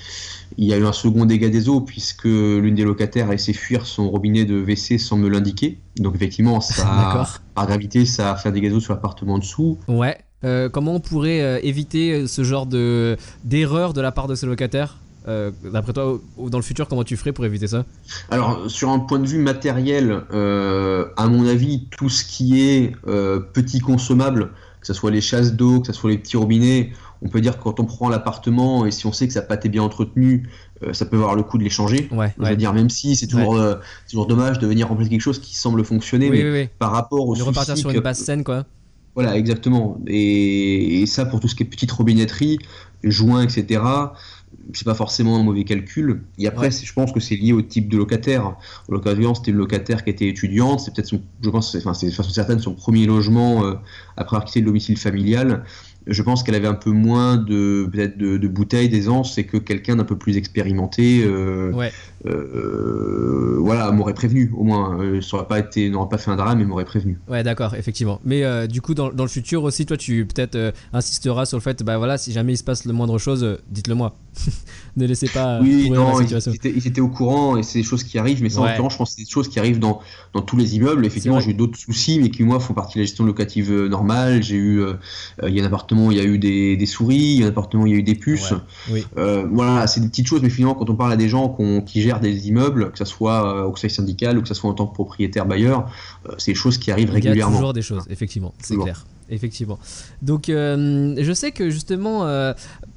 Il 0.59 0.67
y 0.67 0.73
a 0.73 0.79
eu 0.79 0.85
un 0.87 0.93
second 0.93 1.27
dégât 1.27 1.51
des 1.51 1.69
eaux 1.69 1.81
puisque 1.81 2.25
l'une 2.25 2.75
des 2.75 2.85
locataires 2.85 3.31
a 3.31 3.35
essayé 3.35 3.57
fuir 3.57 3.87
son 3.87 4.11
robinet 4.11 4.45
de 4.45 4.61
WC 4.61 4.99
sans 4.99 5.17
me 5.17 5.29
l'indiquer. 5.29 5.79
Donc 5.99 6.15
effectivement, 6.15 6.61
ça, 6.61 7.29
par 7.55 7.67
gravité, 7.67 8.07
ça 8.07 8.33
a 8.33 8.37
fait 8.37 8.49
un 8.49 8.53
dégât 8.53 8.71
des 8.71 8.77
eaux 8.77 8.81
sur 8.81 8.95
l'appartement 8.95 9.39
dessous. 9.39 9.79
Ouais. 9.89 10.19
Euh, 10.45 10.69
comment 10.69 10.95
on 10.95 11.01
pourrait 11.01 11.41
euh, 11.41 11.59
éviter 11.63 12.27
ce 12.27 12.45
genre 12.45 12.67
de 12.67 13.17
d'erreur 13.45 13.93
de 13.95 14.01
la 14.01 14.13
part 14.13 14.29
de 14.29 14.35
ces 14.35 14.47
locataires 14.47 14.99
euh, 15.29 15.51
D'après 15.73 15.93
toi, 15.93 16.21
dans 16.39 16.59
le 16.59 16.63
futur, 16.63 16.89
comment 16.89 17.05
tu 17.05 17.17
ferais 17.17 17.33
pour 17.33 17.45
éviter 17.45 17.67
ça? 17.67 17.85
Alors, 18.31 18.71
sur 18.71 18.91
un 18.91 18.99
point 18.99 19.19
de 19.19 19.27
vue 19.27 19.39
matériel, 19.39 20.23
à 20.33 21.27
mon 21.27 21.47
avis, 21.47 21.89
tout 21.91 22.09
ce 22.09 22.25
qui 22.25 22.61
est 22.61 22.93
petit 23.53 23.81
consommable, 23.81 24.51
que 24.81 24.87
ce 24.87 24.95
soit 24.95 25.11
les 25.11 25.21
chasses 25.21 25.55
d'eau, 25.55 25.81
que 25.81 25.89
ce 25.89 25.93
soit 25.93 26.11
les 26.11 26.19
petits 26.19 26.37
robinets, 26.37 26.93
on 27.23 27.29
peut 27.29 27.41
dire 27.41 27.59
que 27.59 27.63
quand 27.63 27.81
on 27.81 27.85
prend 27.85 28.09
l'appartement 28.09 28.87
et 28.87 28.91
si 28.91 29.07
on 29.07 29.13
sait 29.13 29.27
que 29.27 29.33
sa 29.33 29.43
pâte 29.43 29.65
est 29.65 29.69
bien 29.69 29.83
entretenue, 29.83 30.49
euh, 30.83 30.93
ça 30.93 31.07
peut 31.07 31.17
avoir 31.17 31.35
le 31.35 31.43
coup 31.43 31.59
de 31.59 31.65
les 31.65 31.71
changer. 31.71 32.09
Ouais, 32.13 32.35
je 32.39 32.45
veux 32.45 32.57
dire, 32.57 32.73
même 32.73 32.91
si 32.91 33.17
c'est 33.17 33.27
toujours, 33.27 33.57
euh, 33.57 33.77
toujours 34.09 34.27
dommage 34.27 34.59
de 34.59 34.67
venir 34.67 34.89
remplacer 34.89 35.11
quelque 35.11 35.21
chose 35.21 35.41
qui 35.41 35.57
semble 35.57 35.85
fonctionner, 35.85 36.31
mais 36.31 36.71
par 36.79 36.93
rapport 36.93 37.29
au. 37.29 37.37
De 37.37 37.43
repartir 37.43 37.77
sur 37.77 37.91
une 37.91 38.01
basse 38.01 38.21
scène, 38.21 38.45
quoi. 38.45 38.65
Voilà, 39.17 39.35
exactement. 39.35 39.99
Et, 40.07 41.05
ça, 41.07 41.25
pour 41.25 41.41
tout 41.41 41.49
ce 41.49 41.55
qui 41.55 41.63
est 41.63 41.67
petite 41.67 41.91
robinetterie, 41.91 42.59
joints, 43.03 43.43
etc., 43.45 43.81
c'est 44.75 44.85
pas 44.85 44.95
forcément 44.95 45.37
un 45.37 45.43
mauvais 45.43 45.65
calcul. 45.65 46.23
Et 46.39 46.47
après, 46.47 46.71
je 46.71 46.93
pense 46.93 47.13
que 47.13 47.21
c'est 47.21 47.37
lié 47.37 47.53
au 47.53 47.63
type 47.63 47.89
de 47.89 47.97
locataire. 47.97 48.57
Au 48.89 48.93
l'occasion, 48.93 49.35
c'était 49.35 49.53
une 49.53 49.57
locataire 49.57 50.05
qui 50.05 50.11
était 50.11 50.29
étudiante. 50.29 50.81
C'est 50.81 50.95
peut-être, 50.95 51.15
je 51.43 51.51
pense, 51.51 51.75
enfin, 51.77 51.95
c'est 51.95 52.09
de 52.09 52.13
façon 52.13 52.31
certaine 52.31 52.59
son 52.59 52.75
premier 52.75 53.07
logement 53.07 53.65
euh, 53.65 53.75
après 54.17 54.37
avoir 54.37 54.45
quitté 54.45 54.61
le 54.61 54.67
domicile 54.67 54.99
familial 54.99 55.65
je 56.07 56.23
pense 56.23 56.43
qu'elle 56.43 56.55
avait 56.55 56.69
un 56.69 56.75
peu 56.75 56.91
moins 56.91 57.37
de 57.37 57.89
peut-être 57.93 58.17
de, 58.17 58.37
de 58.37 58.49
bouteilles 58.49 58.89
d'aisance 58.89 59.39
et 59.39 59.45
que 59.45 59.57
quelqu'un 59.57 59.97
d'un 59.97 60.05
peu 60.05 60.17
plus 60.17 60.37
expérimenté 60.37 61.23
euh, 61.25 61.73
ouais. 61.73 61.93
Euh, 62.25 63.57
voilà 63.61 63.91
m'aurait 63.93 64.15
prévenu 64.15 64.53
au 64.57 64.65
moins. 64.65 64.99
Euh, 65.01 65.21
ça 65.21 65.37
n'aurait 65.37 65.49
pas 65.49 65.59
été 65.59 65.91
n'aurait 65.91 66.09
pas 66.09 66.19
fait 66.19 66.31
un 66.31 66.37
drame 66.37 66.59
mais 66.59 66.65
m'aurait 66.65 66.85
prévenu. 66.85 67.19
Ouais 67.29 67.43
d'accord 67.43 67.75
effectivement. 67.75 68.21
Mais 68.25 68.45
euh, 68.45 68.67
du 68.67 68.81
coup 68.81 68.95
dans, 68.95 69.13
dans, 69.13 69.25
le 69.25 69.29
futur 69.31 69.65
aussi 69.65 69.87
toi 69.87 69.97
tu 69.97 70.27
peut-être 70.27 70.73
insisteras 70.93 71.47
sur 71.47 71.57
le 71.57 71.63
fait 71.63 71.83
bah 71.83 71.99
voilà 71.99 72.19
si 72.19 72.33
jamais 72.33 72.55
il 72.55 72.57
se 72.57 72.65
passe 72.65 72.85
le 72.85 72.93
moindre 72.93 73.19
chose 73.19 73.59
dites-le 73.69 73.95
moi 73.95 74.17
ne 74.97 75.07
laissez 75.07 75.29
pas 75.29 75.61
oui 75.61 75.91
non 75.91 76.21
ils, 76.21 76.87
étaient, 76.87 77.01
au 77.01 77.09
courant 77.09 77.57
et 77.57 77.63
c'est 77.63 77.79
des 77.79 77.85
choses 77.85 78.03
qui 78.03 78.19
arrivent 78.19 78.43
mais 78.43 78.49
ça 78.49 78.61
en 78.61 78.67
l'occurrence 78.67 78.93
je 78.93 78.99
pense 78.99 79.11
que 79.11 79.17
c'est 79.17 79.25
des 79.25 79.31
choses 79.31 79.49
qui 79.49 79.59
arrivent 79.59 79.79
dans, 79.79 80.01
dans 80.33 80.43
tous 80.43 80.57
les 80.57 80.77
immeubles. 80.77 81.05
Effectivement 81.05 81.41
j'ai 81.41 81.51
eu 81.51 81.55
d'autres 81.55 81.79
soucis 81.79 82.19
mais 82.21 82.31
qui 82.31 82.43
moi 82.43 82.61
font 82.61 82.75
partie 82.75 82.95
de 82.95 83.01
la 83.01 83.07
gestion 83.07 83.25
locative 83.25 83.73
normale. 83.87 84.43
J'ai 84.43 84.57
eu 84.57 84.83
il 85.43 85.55
y 85.55 85.61
a 85.61 85.63
un 85.63 85.67
appartement 85.67 86.11
il 86.11 86.17
y 86.17 86.21
a 86.21 86.25
eu 86.25 86.39
des, 86.39 86.77
des 86.77 86.87
souris 86.87 87.17
il 87.17 87.41
y 87.41 87.43
a 87.43 87.47
un 87.47 87.51
appartement 87.51 87.87
il 87.87 87.93
y 87.93 87.95
a 87.95 87.99
eu 87.99 88.03
des 88.03 88.15
puces. 88.15 88.55
Voilà 89.17 89.87
c'est 89.87 90.01
des 90.01 90.09
petites 90.09 90.27
choses 90.27 90.43
mais 90.43 90.51
finalement 90.51 90.75
quand 90.75 90.89
on 90.91 90.97
parle 90.97 91.13
à 91.13 91.17
des 91.17 91.29
gens 91.29 91.49
qui 91.85 92.03
gèrent 92.03 92.21
des 92.21 92.49
immeubles, 92.49 92.91
que 92.93 92.99
ce 92.99 93.05
soit 93.05 93.47
euh, 93.47 93.65
au 93.65 93.71
conseil 93.71 93.91
syndical 93.91 94.39
ou 94.39 94.43
que 94.43 94.49
ce 94.49 94.55
soit 94.55 94.71
en 94.71 94.75
tant 94.75 94.87
que 94.87 94.95
propriétaire 94.95 95.47
bailleur, 95.47 95.91
euh, 96.27 96.33
c'est 96.39 96.53
des 96.53 96.57
choses 96.57 96.79
qui 96.79 96.91
arrivent 96.91 97.11
régulièrement. 97.11 97.53
Il 97.53 97.55
y 97.55 97.57
a 97.57 97.59
toujours 97.59 97.73
des 97.73 97.83
choses, 97.83 98.05
effectivement, 98.11 98.55
c'est 98.61 98.77
clair. 98.77 99.05
Effectivement. 99.29 99.79
Donc, 100.23 100.49
euh, 100.49 101.17
je 101.19 101.33
sais 101.33 101.51
que 101.51 101.69
justement, 101.69 102.27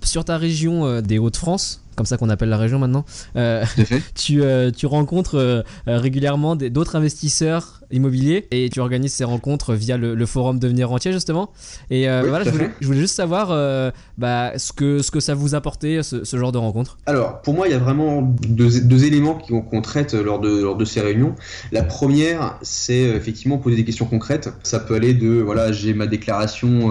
sur 0.04 0.26
ta 0.26 0.38
région 0.38 1.02
des 1.02 1.18
Hauts-de-France, 1.18 1.82
comme 2.00 2.06
ça 2.06 2.16
qu'on 2.16 2.30
appelle 2.30 2.48
la 2.48 2.58
région 2.58 2.80
maintenant, 2.80 3.04
tu, 4.16 4.42
tu, 4.76 4.86
rencontres 4.86 5.66
régulièrement 5.86 6.56
d'autres 6.56 6.96
investisseurs 6.96 7.80
immobilier 7.92 8.48
et 8.52 8.70
tu 8.70 8.80
organises 8.80 9.14
ces 9.14 9.24
rencontres 9.24 9.74
via 9.74 9.98
le, 9.98 10.26
forum 10.26 10.60
Devenir 10.60 10.90
Rentier 10.90 11.12
justement. 11.12 11.52
Et 11.90 12.10
euh, 12.10 12.24
voilà, 12.28 12.46
je 12.46 12.86
voulais, 12.86 13.00
juste 13.00 13.16
savoir 13.16 13.50
euh, 13.52 13.92
bah, 14.18 14.58
ce, 14.58 14.74
que, 14.74 15.02
ce 15.02 15.12
que 15.12 15.20
ça 15.20 15.34
vous 15.34 15.56
apportait 15.56 16.04
ce, 16.04 16.24
ce 16.24 16.38
genre 16.38 16.52
de 16.52 16.58
rencontre. 16.58 16.98
Alors 17.06 17.42
pour 17.42 17.54
moi, 17.54 17.68
il 17.68 17.72
y 17.72 17.76
a 17.76 17.80
vraiment 17.80 18.22
deux, 18.22 18.82
deux 18.82 19.06
éléments 19.06 19.36
qu'on 19.36 19.82
traite 19.82 20.14
lors 20.14 20.40
de, 20.40 20.62
lors 20.62 20.76
de 20.76 20.86
ces 20.86 21.02
réunions. 21.02 21.36
La 21.72 21.84
première, 21.84 22.58
c'est 22.62 23.08
euh, 23.08 23.16
effectivement 23.16 23.58
poser 23.58 23.76
des 23.76 23.86
questions 23.86 24.06
concrètes. 24.06 24.52
Ça 24.64 24.80
peut 24.80 24.96
aller 24.96 25.14
de 25.14 25.40
voilà, 25.40 25.72
j'ai 25.72 25.94
ma 25.94 26.08
déclaration 26.08 26.90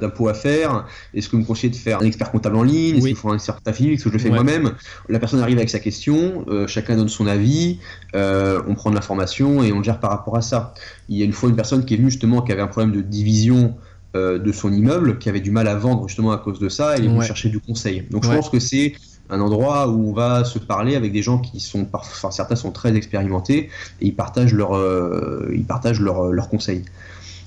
d'impôt 0.00 0.28
à 0.28 0.34
faire. 0.34 0.86
Est-ce 1.14 1.28
que 1.28 1.36
vous 1.36 1.42
me 1.42 1.46
conseillez 1.46 1.70
de 1.70 1.76
faire 1.76 2.00
un 2.00 2.06
expert 2.06 2.30
comptable 2.30 2.56
en 2.56 2.62
ligne? 2.62 2.96
Est-ce 2.96 3.06
qu'il 3.06 3.16
faut 3.16 3.30
un 3.30 3.38
certain 3.38 3.70
Est-ce 3.70 4.04
que 4.04 4.10
je 4.10 4.14
le 4.14 4.18
fais 4.18 4.30
moi-même 4.42 4.72
La 5.08 5.18
personne 5.18 5.40
arrive 5.40 5.58
avec 5.58 5.70
sa 5.70 5.78
question, 5.78 6.44
chacun 6.66 6.96
donne 6.96 7.08
son 7.08 7.26
avis, 7.26 7.78
on 8.14 8.74
prend 8.74 8.90
de 8.90 8.94
l'information 8.94 9.62
et 9.62 9.72
on 9.72 9.82
gère 9.82 10.00
par 10.00 10.10
rapport 10.10 10.36
à 10.36 10.42
ça. 10.42 10.74
Il 11.08 11.16
y 11.16 11.22
a 11.22 11.24
une 11.24 11.32
fois 11.32 11.48
une 11.48 11.56
personne 11.56 11.84
qui 11.84 11.94
est 11.94 11.96
venue 11.96 12.10
justement 12.10 12.42
qui 12.42 12.52
avait 12.52 12.62
un 12.62 12.68
problème 12.68 12.92
de 12.92 13.00
division 13.00 13.74
euh, 14.16 14.40
de 14.40 14.50
son 14.50 14.72
immeuble, 14.72 15.18
qui 15.18 15.28
avait 15.28 15.40
du 15.40 15.52
mal 15.52 15.68
à 15.68 15.76
vendre 15.76 16.08
justement 16.08 16.32
à 16.32 16.38
cause 16.38 16.58
de 16.58 16.68
ça, 16.68 16.96
et 16.96 17.00
il 17.00 17.08
venu 17.08 17.22
chercher 17.22 17.48
du 17.48 17.60
conseil. 17.60 18.08
Donc 18.10 18.24
je 18.24 18.28
pense 18.28 18.50
que 18.50 18.58
c'est 18.58 18.94
un 19.28 19.40
endroit 19.40 19.86
où 19.86 20.10
on 20.10 20.12
va 20.12 20.42
se 20.42 20.58
parler 20.58 20.96
avec 20.96 21.12
des 21.12 21.22
gens 21.22 21.38
qui 21.38 21.60
sont, 21.60 21.86
enfin 21.92 22.32
certains 22.32 22.56
sont 22.56 22.72
très 22.72 22.96
expérimentés 22.96 23.70
et 24.00 24.06
ils 24.06 24.16
partagent 24.16 24.52
leurs 24.52 24.76
euh, 24.76 25.48
ils 25.54 25.64
partagent 25.64 26.00
leurs 26.00 26.32
leur 26.32 26.48
conseils. 26.48 26.84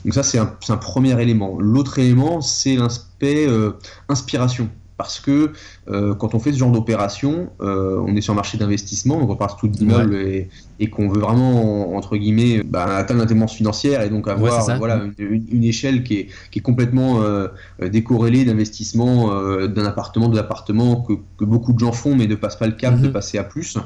Donc 0.06 0.14
ça 0.14 0.24
c'est 0.24 0.38
un, 0.38 0.54
un, 0.70 0.78
premier 0.78 1.22
élément. 1.22 1.60
L'autre 1.60 2.00
élément 2.00 2.40
c'est 2.40 2.78
l'aspect 2.78 3.46
euh, 3.46 3.72
inspiration 4.08 4.70
parce 4.98 5.20
que 5.20 5.52
euh, 5.90 6.14
quand 6.14 6.36
on 6.36 6.40
fait 6.40 6.52
ce 6.52 6.58
genre 6.58 6.72
d'opération, 6.72 7.50
euh, 7.62 8.00
on 8.06 8.16
est 8.16 8.22
sur 8.22 8.34
un 8.34 8.36
marché 8.36 8.58
d'investissement, 8.58 9.20
donc 9.20 9.30
on 9.30 9.36
parle 9.36 9.58
tout 9.60 9.68
d'immeubles 9.68 10.16
et, 10.16 10.50
et 10.80 10.90
qu'on 10.90 11.10
veut 11.10 11.20
vraiment, 11.20 11.96
entre 11.96 12.16
guillemets, 12.16 12.64
bah, 12.64 12.86
atteindre 12.96 13.22
l'indépendance 13.22 13.56
financière 13.56 14.02
et 14.02 14.10
donc 14.10 14.28
avoir 14.28 14.78
voilà, 14.78 15.04
une, 15.18 15.64
échelle 15.64 16.04
qui 16.04 16.20
est, 16.20 16.28
qui 16.52 16.60
est 16.60 16.62
complètement 16.62 17.22
euh, 17.22 17.48
décorrélée 17.82 18.46
d'investissement 18.46 19.34
d'un 19.68 19.86
appartement, 19.86 20.30
de 20.30 20.36
l'appartement 20.36 21.02
que, 21.02 21.14
que, 21.38 21.46
beaucoup 21.46 21.74
de 21.74 21.80
gens 21.80 21.92
font 21.92 22.16
mais 22.16 22.28
ne 22.28 22.36
passent 22.36 22.58
pas 22.58 22.68
le 22.68 22.74
cap 22.74 23.00
de 23.00 23.08
mhm. 23.08 23.14
passer 23.14 23.38
à 23.38 23.44
plus. 23.44 23.78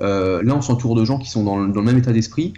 là, 0.00 0.42
on 0.54 0.60
s'entoure 0.60 0.94
de 0.94 1.04
gens 1.04 1.18
qui 1.18 1.30
sont 1.30 1.42
dans 1.42 1.58
le, 1.58 1.72
dans 1.72 1.80
le 1.80 1.86
même 1.86 1.98
état 1.98 2.12
d'esprit, 2.12 2.54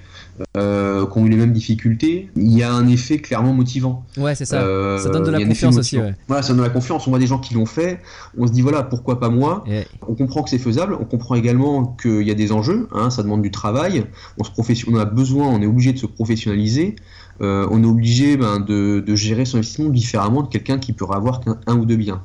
euh, 0.57 1.07
qui 1.07 1.19
ont 1.19 1.27
eu 1.27 1.31
les 1.31 1.37
mêmes 1.37 1.53
difficultés, 1.53 2.31
il 2.37 2.53
y 2.53 2.62
a 2.62 2.73
un 2.73 2.87
effet 2.88 3.19
clairement 3.19 3.53
motivant. 3.53 4.05
Ouais, 4.17 4.35
c'est 4.35 4.45
ça. 4.45 4.61
ça 4.99 5.09
donne 5.09 5.25
de 5.25 5.31
la 5.31 5.45
confiance 5.45 5.77
aussi. 5.77 5.99
Voilà, 6.29 6.43
ça 6.43 6.49
donne 6.49 6.59
de 6.59 6.62
la 6.62 6.71
confiance. 6.71 7.07
On 7.07 7.11
voit 7.11 7.19
des 7.19 7.27
gens 7.27 7.38
qui 7.38 7.55
l'ont 7.55 7.67
fait 7.67 7.93
on 8.37 8.46
se 8.46 8.52
dit 8.52 8.62
voilà, 8.62 8.83
pourquoi 8.83 9.20
pas 9.20 9.28
moi 9.28 9.64
On 10.07 10.14
comprend 10.14 10.42
que 10.42 10.50
c'est 10.50 10.59
faisable, 10.59 10.96
on 11.00 11.04
comprend 11.04 11.35
également 11.35 11.96
qu'il 12.00 12.22
y 12.22 12.30
a 12.30 12.35
des 12.35 12.52
enjeux, 12.52 12.88
hein, 12.92 13.11
ça 13.11 13.22
demande 13.22 13.42
du 13.42 13.50
travail, 13.50 14.04
on, 14.38 14.44
se 14.44 14.50
on 14.90 14.96
a 14.96 15.04
besoin, 15.04 15.48
on 15.48 15.61
est 15.62 15.66
obligé 15.66 15.92
de 15.92 15.98
se 15.98 16.07
professionnaliser, 16.07 16.96
euh, 17.40 17.66
on 17.70 17.83
est 17.83 17.87
obligé 17.87 18.37
ben, 18.37 18.61
de, 18.61 19.00
de, 19.00 19.14
gérer 19.16 19.44
son 19.44 19.59
investissement 19.59 19.90
différemment 19.90 20.42
de 20.42 20.48
quelqu'un 20.48 20.78
qui 20.78 20.92
pourrait 20.92 21.16
avoir 21.16 21.40
qu'un 21.40 21.76
ou 21.76 21.85
deux 21.85 21.96
biens. 21.96 22.22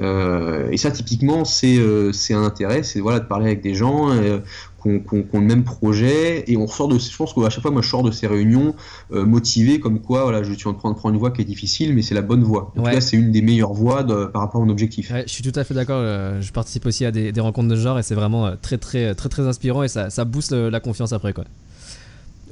Euh, 0.00 0.68
et 0.70 0.76
ça, 0.76 0.90
typiquement, 0.90 1.44
c'est 1.44 1.78
euh, 1.78 2.12
un 2.30 2.42
intérêt, 2.42 2.82
c'est 2.82 3.00
voilà, 3.00 3.20
de 3.20 3.24
parler 3.24 3.46
avec 3.46 3.62
des 3.62 3.74
gens 3.74 4.10
euh, 4.10 4.38
qui 4.82 4.88
ont, 4.88 5.24
le 5.32 5.40
même 5.40 5.64
projet. 5.64 6.44
Et 6.50 6.56
on 6.56 6.66
sort 6.66 6.88
de, 6.88 6.98
je 6.98 7.16
pense 7.16 7.32
qu'à 7.32 7.50
chaque 7.50 7.62
fois, 7.62 7.70
moi, 7.70 7.82
je 7.82 7.88
sors 7.88 8.02
de 8.02 8.10
ces 8.10 8.26
réunions 8.26 8.74
euh, 9.12 9.24
motivé, 9.24 9.80
comme 9.80 10.00
quoi, 10.00 10.24
voilà, 10.24 10.42
je 10.42 10.52
suis 10.52 10.68
en 10.68 10.74
train 10.74 10.90
de 10.90 10.96
prendre 10.96 11.14
une 11.14 11.20
voie 11.20 11.30
qui 11.30 11.42
est 11.42 11.46
difficile, 11.46 11.94
mais 11.94 12.02
c'est 12.02 12.14
la 12.14 12.22
bonne 12.22 12.42
voie. 12.42 12.72
En 12.76 12.82
tout 12.82 12.90
cas, 12.90 13.00
c'est 13.00 13.16
une 13.16 13.30
des 13.30 13.42
meilleures 13.42 13.74
voies 13.74 14.04
par 14.32 14.42
rapport 14.42 14.60
à 14.60 14.64
mon 14.64 14.70
objectif. 14.70 15.12
je 15.12 15.32
suis 15.32 15.42
tout 15.42 15.58
à 15.58 15.64
fait 15.64 15.74
d'accord. 15.74 16.02
je 16.40 16.52
participe 16.52 16.86
aussi 16.86 17.04
à 17.04 17.10
des, 17.10 17.32
des, 17.32 17.40
rencontres 17.40 17.68
de 17.68 17.76
ce 17.76 17.80
genre 17.80 17.98
et 17.98 18.02
c'est 18.02 18.14
vraiment 18.14 18.52
très, 18.60 18.78
très, 18.78 19.14
très, 19.14 19.28
très 19.28 19.46
inspirant 19.46 19.82
et 19.82 19.88
ça, 19.88 20.10
ça 20.10 20.24
booste 20.24 20.52
la 20.52 20.80
confiance 20.80 21.12
après, 21.12 21.32
quoi. 21.32 21.44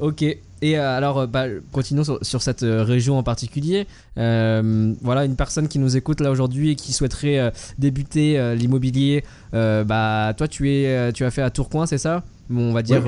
Ok. 0.00 0.22
Et 0.64 0.78
euh, 0.78 0.96
alors, 0.96 1.18
euh, 1.18 1.26
bah, 1.26 1.44
continuons 1.72 2.04
sur, 2.22 2.42
cette 2.42 2.62
euh, 2.62 2.83
région 2.83 3.18
en 3.18 3.22
particulier. 3.22 3.87
voilà, 4.16 5.24
une 5.24 5.37
personne 5.37 5.68
qui 5.68 5.78
nous 5.78 5.96
écoute 5.96 6.20
là 6.20 6.30
aujourd'hui 6.30 6.70
et 6.70 6.74
qui 6.74 6.92
souhaiterait 6.92 7.52
débuter 7.78 8.54
l'immobilier. 8.57 9.24
bah, 9.52 10.33
toi, 10.37 10.48
tu 10.48 10.70
es, 10.70 11.12
tu 11.12 11.24
as 11.24 11.30
fait 11.30 11.42
à 11.42 11.50
Tourcoing, 11.50 11.87
c'est 11.87 11.98
ça? 11.98 12.22
On 12.50 12.72
va 12.72 12.83
dire, 12.83 13.02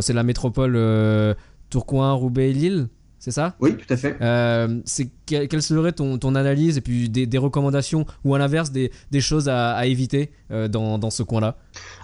c'est 0.00 0.12
la 0.12 0.22
métropole 0.22 1.36
Tourcoing, 1.70 2.12
Roubaix, 2.12 2.52
Lille 2.52 2.88
c'est 3.26 3.32
ça? 3.32 3.56
Oui, 3.58 3.76
tout 3.76 3.92
à 3.92 3.96
fait. 3.96 4.16
Euh, 4.20 4.80
c'est 4.84 5.08
quelle 5.26 5.60
serait 5.60 5.90
ton, 5.90 6.16
ton, 6.16 6.36
analyse 6.36 6.78
et 6.78 6.80
puis 6.80 7.08
des, 7.08 7.38
recommandations 7.38 8.06
ou 8.24 8.36
à 8.36 8.38
l'inverse 8.38 8.70
des, 8.70 8.92
des, 9.10 9.20
choses 9.20 9.48
à, 9.48 9.84
éviter 9.84 10.30
euh, 10.52 10.68
dans, 10.68 10.96
dans, 10.96 11.10
ce 11.10 11.24
coin-là? 11.24 11.56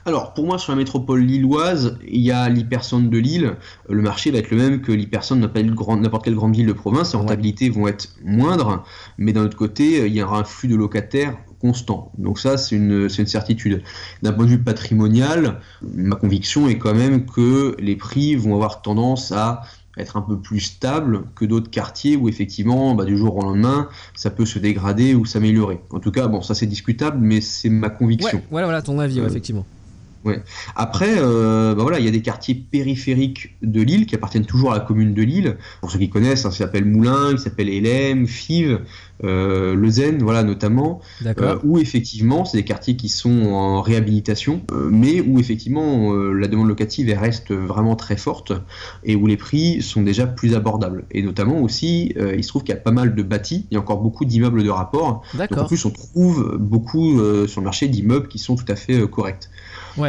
Alors, 0.05 0.35
pour 0.35 0.47
moi, 0.47 0.59
sur 0.59 0.73
la 0.73 0.79
métropole 0.79 1.21
lilloise, 1.21 1.97
il 2.09 2.23
y 2.23 2.33
a 2.33 2.49
l'hypercentre 2.49 3.09
de 3.09 3.19
Lille. 3.19 3.55
Le 3.89 4.03
marché 4.03 4.33
va 4.33 4.39
être 4.39 4.51
le 4.51 4.57
même 4.57 4.81
que 4.81 4.91
l'hypercentre 4.91 5.41
n'importe 5.41 6.25
quelle 6.25 6.35
grande 6.35 6.57
ville 6.57 6.67
de 6.67 6.73
province. 6.73 7.13
Les 7.13 7.21
rentabilités 7.21 7.71
vont 7.71 7.87
être 7.87 8.09
moindres, 8.25 8.83
mais 9.17 9.33
d'un 9.33 9.45
autre 9.45 9.57
côté, 9.57 10.05
il 10.05 10.13
y 10.13 10.25
aura 10.25 10.41
un 10.41 10.45
flux 10.45 10.69
de 10.69 10.75
locataires 10.75 11.37
constant. 11.61 12.11
Donc 12.19 12.41
ça, 12.41 12.59
c'est 12.59 12.75
une, 12.75 13.09
une, 13.17 13.27
certitude. 13.27 13.85
D'un 14.23 14.33
point 14.33 14.47
de 14.47 14.51
vue 14.51 14.63
patrimonial, 14.63 15.61
ma 15.83 16.17
conviction 16.17 16.69
est 16.69 16.79
quand 16.79 16.95
même 16.95 17.27
que 17.27 17.77
les 17.79 17.95
prix 17.95 18.35
vont 18.35 18.57
avoir 18.57 18.83
tendance 18.83 19.31
à 19.31 19.63
être 19.96 20.16
un 20.16 20.22
peu 20.22 20.38
plus 20.38 20.61
stable 20.61 21.24
que 21.35 21.44
d'autres 21.44 21.70
quartiers 21.70 22.16
où 22.16 22.28
effectivement 22.28 22.94
bah, 22.94 23.05
du 23.05 23.16
jour 23.16 23.37
au 23.37 23.42
lendemain 23.42 23.88
ça 24.14 24.31
peut 24.31 24.46
se 24.46 24.59
dégrader 24.59 25.14
ou 25.14 25.24
s'améliorer. 25.24 25.81
En 25.90 26.00
tout 26.00 26.12
cas, 26.12 26.28
bon 26.28 26.42
ça 26.42 26.55
c'est 26.55 26.66
discutable, 26.66 27.18
mais 27.20 27.40
c'est 27.40 27.70
ma 27.70 27.90
conviction. 27.90 28.38
Ouais, 28.38 28.44
voilà, 28.50 28.66
voilà 28.66 28.83
ton 28.83 28.98
avis, 28.98 29.20
euh, 29.20 29.26
effectivement. 29.26 29.66
Ouais. 30.25 30.43
Après, 30.77 31.15
euh, 31.19 31.75
bah 31.75 31.83
voilà, 31.83 31.99
il 31.99 32.05
y 32.05 32.09
a 32.09 32.13
des 32.13 32.23
quartiers 32.23 32.55
périphériques 32.55 33.57
de 33.63 33.83
Lille 33.83 34.07
qui 34.07 34.15
appartiennent 34.15 34.47
toujours 34.47 34.73
à 34.73 34.79
la 34.79 34.81
commune 34.81 35.15
de 35.15 35.23
Lille. 35.23 35.57
Pour 35.81 35.91
ceux 35.91 35.99
qui 35.99 36.11
connaissent, 36.11 36.45
hein, 36.45 36.51
ça 36.51 36.59
s'appelle 36.59 36.85
Moulin, 36.85 37.33
il 37.33 37.39
s'appelle 37.39 37.69
Elem, 37.69 38.27
Fives, 38.27 38.81
euh, 39.25 40.17
voilà 40.21 40.43
notamment. 40.43 41.01
Euh, 41.25 41.59
où 41.65 41.79
effectivement, 41.79 42.45
c'est 42.45 42.59
des 42.59 42.65
quartiers 42.65 42.97
qui 42.97 43.09
sont 43.09 43.47
en 43.53 43.83
réhabilitation, 43.83 44.63
euh, 44.73 44.89
mais 44.91 45.21
où 45.21 45.39
effectivement 45.39 46.13
la 46.13 46.49
demande 46.49 46.69
locative 46.69 47.09
elle 47.09 47.19
reste 47.19 47.53
vraiment 47.53 47.97
très 47.97 48.17
forte 48.17 48.53
et 49.05 49.17
où 49.17 49.27
les 49.27 49.37
prix 49.37 49.83
sont 49.83 50.03
déjà 50.03 50.27
plus 50.27 50.55
abordables. 50.55 51.05
Et 51.11 51.23
notamment 51.23 51.61
aussi, 51.61 52.15
il 52.17 52.43
se 52.43 52.49
trouve 52.49 52.63
qu'il 52.63 52.75
y 52.75 52.79
a 52.79 52.81
pas 52.81 52.91
mal 52.91 53.15
de 53.15 53.23
bâtis, 53.23 53.67
il 53.71 53.75
y 53.75 53.77
a 53.77 53.81
encore 53.81 54.01
beaucoup 54.01 54.25
d'immeubles 54.25 54.63
de 54.63 54.71
rapport. 54.71 55.23
Donc 55.35 55.57
en 55.57 55.67
plus, 55.67 55.85
on 55.85 55.91
trouve 55.91 56.57
beaucoup 56.59 57.19
sur 57.47 57.61
le 57.61 57.65
marché 57.65 57.89
d'immeubles 57.89 58.29
qui 58.29 58.39
sont 58.39 58.57
tout 58.57 58.65
à 58.69 58.77
fait 58.77 59.07
corrects. 59.09 59.51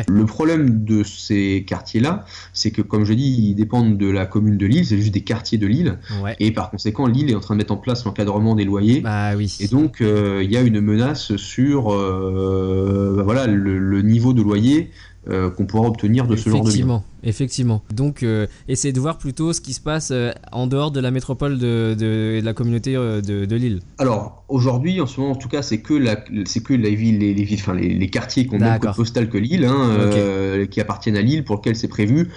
Le 0.08 0.26
problème 0.26 0.84
de 0.84 1.04
ces 1.04 1.64
quartiers-là, 1.68 2.26
c'est 2.54 2.72
que, 2.72 2.82
comme 2.82 3.06
je 3.06 3.14
dis, 3.14 3.50
ils 3.50 3.56
dépendent 3.56 3.98
de 3.98 4.10
la 4.10 4.26
commune 4.26 4.58
de 4.58 4.66
Lille, 4.66 4.86
c'est 4.86 4.98
juste 4.98 5.14
des 5.14 5.22
quartiers 5.22 5.58
de 5.58 5.68
Lille. 5.68 5.98
Et 6.40 6.52
par 6.52 6.70
conséquent, 6.70 7.08
Lille 7.08 7.30
est 7.30 7.36
en 7.36 7.40
train 7.40 7.56
de 7.56 7.60
mettre 7.60 7.74
en 7.74 7.78
place 7.78 8.06
l'encadrement 8.06 8.56
des 8.56 8.66
loyers. 8.66 9.02
Bah, 9.02 9.36
oui. 9.36 9.56
Et 9.60 9.68
donc, 9.68 10.02
euh, 10.02 10.42
il 10.44 10.52
y 10.52 10.58
a 10.58 10.62
une 10.62 10.82
menace 10.82 11.36
sur 11.36 11.94
euh, 11.94 13.14
bah, 13.18 13.24
voilà, 13.24 13.48
le, 13.48 14.02
niveau 14.02 14.34
de 14.34 14.42
loyer 14.42 14.92
euh, 15.30 15.50
qu'on 15.50 15.66
pourra 15.66 15.88
obtenir 15.88 16.28
de 16.28 16.36
ce 16.36 16.50
genre 16.50 16.64
de 16.64 16.68
Effectivement, 16.68 17.04
effectivement. 17.24 17.82
Donc, 17.94 18.24
euh, 18.24 18.46
essayez 18.68 18.92
de 18.92 19.00
voir 19.00 19.18
plutôt 19.18 19.54
ce 19.54 19.62
qui 19.62 19.74
se 19.74 19.80
passe 19.80 20.12
euh, 20.12 20.32
en 20.52 20.68
dehors 20.68 20.92
de 20.92 21.00
la 21.00 21.12
métropole 21.12 21.58
de, 21.58 21.96
de, 21.98 22.42
la 22.44 22.54
communauté 22.54 22.96
de, 22.96 23.22
de 23.46 23.56
Lille. 23.56 23.80
Alors, 24.00 24.44
aujourd'hui, 24.50 25.00
en 25.00 25.08
ce 25.08 25.22
moment, 25.22 25.32
en 25.32 25.38
tout 25.38 25.48
cas, 25.48 25.62
c'est 25.62 25.80
que 25.80 25.94
la, 25.94 26.18
c'est 26.46 26.62
que 26.62 26.74
la 26.74 26.90
ville, 26.90 27.20
les, 27.20 27.34
les, 27.34 27.54
enfin, 27.54 27.74
les, 27.74 27.94
les 27.94 28.10
quartiers 28.10 28.46
qui 28.48 28.54
ont 28.56 28.60
même 28.60 28.80
code 28.80 28.96
postal 28.96 29.30
que 29.30 29.38
Lille, 29.38 29.64
hein, 29.64 30.66
qui 30.70 30.82
appartiennent 30.82 31.18
à 31.18 31.22
Lille, 31.22 31.46
pour 31.46 31.56
lequel 31.56 31.78
c'est 31.78 31.88
prévu. 31.88 32.30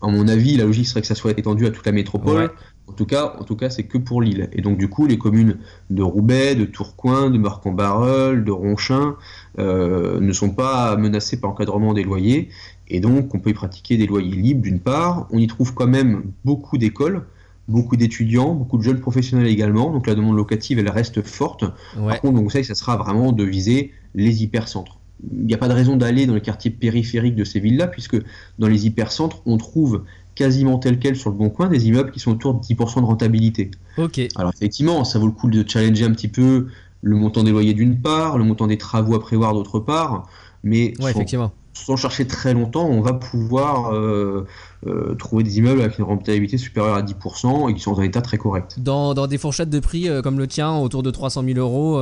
À 0.00 0.08
mon 0.08 0.26
avis, 0.26 0.56
la 0.56 0.64
logique 0.64 0.88
serait 0.88 1.00
que 1.00 1.06
ça 1.06 1.14
soit 1.14 1.38
étendu 1.38 1.64
à 1.66 1.70
toute 1.70 1.86
la 1.86 1.92
métropole. 1.92 2.50
En 2.92 2.94
tout 2.94 3.06
cas, 3.06 3.36
en 3.40 3.44
tout 3.44 3.56
cas, 3.56 3.70
c'est 3.70 3.84
que 3.84 3.96
pour 3.96 4.20
Lille. 4.20 4.50
Et 4.52 4.60
donc, 4.60 4.76
du 4.76 4.86
coup, 4.86 5.06
les 5.06 5.16
communes 5.16 5.56
de 5.88 6.02
Roubaix, 6.02 6.54
de 6.54 6.66
Tourcoing, 6.66 7.30
de 7.30 7.38
Marc-en-Barœul, 7.38 8.44
de 8.44 8.50
Ronchin 8.50 9.16
euh, 9.58 10.20
ne 10.20 10.32
sont 10.34 10.50
pas 10.50 10.94
menacées 10.98 11.40
par 11.40 11.48
l'encadrement 11.48 11.94
des 11.94 12.02
loyers. 12.02 12.50
Et 12.88 13.00
donc, 13.00 13.34
on 13.34 13.38
peut 13.38 13.48
y 13.48 13.54
pratiquer 13.54 13.96
des 13.96 14.06
loyers 14.06 14.36
libres, 14.36 14.60
d'une 14.60 14.78
part. 14.78 15.26
On 15.30 15.38
y 15.38 15.46
trouve 15.46 15.72
quand 15.72 15.86
même 15.86 16.32
beaucoup 16.44 16.76
d'écoles, 16.76 17.24
beaucoup 17.66 17.96
d'étudiants, 17.96 18.52
beaucoup 18.52 18.76
de 18.76 18.82
jeunes 18.82 19.00
professionnels 19.00 19.46
également. 19.46 19.90
Donc, 19.90 20.06
la 20.06 20.14
demande 20.14 20.36
locative, 20.36 20.78
elle 20.78 20.90
reste 20.90 21.22
forte. 21.22 21.64
Par 21.96 22.20
contre, 22.20 22.34
donc, 22.34 22.52
ça, 22.52 22.62
ça 22.62 22.74
sera 22.74 22.98
vraiment 22.98 23.32
de 23.32 23.42
viser 23.42 23.92
les 24.14 24.42
hypercentres 24.42 24.98
il 25.30 25.46
n'y 25.46 25.54
a 25.54 25.58
pas 25.58 25.68
de 25.68 25.74
raison 25.74 25.96
d'aller 25.96 26.26
dans 26.26 26.34
les 26.34 26.40
quartiers 26.40 26.70
périphériques 26.70 27.36
de 27.36 27.44
ces 27.44 27.60
villes-là, 27.60 27.86
puisque 27.86 28.16
dans 28.58 28.66
les 28.66 28.86
hypercentres, 28.86 29.42
on 29.46 29.56
trouve 29.56 30.04
quasiment 30.34 30.78
tel 30.78 30.98
quel 30.98 31.16
sur 31.16 31.30
le 31.30 31.36
bon 31.36 31.50
coin 31.50 31.68
des 31.68 31.88
immeubles 31.88 32.10
qui 32.10 32.20
sont 32.20 32.32
autour 32.32 32.54
de 32.54 32.60
10% 32.60 33.00
de 33.00 33.06
rentabilité. 33.06 33.70
Ok. 33.98 34.20
Alors 34.36 34.52
effectivement, 34.54 35.04
ça 35.04 35.18
vaut 35.18 35.26
le 35.26 35.32
coup 35.32 35.50
de 35.50 35.68
challenger 35.68 36.04
un 36.04 36.12
petit 36.12 36.28
peu 36.28 36.68
le 37.02 37.16
montant 37.16 37.42
des 37.42 37.50
loyers 37.50 37.74
d'une 37.74 38.00
part, 38.00 38.38
le 38.38 38.44
montant 38.44 38.66
des 38.66 38.78
travaux 38.78 39.14
à 39.14 39.20
prévoir 39.20 39.54
d'autre 39.54 39.80
part, 39.80 40.28
mais 40.62 40.94
ouais, 41.00 41.10
effectivement 41.10 41.52
sans 41.74 41.96
chercher 41.96 42.26
très 42.26 42.54
longtemps, 42.54 42.86
on 42.86 43.00
va 43.00 43.14
pouvoir 43.14 43.92
euh, 43.92 44.46
euh, 44.88 45.14
trouver 45.14 45.44
des 45.44 45.58
immeubles 45.58 45.80
avec 45.80 45.98
une 45.98 46.04
rentabilité 46.04 46.58
supérieure 46.58 46.96
à 46.96 47.02
10% 47.02 47.70
et 47.70 47.74
qui 47.74 47.80
sont 47.80 47.92
dans 47.92 48.00
un 48.00 48.02
état 48.02 48.20
très 48.20 48.36
correct. 48.36 48.80
Dans, 48.80 49.14
dans 49.14 49.28
des 49.28 49.38
fourchettes 49.38 49.70
de 49.70 49.78
prix 49.78 50.08
euh, 50.08 50.22
comme 50.22 50.38
le 50.38 50.48
tien, 50.48 50.76
autour 50.76 51.04
de 51.04 51.10
300 51.12 51.44
000 51.44 51.58
euros, 51.60 52.00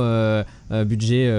budget 0.85 1.31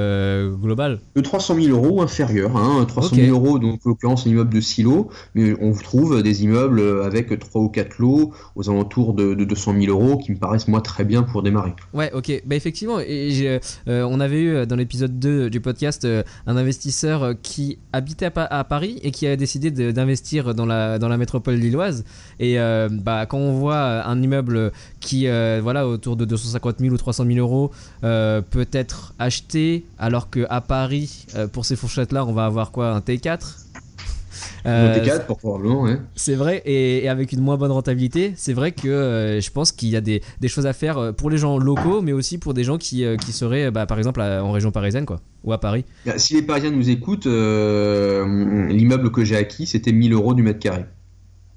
global 0.60 1.00
De 1.16 1.20
300 1.20 1.56
000 1.60 1.76
euros 1.76 2.00
inférieur. 2.00 2.56
Hein, 2.56 2.84
300 2.86 3.16
000 3.16 3.28
euros, 3.30 3.58
donc 3.58 3.80
en 3.84 3.88
l'occurrence 3.88 4.26
un 4.26 4.30
immeuble 4.30 4.54
de 4.54 4.60
silo, 4.60 5.08
mais 5.34 5.54
on 5.60 5.72
trouve 5.72 6.22
des 6.22 6.44
immeubles 6.44 7.02
avec 7.02 7.36
3 7.36 7.60
ou 7.60 7.68
4 7.68 7.98
lots 7.98 8.32
aux 8.54 8.70
alentours 8.70 9.14
de, 9.14 9.34
de 9.34 9.44
200 9.44 9.74
000 9.80 9.86
euros 9.86 10.18
qui 10.18 10.30
me 10.30 10.36
paraissent 10.36 10.68
moi 10.68 10.80
très 10.80 11.04
bien 11.04 11.24
pour 11.24 11.42
démarrer. 11.42 11.72
Ouais, 11.92 12.12
ok. 12.12 12.42
Bah, 12.46 12.54
effectivement, 12.54 13.00
et 13.00 13.58
on 13.88 14.20
avait 14.20 14.42
eu 14.42 14.66
dans 14.66 14.76
l'épisode 14.76 15.18
2 15.18 15.50
du 15.50 15.60
podcast 15.60 16.06
un 16.46 16.56
investisseur 16.56 17.34
qui 17.42 17.78
habite 17.92 18.22
à, 18.22 18.64
Paris 18.64 19.00
et 19.02 19.10
qui 19.10 19.26
a 19.26 19.34
décidé 19.36 19.70
d'investir 19.70 20.54
dans 20.54 20.66
la, 20.66 20.98
dans 20.98 21.08
la 21.08 21.16
métropole 21.16 21.31
lilloise. 21.46 22.04
Et 22.38 22.58
euh, 22.58 22.88
bah, 22.90 23.26
quand 23.26 23.38
on 23.38 23.52
voit 23.52 24.06
un 24.06 24.22
immeuble 24.22 24.72
qui, 25.00 25.26
euh, 25.26 25.60
voilà, 25.62 25.86
autour 25.86 26.16
de 26.16 26.24
250 26.24 26.78
000 26.80 26.94
ou 26.94 26.98
300 26.98 27.24
000 27.26 27.38
euros, 27.38 27.70
euh, 28.04 28.40
peut 28.40 28.68
être 28.72 29.14
acheté, 29.18 29.84
alors 29.98 30.30
qu'à 30.30 30.60
Paris, 30.60 31.26
pour 31.52 31.64
ces 31.64 31.76
fourchettes-là, 31.76 32.24
on 32.24 32.32
va 32.32 32.46
avoir 32.46 32.70
quoi 32.70 32.90
Un 32.90 33.00
T4 33.00 33.62
euh, 34.66 35.18
pour 35.26 35.38
probablement, 35.38 35.86
C'est 36.14 36.34
vrai, 36.34 36.62
et, 36.64 37.08
avec 37.08 37.32
une 37.32 37.40
moins 37.40 37.56
bonne 37.56 37.72
rentabilité, 37.72 38.32
c'est 38.36 38.52
vrai 38.52 38.72
que 38.72 38.88
euh, 38.88 39.40
je 39.40 39.50
pense 39.50 39.72
qu'il 39.72 39.88
y 39.88 39.96
a 39.96 40.00
des, 40.00 40.22
choses 40.46 40.66
à 40.66 40.72
faire 40.72 40.98
euh, 40.98 41.12
pour 41.12 41.30
les 41.30 41.38
gens 41.38 41.58
locaux, 41.58 42.02
mais 42.02 42.12
aussi 42.12 42.38
pour 42.38 42.54
des 42.54 42.64
gens 42.64 42.78
qui, 42.78 43.04
qui 43.20 43.32
seraient, 43.32 43.70
bah, 43.70 43.86
par 43.86 43.98
exemple, 43.98 44.20
en 44.20 44.52
région 44.52 44.70
parisienne, 44.70 45.06
quoi, 45.06 45.20
ou 45.44 45.52
à 45.52 45.58
Paris. 45.58 45.84
Bah, 46.06 46.18
si 46.18 46.34
les 46.34 46.42
Parisiens 46.42 46.70
nous 46.70 46.90
écoutent, 46.90 47.26
l'immeuble 47.26 49.10
que 49.10 49.24
j'ai 49.24 49.36
acquis, 49.36 49.66
c'était 49.66 49.92
1000 49.92 50.12
euros 50.12 50.34
du 50.34 50.42
mètre 50.42 50.60
carré. 50.60 50.84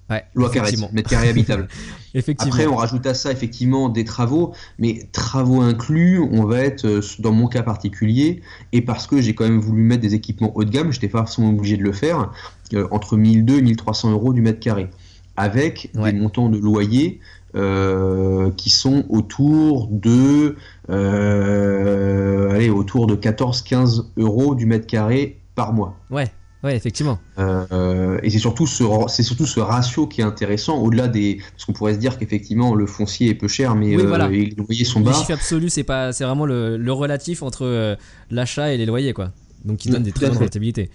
Ouais, 0.10 0.24
loi 0.36 0.52
mètre 0.94 1.10
carré 1.10 1.30
habitable. 1.30 1.68
effectivement. 2.14 2.54
Après, 2.54 2.68
on 2.68 2.76
rajoute 2.76 3.08
à 3.08 3.16
ça 3.16 3.32
effectivement 3.32 3.90
des 3.90 4.06
travaux, 4.06 4.54
mais 4.78 5.10
travaux 5.12 5.62
inclus, 5.62 6.20
on 6.20 6.46
va 6.46 6.60
être 6.60 6.86
euh, 6.86 7.02
dans 7.20 7.32
mon 7.32 7.48
cas 7.48 7.64
particulier, 7.64 8.42
et 8.72 8.82
parce 8.82 9.08
que 9.08 9.20
j'ai 9.20 9.34
quand 9.34 9.46
même 9.46 9.60
voulu 9.60 9.82
mettre 9.82 10.02
des 10.02 10.14
équipements 10.14 10.52
haut 10.56 10.64
de 10.64 10.70
gamme, 10.70 10.92
j'étais 10.92 11.10
forcément 11.10 11.50
obligé 11.50 11.76
de 11.76 11.84
le 11.84 11.92
faire, 11.92 12.32
euh, 12.74 12.88
entre 12.92 13.18
1200 13.18 13.58
et 13.58 13.62
1300 13.64 14.12
euros 14.12 14.34
du 14.34 14.42
mètre 14.42 14.60
carré, 14.60 14.90
avec 15.38 15.90
des 15.96 16.14
montants 16.14 16.50
de 16.50 16.58
loyer 16.60 17.20
euh, 17.56 18.52
qui 18.52 18.70
sont 18.70 19.06
autour 19.10 19.88
de, 19.92 20.56
allez, 20.88 22.70
autour 22.70 23.08
de 23.08 23.16
14-15 23.16 24.06
euros 24.18 24.54
du 24.54 24.68
mètre 24.68 24.86
carré 24.86 25.40
par 25.56 25.74
mois. 25.74 25.98
Ouais. 26.12 26.28
Ouais, 26.66 26.76
effectivement. 26.76 27.20
Euh, 27.38 28.18
et 28.24 28.32
c'est 28.32 28.40
surtout 28.40 28.66
ce 28.66 28.84
c'est 29.08 29.22
surtout 29.22 29.46
ce 29.46 29.60
ratio 29.60 30.08
qui 30.08 30.22
est 30.22 30.24
intéressant 30.24 30.80
au-delà 30.82 31.08
des 31.08 31.38
parce 31.52 31.64
qu'on 31.66 31.74
pourrait 31.74 31.94
se 31.94 32.00
dire 32.00 32.18
qu'effectivement 32.18 32.74
le 32.74 32.88
foncier 32.88 33.30
est 33.30 33.36
peu 33.36 33.48
cher 33.48 33.76
mais 33.76 33.96
Oui, 33.96 34.04
voilà. 34.04 34.28
les 34.28 34.50
loyers 34.58 34.84
sont 34.84 35.00
bas. 35.00 35.12
Les 35.12 35.18
chiffres 35.18 35.32
absolus, 35.34 35.70
c'est 35.70 35.84
pas, 35.84 36.12
c'est 36.12 36.24
vraiment 36.24 36.48
le, 36.48 36.76
le 36.78 36.92
relatif 36.92 37.44
entre 37.44 37.66
euh, 37.68 37.96
l'achat 38.32 38.74
et 38.74 38.78
les 38.78 38.88
loyers, 38.88 39.14
quoi. 39.14 39.32
Donc, 39.64 39.78
qui 39.78 39.90
donne 39.90 40.04
des 40.04 40.12
très 40.12 40.28
bonnes 40.30 40.38
rentabilités. 40.40 40.90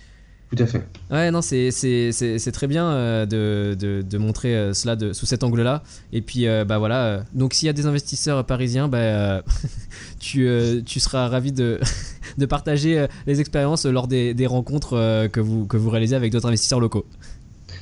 Tout 0.54 0.62
à 0.62 0.66
fait. 0.66 0.82
Ouais, 1.10 1.30
non, 1.30 1.42
c'est, 1.42 1.70
c'est, 1.70 2.10
c'est, 2.10 2.38
c'est 2.38 2.52
très 2.52 2.66
bien 2.66 2.90
euh, 2.90 3.26
de, 3.26 3.76
de, 3.78 4.02
de 4.02 4.18
montrer 4.18 4.56
euh, 4.56 4.74
cela 4.74 4.96
de, 4.96 5.12
sous 5.12 5.26
cet 5.26 5.44
angle-là. 5.44 5.82
Et 6.12 6.22
puis, 6.22 6.48
euh, 6.48 6.64
bah 6.64 6.78
voilà. 6.78 7.22
donc, 7.34 7.54
s'il 7.54 7.66
y 7.66 7.68
a 7.68 7.72
des 7.72 7.86
investisseurs 7.86 8.44
parisiens, 8.44 8.88
bah, 8.88 9.42
tu, 10.18 10.48
tu 10.84 11.00
seras 11.00 11.28
ravi 11.28 11.52
de, 11.52 11.78
de 12.38 12.46
partager 12.46 13.06
les 13.26 13.40
expériences 13.40 13.86
lors 13.86 14.08
des, 14.08 14.34
des 14.34 14.46
rencontres 14.46 15.28
que, 15.32 15.40
vous, 15.40 15.66
que 15.66 15.76
vous 15.76 15.90
réalisez 15.90 16.16
avec 16.16 16.32
d'autres 16.32 16.48
investisseurs 16.48 16.80
locaux. 16.80 17.06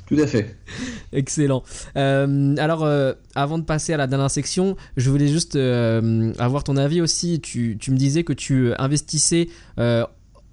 Tout 0.08 0.16
à 0.18 0.26
fait. 0.26 0.56
Excellent. 1.12 1.62
Euh, 1.96 2.54
alors, 2.56 2.82
euh, 2.84 3.12
avant 3.34 3.58
de 3.58 3.64
passer 3.64 3.92
à 3.92 3.98
la 3.98 4.06
dernière 4.06 4.30
section, 4.30 4.76
je 4.96 5.10
voulais 5.10 5.28
juste 5.28 5.54
euh, 5.56 6.32
avoir 6.38 6.64
ton 6.64 6.78
avis 6.78 7.02
aussi. 7.02 7.40
Tu, 7.40 7.76
tu 7.78 7.90
me 7.90 7.96
disais 7.96 8.24
que 8.24 8.32
tu 8.32 8.72
investissais, 8.78 9.48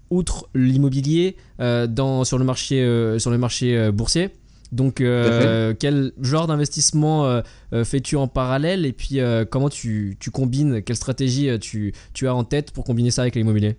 outre 0.10 0.50
l'immobilier, 0.54 1.36
euh, 1.60 1.88
dans, 1.88 2.24
sur 2.24 2.38
le 2.38 2.46
marché, 2.46 2.82
euh, 2.82 3.20
sur 3.20 3.32
le 3.32 3.38
marché 3.38 3.78
euh, 3.78 3.92
boursier. 3.92 4.30
Donc, 4.72 5.00
euh, 5.00 5.74
quel 5.80 6.12
genre 6.22 6.48
d'investissement 6.48 7.26
euh, 7.26 7.42
fais-tu 7.84 8.16
en 8.16 8.28
parallèle? 8.28 8.86
Et 8.86 8.94
puis 8.94 9.20
euh, 9.20 9.46
comment 9.46 9.70
tu, 9.70 10.18
tu 10.20 10.32
combines, 10.32 10.82
quelle 10.82 10.96
stratégie 10.96 11.58
tu, 11.60 11.94
tu 12.14 12.28
as 12.28 12.36
en 12.36 12.44
tête 12.44 12.72
pour 12.72 12.84
combiner 12.84 13.12
ça 13.12 13.22
avec 13.22 13.36
l'immobilier? 13.36 13.78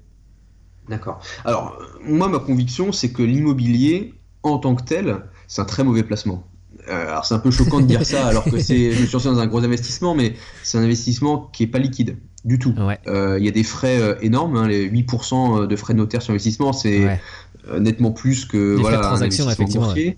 D'accord. 0.89 1.21
Alors, 1.45 1.77
moi, 2.03 2.29
ma 2.29 2.39
conviction, 2.39 2.93
c'est 2.93 3.13
que 3.13 3.23
l'immobilier, 3.23 4.15
en 4.43 4.59
tant 4.59 4.77
que 4.77 4.85
tel, 4.85 5.17
c'est 5.49 5.61
un 5.61 5.65
très 5.65 5.83
mauvais 5.83 6.05
placement. 6.05 6.47
Euh, 6.89 7.09
alors, 7.09 7.25
c'est 7.25 7.35
un 7.35 7.39
peu 7.39 7.51
choquant 7.51 7.81
de 7.81 7.87
dire 7.87 8.05
ça, 8.07 8.27
alors 8.29 8.45
que 8.45 8.59
c'est, 8.59 8.93
je 8.93 9.05
suis 9.05 9.29
dans 9.29 9.39
un 9.39 9.47
gros 9.47 9.65
investissement, 9.65 10.15
mais 10.15 10.35
c'est 10.63 10.79
un 10.79 10.83
investissement 10.83 11.51
qui 11.53 11.65
est 11.65 11.69
pas 11.69 11.79
liquide 11.79 12.17
du 12.45 12.59
tout. 12.59 12.75
Ouais. 12.79 12.99
Euh, 13.09 13.39
Il 13.39 13.45
y 13.45 13.49
a 13.49 13.53
des 13.53 13.65
frais 13.65 14.01
euh, 14.01 14.15
énormes, 14.23 14.57
hein, 14.57 14.69
les 14.69 14.89
8% 14.89 15.67
de 15.67 15.77
frais 15.77 15.95
de 15.95 15.99
notaire 15.99 16.23
sur 16.23 16.33
investissement, 16.33 16.73
c'est 16.73 17.05
Ouais. 17.05 17.21
euh, 17.69 17.81
nettement 17.81 18.13
plus 18.13 18.45
que 18.45 18.57
Les 18.57 18.75
frais 18.75 18.83
voilà, 18.83 18.97
de 18.99 19.03
un 19.03 19.07
transaction, 19.09 19.51
effectivement. 19.51 19.93
Ouais. 19.93 20.17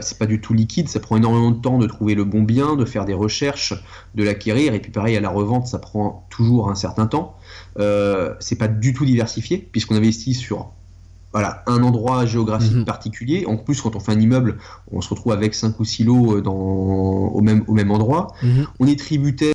C'est 0.00 0.18
pas 0.18 0.26
du 0.26 0.40
tout 0.40 0.52
liquide, 0.52 0.88
ça 0.88 0.98
prend 0.98 1.16
énormément 1.16 1.52
de 1.52 1.60
temps 1.60 1.78
de 1.78 1.86
trouver 1.86 2.14
le 2.16 2.24
bon 2.24 2.42
bien, 2.42 2.74
de 2.74 2.84
faire 2.84 3.04
des 3.04 3.14
recherches, 3.14 3.74
de 4.16 4.24
l'acquérir, 4.24 4.74
et 4.74 4.80
puis 4.80 4.90
pareil 4.90 5.16
à 5.16 5.20
la 5.20 5.30
revente, 5.30 5.68
ça 5.68 5.78
prend 5.78 6.26
toujours 6.30 6.70
un 6.70 6.74
certain 6.74 7.06
temps. 7.06 7.36
C'est 8.40 8.58
pas 8.58 8.68
du 8.68 8.92
tout 8.92 9.04
diversifié, 9.04 9.68
puisqu'on 9.70 9.94
investit 9.94 10.34
sur 10.34 10.72
voilà, 11.38 11.62
un 11.66 11.82
endroit 11.84 12.26
géographique 12.26 12.74
Mhm. 12.74 12.84
particulier. 12.84 13.44
En 13.46 13.56
plus, 13.56 13.80
quand 13.80 13.94
on 13.94 14.00
fait 14.00 14.10
un 14.12 14.20
immeuble, 14.20 14.58
on 14.90 15.00
se 15.00 15.08
retrouve 15.08 15.32
avec 15.32 15.54
5 15.54 15.78
ou 15.78 15.84
6 15.84 16.02
lots 16.04 16.36
euh, 16.38 16.40
dans, 16.42 16.52
au, 16.54 17.40
même, 17.40 17.62
au 17.68 17.74
même 17.74 17.90
endroit. 17.92 18.26
Mhm. 18.42 18.66
On 18.80 18.86
est 18.88 18.98
tributaire 18.98 19.52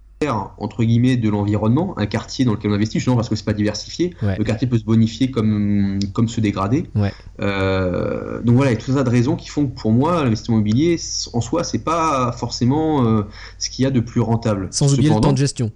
entre 0.58 0.86
guillemets 0.86 1.18
de 1.18 1.28
l'environnement, 1.30 1.94
un 1.98 2.06
quartier 2.06 2.46
dans 2.46 2.54
lequel 2.54 2.72
on 2.72 2.76
investit, 2.76 3.00
justement 3.00 3.18
parce 3.18 3.28
que 3.28 3.36
c'est 3.36 3.44
pas 3.44 3.52
diversifié. 3.52 4.16
Ouais. 4.22 4.38
Le 4.38 4.46
quartier 4.46 4.68
peut 4.68 4.78
se 4.78 4.86
bonifier 4.86 5.30
comme, 5.30 6.00
comme 6.14 6.30
se 6.30 6.40
dégrader. 6.40 6.86
Ouais. 6.96 7.12
Euh, 7.42 8.42
donc 8.42 8.56
voilà, 8.56 8.72
il 8.72 8.76
y 8.76 8.78
a 8.78 8.82
tout 8.82 8.94
ça 8.94 9.04
de 9.04 9.10
raisons 9.10 9.36
qui 9.36 9.50
font 9.50 9.68
que 9.68 9.76
pour 9.78 9.92
moi, 9.92 10.24
l'investissement 10.24 10.56
immobilier 10.56 10.98
en 11.34 11.42
soi, 11.42 11.66
c'est 11.66 11.84
pas 11.84 12.32
forcément 12.32 13.06
euh, 13.06 13.24
ce 13.60 13.70
qu'il 13.70 13.84
y 13.84 13.86
a 13.86 13.92
de 13.92 14.00
plus 14.00 14.22
rentable. 14.22 14.68
Sans 14.72 14.94
oublier 14.94 15.14
le 15.14 15.20
temps 15.20 15.34
de 15.34 15.38
gestion. 15.38 15.72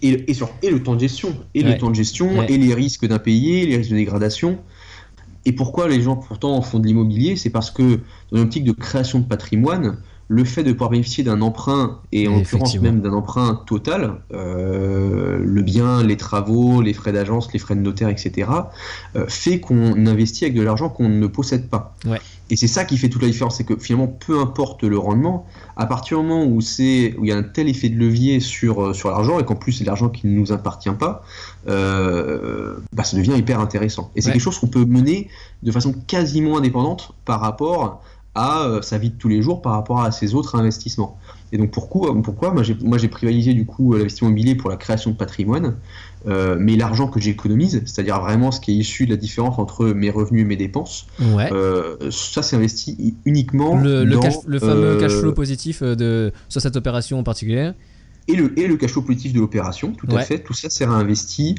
et, 0.00 0.30
et, 0.30 0.34
sur, 0.34 0.48
et 0.62 0.70
le 0.70 0.82
temps 0.82 0.94
de 0.94 1.00
gestion, 1.00 1.34
et 1.54 1.62
Ouais. 1.62 1.72
le 1.72 1.78
temps 1.78 1.90
de 1.90 1.94
gestion, 1.94 2.42
et 2.44 2.56
les 2.56 2.72
risques 2.74 3.06
d'impayés, 3.06 3.66
les 3.66 3.76
risques 3.76 3.90
de 3.90 3.96
dégradation. 3.96 4.58
Et 5.46 5.52
pourquoi 5.52 5.88
les 5.88 6.02
gens 6.02 6.16
pourtant 6.16 6.60
font 6.60 6.80
de 6.80 6.86
l'immobilier? 6.86 7.36
C'est 7.36 7.50
parce 7.50 7.70
que 7.70 8.00
dans 8.30 8.38
une 8.38 8.42
optique 8.42 8.64
de 8.64 8.72
création 8.72 9.20
de 9.20 9.24
patrimoine, 9.24 9.96
le 10.28 10.44
fait 10.44 10.64
de 10.64 10.72
pouvoir 10.72 10.90
bénéficier 10.90 11.22
d'un 11.22 11.40
emprunt, 11.40 12.00
et 12.10 12.26
en 12.26 12.38
l'occurrence 12.38 12.76
même 12.80 13.00
d'un 13.00 13.12
emprunt 13.12 13.62
total, 13.66 14.16
euh, 14.32 15.38
le 15.40 15.62
bien, 15.62 16.02
les 16.02 16.16
travaux, 16.16 16.82
les 16.82 16.92
frais 16.92 17.12
d'agence, 17.12 17.52
les 17.52 17.60
frais 17.60 17.76
de 17.76 17.80
notaire, 17.80 18.08
etc., 18.08 18.50
euh, 19.14 19.26
fait 19.28 19.60
qu'on 19.60 20.06
investit 20.06 20.44
avec 20.44 20.56
de 20.56 20.62
l'argent 20.62 20.88
qu'on 20.88 21.08
ne 21.08 21.26
possède 21.28 21.68
pas. 21.68 21.94
Ouais. 22.04 22.20
Et 22.48 22.56
c'est 22.56 22.68
ça 22.68 22.84
qui 22.84 22.96
fait 22.96 23.08
toute 23.08 23.22
la 23.22 23.28
différence, 23.28 23.56
c'est 23.56 23.64
que 23.64 23.76
finalement, 23.76 24.06
peu 24.06 24.38
importe 24.38 24.84
le 24.84 24.96
rendement, 24.98 25.46
à 25.76 25.86
partir 25.86 26.20
du 26.20 26.26
moment 26.26 26.44
où 26.44 26.60
c'est 26.60 27.14
où 27.18 27.24
il 27.24 27.28
y 27.28 27.32
a 27.32 27.36
un 27.36 27.42
tel 27.42 27.68
effet 27.68 27.88
de 27.88 27.96
levier 27.96 28.38
sur 28.38 28.80
euh, 28.82 28.92
sur 28.92 29.10
l'argent 29.10 29.40
et 29.40 29.44
qu'en 29.44 29.56
plus 29.56 29.72
c'est 29.72 29.82
de 29.84 29.88
l'argent 29.88 30.08
qui 30.08 30.28
ne 30.28 30.32
nous 30.38 30.52
appartient 30.52 30.90
pas, 30.90 31.24
euh, 31.68 32.76
bah, 32.92 33.04
ça 33.04 33.16
devient 33.16 33.34
hyper 33.36 33.60
intéressant. 33.60 34.10
Et 34.14 34.20
c'est 34.20 34.28
Ouais. 34.28 34.32
quelque 34.34 34.42
chose 34.42 34.58
qu'on 34.58 34.68
peut 34.68 34.84
mener 34.84 35.28
de 35.62 35.72
façon 35.72 35.92
quasiment 36.06 36.56
indépendante 36.58 37.12
par 37.24 37.40
rapport 37.40 38.02
à 38.34 38.64
euh, 38.64 38.82
sa 38.82 38.98
vie 38.98 39.10
de 39.10 39.16
tous 39.16 39.28
les 39.28 39.40
jours, 39.42 39.62
par 39.62 39.72
rapport 39.72 40.00
à 40.02 40.12
ses 40.12 40.34
autres 40.34 40.56
investissements. 40.56 41.18
Et 41.52 41.58
donc 41.58 41.70
pourquoi, 41.70 42.14
pourquoi? 42.22 42.52
Moi 42.52 42.62
j'ai 42.98 43.08
privilégié 43.08 43.54
du 43.54 43.64
coup 43.64 43.94
l'investissement 43.94 44.28
immobilier 44.28 44.54
pour 44.56 44.68
la 44.68 44.76
création 44.76 45.10
de 45.12 45.16
patrimoine, 45.16 45.76
euh, 46.26 46.56
mais 46.58 46.76
l'argent 46.76 47.08
que 47.08 47.20
j'économise, 47.20 47.82
c'est-à-dire 47.86 48.20
vraiment 48.20 48.50
ce 48.50 48.60
qui 48.60 48.72
est 48.72 48.76
issu 48.76 49.06
de 49.06 49.10
la 49.10 49.16
différence 49.16 49.58
entre 49.58 49.86
mes 49.86 50.10
revenus 50.10 50.42
et 50.42 50.44
mes 50.44 50.56
dépenses, 50.56 51.06
Ouais. 51.20 51.48
euh, 51.52 51.96
ça 52.10 52.42
c'est 52.42 52.56
investi 52.56 53.14
uniquement 53.24 53.76
le, 53.80 54.04
le 54.04 54.14
dans, 54.14 54.20
cash- 54.20 54.44
le 54.46 54.58
fameux 54.58 54.84
euh, 54.96 55.00
cash 55.00 55.12
flow 55.12 55.32
positif 55.32 55.82
euh, 55.82 55.94
de, 55.94 56.32
sur 56.48 56.60
cette 56.60 56.76
opération 56.76 57.18
en 57.18 57.22
particulier. 57.22 57.70
et 58.28 58.34
le, 58.34 58.58
et 58.58 58.66
le 58.66 58.76
cash 58.76 58.90
flow 58.92 59.02
positif 59.02 59.32
de 59.32 59.38
l'opération, 59.40 59.92
tout 59.92 60.08
Ouais. 60.10 60.20
à 60.22 60.24
fait. 60.24 60.40
Tout 60.40 60.52
ça 60.54 60.68
sert 60.68 60.90
à 60.90 60.96
investi 60.96 61.54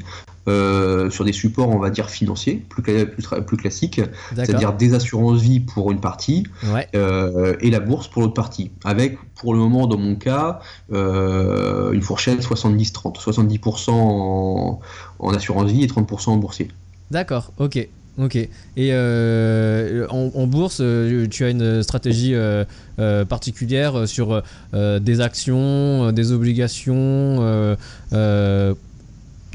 euh, 0.48 1.10
sur 1.10 1.24
des 1.24 1.32
supports, 1.32 1.68
on 1.68 1.78
va 1.78 1.90
dire, 1.90 2.10
financiers, 2.10 2.62
plus, 2.68 2.82
plus, 2.82 3.56
classiques, 3.56 4.00
c'est-à-dire 4.34 4.72
des 4.72 4.94
assurances 4.94 5.40
vie 5.40 5.60
pour 5.60 5.90
une 5.92 6.00
partie 6.00 6.44
Ouais. 6.72 6.88
euh, 6.94 7.54
et 7.60 7.70
la 7.70 7.80
bourse 7.80 8.08
pour 8.08 8.22
l'autre 8.22 8.34
partie. 8.34 8.70
Avec, 8.84 9.18
pour 9.36 9.52
le 9.52 9.60
moment, 9.60 9.86
dans 9.86 9.98
mon 9.98 10.14
cas, 10.16 10.60
euh, 10.92 11.92
une 11.92 12.02
fourchette 12.02 12.40
70-30. 12.40 13.16
70%, 13.20 13.90
en, 13.90 14.80
en 15.18 15.30
assurance 15.34 15.70
vie 15.70 15.84
et 15.84 15.86
30% 15.86 16.30
en 16.30 16.36
boursier. 16.36 16.68
D'accord. 17.10 17.52
Ok. 17.58 17.86
Ok. 18.20 18.34
Et 18.34 18.48
euh, 18.76 20.06
en, 20.10 20.32
en 20.34 20.46
bourse, 20.48 20.82
tu 21.30 21.44
as 21.44 21.50
une 21.50 21.82
stratégie 21.84 22.34
euh, 22.34 22.64
euh, 22.98 23.24
particulière 23.24 24.08
sur 24.08 24.42
des 24.72 25.20
actions, 25.20 26.10
des 26.10 26.32
obligations, 26.32 27.76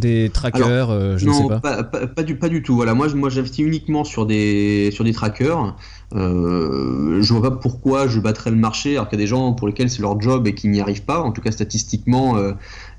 des 0.04 0.30
trackers, 0.30 0.90
euh, 0.92 1.18
je 1.18 1.26
ne 1.28 1.34
sais 1.34 1.42
non, 1.42 1.48
pas. 1.60 1.84
pas, 1.84 2.08
pas 2.08 2.24
du, 2.24 2.36
pas 2.38 2.50
du 2.50 2.62
tout. 2.62 2.76
Voilà, 2.76 2.94
moi, 2.94 3.08
je- 3.08 3.16
moi 3.16 3.30
j'investis 3.30 3.66
uniquement 3.66 4.04
sur 4.04 4.26
des, 4.26 4.90
sur 4.92 5.04
des 5.04 5.14
trackers. 5.14 5.76
Euh, 6.16 7.22
je 7.22 7.34
vois 7.34 7.42
pas 7.50 7.56
pourquoi 7.56 8.08
je 8.08 8.20
battrais 8.20 8.52
le 8.52 8.56
marché 8.56 8.94
alors 8.94 9.10
qu'il 9.10 9.18
y 9.18 9.22
a 9.22 9.24
des 9.24 9.28
gens 9.28 9.54
pour 9.54 9.68
lesquels 9.68 9.90
c'est 9.90 10.02
leur 10.02 10.20
job 10.22 10.48
et 10.48 10.54
qui 10.54 10.68
n'y 10.68 10.80
arrivent 10.82 11.04
pas. 11.04 11.22
En 11.22 11.32
tout 11.32 11.42
cas, 11.42 11.52
statistiquement, 11.52 12.38
euh, 12.38 12.54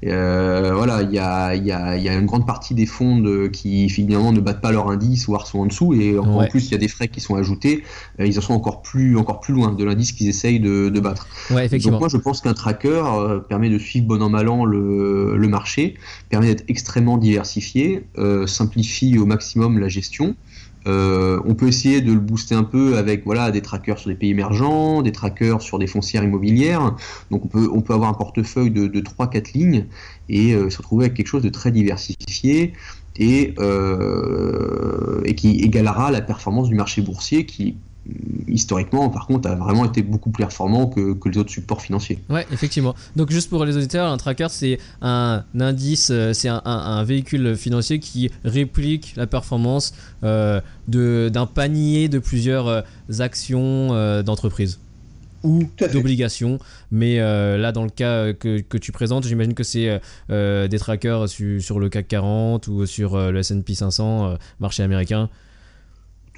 euh, 0.05 0.73
voilà, 0.75 1.03
il 1.03 1.13
y 1.13 1.19
a, 1.19 1.55
y, 1.55 1.71
a, 1.73 1.97
y 1.97 2.09
a 2.09 2.15
une 2.15 2.27
grande 2.27 2.47
partie 2.47 2.75
des 2.75 2.87
fonds 2.87 3.19
de- 3.19 3.47
qui 3.47 3.89
finalement 3.89 4.33
ne 4.33 4.41
battent 4.41 4.61
pas 4.61 4.73
leur 4.73 4.89
indice, 4.91 5.27
voire 5.27 5.47
sont 5.47 5.61
en 5.61 5.67
dessous. 5.67 5.95
Et 5.95 6.19
en, 6.19 6.45
plus, 6.47 6.67
il 6.69 6.73
y 6.73 6.75
a 6.75 6.79
des 6.79 6.89
frais 6.89 7.09
qui 7.09 7.21
sont 7.21 7.37
ajoutés. 7.37 7.85
Euh, 8.21 8.27
ils 8.27 8.39
en 8.39 8.43
sont 8.43 8.55
encore 8.55 8.83
plus, 8.83 9.17
encore 9.17 9.41
plus 9.41 9.55
loin 9.55 9.73
de 9.73 9.85
l'indice 9.85 10.13
qu'ils 10.13 10.29
essayent 10.29 10.61
de, 10.61 10.89
de 10.89 11.01
battre. 11.01 11.29
Ouais, 11.51 11.67
effectivement. 11.67 11.93
Donc 11.93 12.01
moi 12.01 12.09
je 12.09 12.17
pense 12.17 12.41
qu'un 12.41 12.55
tracker 12.55 12.89
euh, 13.07 13.39
permet 13.39 13.71
de 13.71 13.79
suivre 13.79 14.07
bon 14.07 14.23
an 14.23 14.29
mal 14.29 14.49
an 14.49 14.65
le, 14.65 15.37
le 15.37 15.49
marché, 15.49 15.95
permet 16.29 16.49
d'être 16.49 16.65
extrêmement 16.69 17.17
diversifié, 17.19 18.05
euh, 18.19 18.47
simplifie 18.47 19.19
au 19.19 19.27
maximum 19.27 19.79
la 19.79 19.89
gestion. 19.89 20.35
Euh, 20.87 21.41
on 21.47 21.55
peut 21.55 21.69
essayer 21.69 22.01
de 22.01 22.13
le 22.13 22.21
booster 22.21 22.55
un 22.55 22.65
peu 22.65 22.97
avec 22.97 23.25
voilà 23.25 23.51
des 23.51 23.63
trackers 23.63 23.99
sur 23.99 24.11
des 24.11 24.17
pays 24.17 24.31
émergents, 24.31 25.03
des 25.03 25.13
trackers 25.13 25.63
sur 25.63 25.79
des 25.79 25.87
foncières 25.87 26.25
immobilières. 26.25 26.95
Donc 27.31 27.45
on 27.45 27.49
peut, 27.49 27.69
on 27.73 27.81
peut 27.81 27.95
avoir 27.95 28.11
un 28.11 28.15
portefeuille 28.15 28.71
de, 28.71 28.87
de 28.87 29.01
3-4 29.01 29.53
lignes 29.55 29.87
et 30.29 30.53
euh, 30.53 30.71
se 30.71 30.79
retrouver 30.79 31.07
avec 31.07 31.17
quelque 31.17 31.29
chose 31.29 31.43
de 31.43 31.49
très 31.49 31.71
diversifié 31.71 32.73
et, 33.17 33.55
euh, 33.59 35.23
et 35.25 35.35
qui 35.35 35.61
égalera 35.61 36.11
la 36.11 36.21
performance 36.21 36.69
du 36.69 36.75
marché 36.75 37.01
boursier 37.01 37.47
qui 37.47 37.77
historiquement 38.49 39.09
par 39.09 39.27
contre 39.27 39.49
a 39.49 39.55
vraiment 39.55 39.85
été 39.85 40.03
beaucoup 40.03 40.31
plus 40.31 40.43
performant 40.45 40.87
que, 40.87 41.15
que 41.15 41.29
les 41.29 41.39
autres 41.39 41.51
supports 41.51 41.81
financiers. 41.83 42.19
Ouais, 42.29 42.47
effectivement. 42.53 42.95
Donc 43.17 43.31
juste 43.31 43.49
pour 43.51 43.65
les 43.65 43.77
auditeurs, 43.77 44.11
un 44.11 44.17
tracker 44.17 44.49
c'est 44.51 44.79
un 45.03 45.45
indice, 45.59 46.11
euh, 46.11 46.33
c'est 46.33 46.49
un, 46.49 46.61
un- 46.65 46.99
un 46.99 47.05
véhicule 47.05 47.57
financier 47.57 47.99
qui 47.99 48.31
réplique 48.45 49.15
la 49.17 49.27
performance 49.27 49.95
euh, 50.23 50.61
d'un 50.89 51.47
panier 51.47 52.09
de 52.09 52.19
plusieurs 52.19 52.69
euh, 52.69 52.83
actions 53.21 53.89
euh, 53.93 54.23
d'entreprise 54.23 54.79
ou 55.43 55.65
d'obligations. 55.93 56.59
Mais 56.91 57.21
euh, 57.21 57.59
là, 57.59 57.71
dans 57.73 57.85
le 57.85 57.91
cas 57.91 58.33
que, 58.33 58.61
que 58.61 58.79
tu 58.79 58.93
présentes, 58.93 59.27
j'imagine 59.27 59.53
que 59.55 59.63
c'est 59.63 60.01
euh, 60.31 60.69
des 60.69 60.79
trackers 60.79 61.29
su- 61.29 61.61
sur 61.61 61.79
le 61.81 61.91
CAC 61.91 62.09
40 62.09 62.67
ou 62.69 62.87
sur 62.87 63.15
euh, 63.15 63.31
le 63.31 63.41
S&P 63.41 63.75
500, 63.75 64.25
euh, 64.27 64.37
marché 64.61 64.83
américain. 64.83 65.29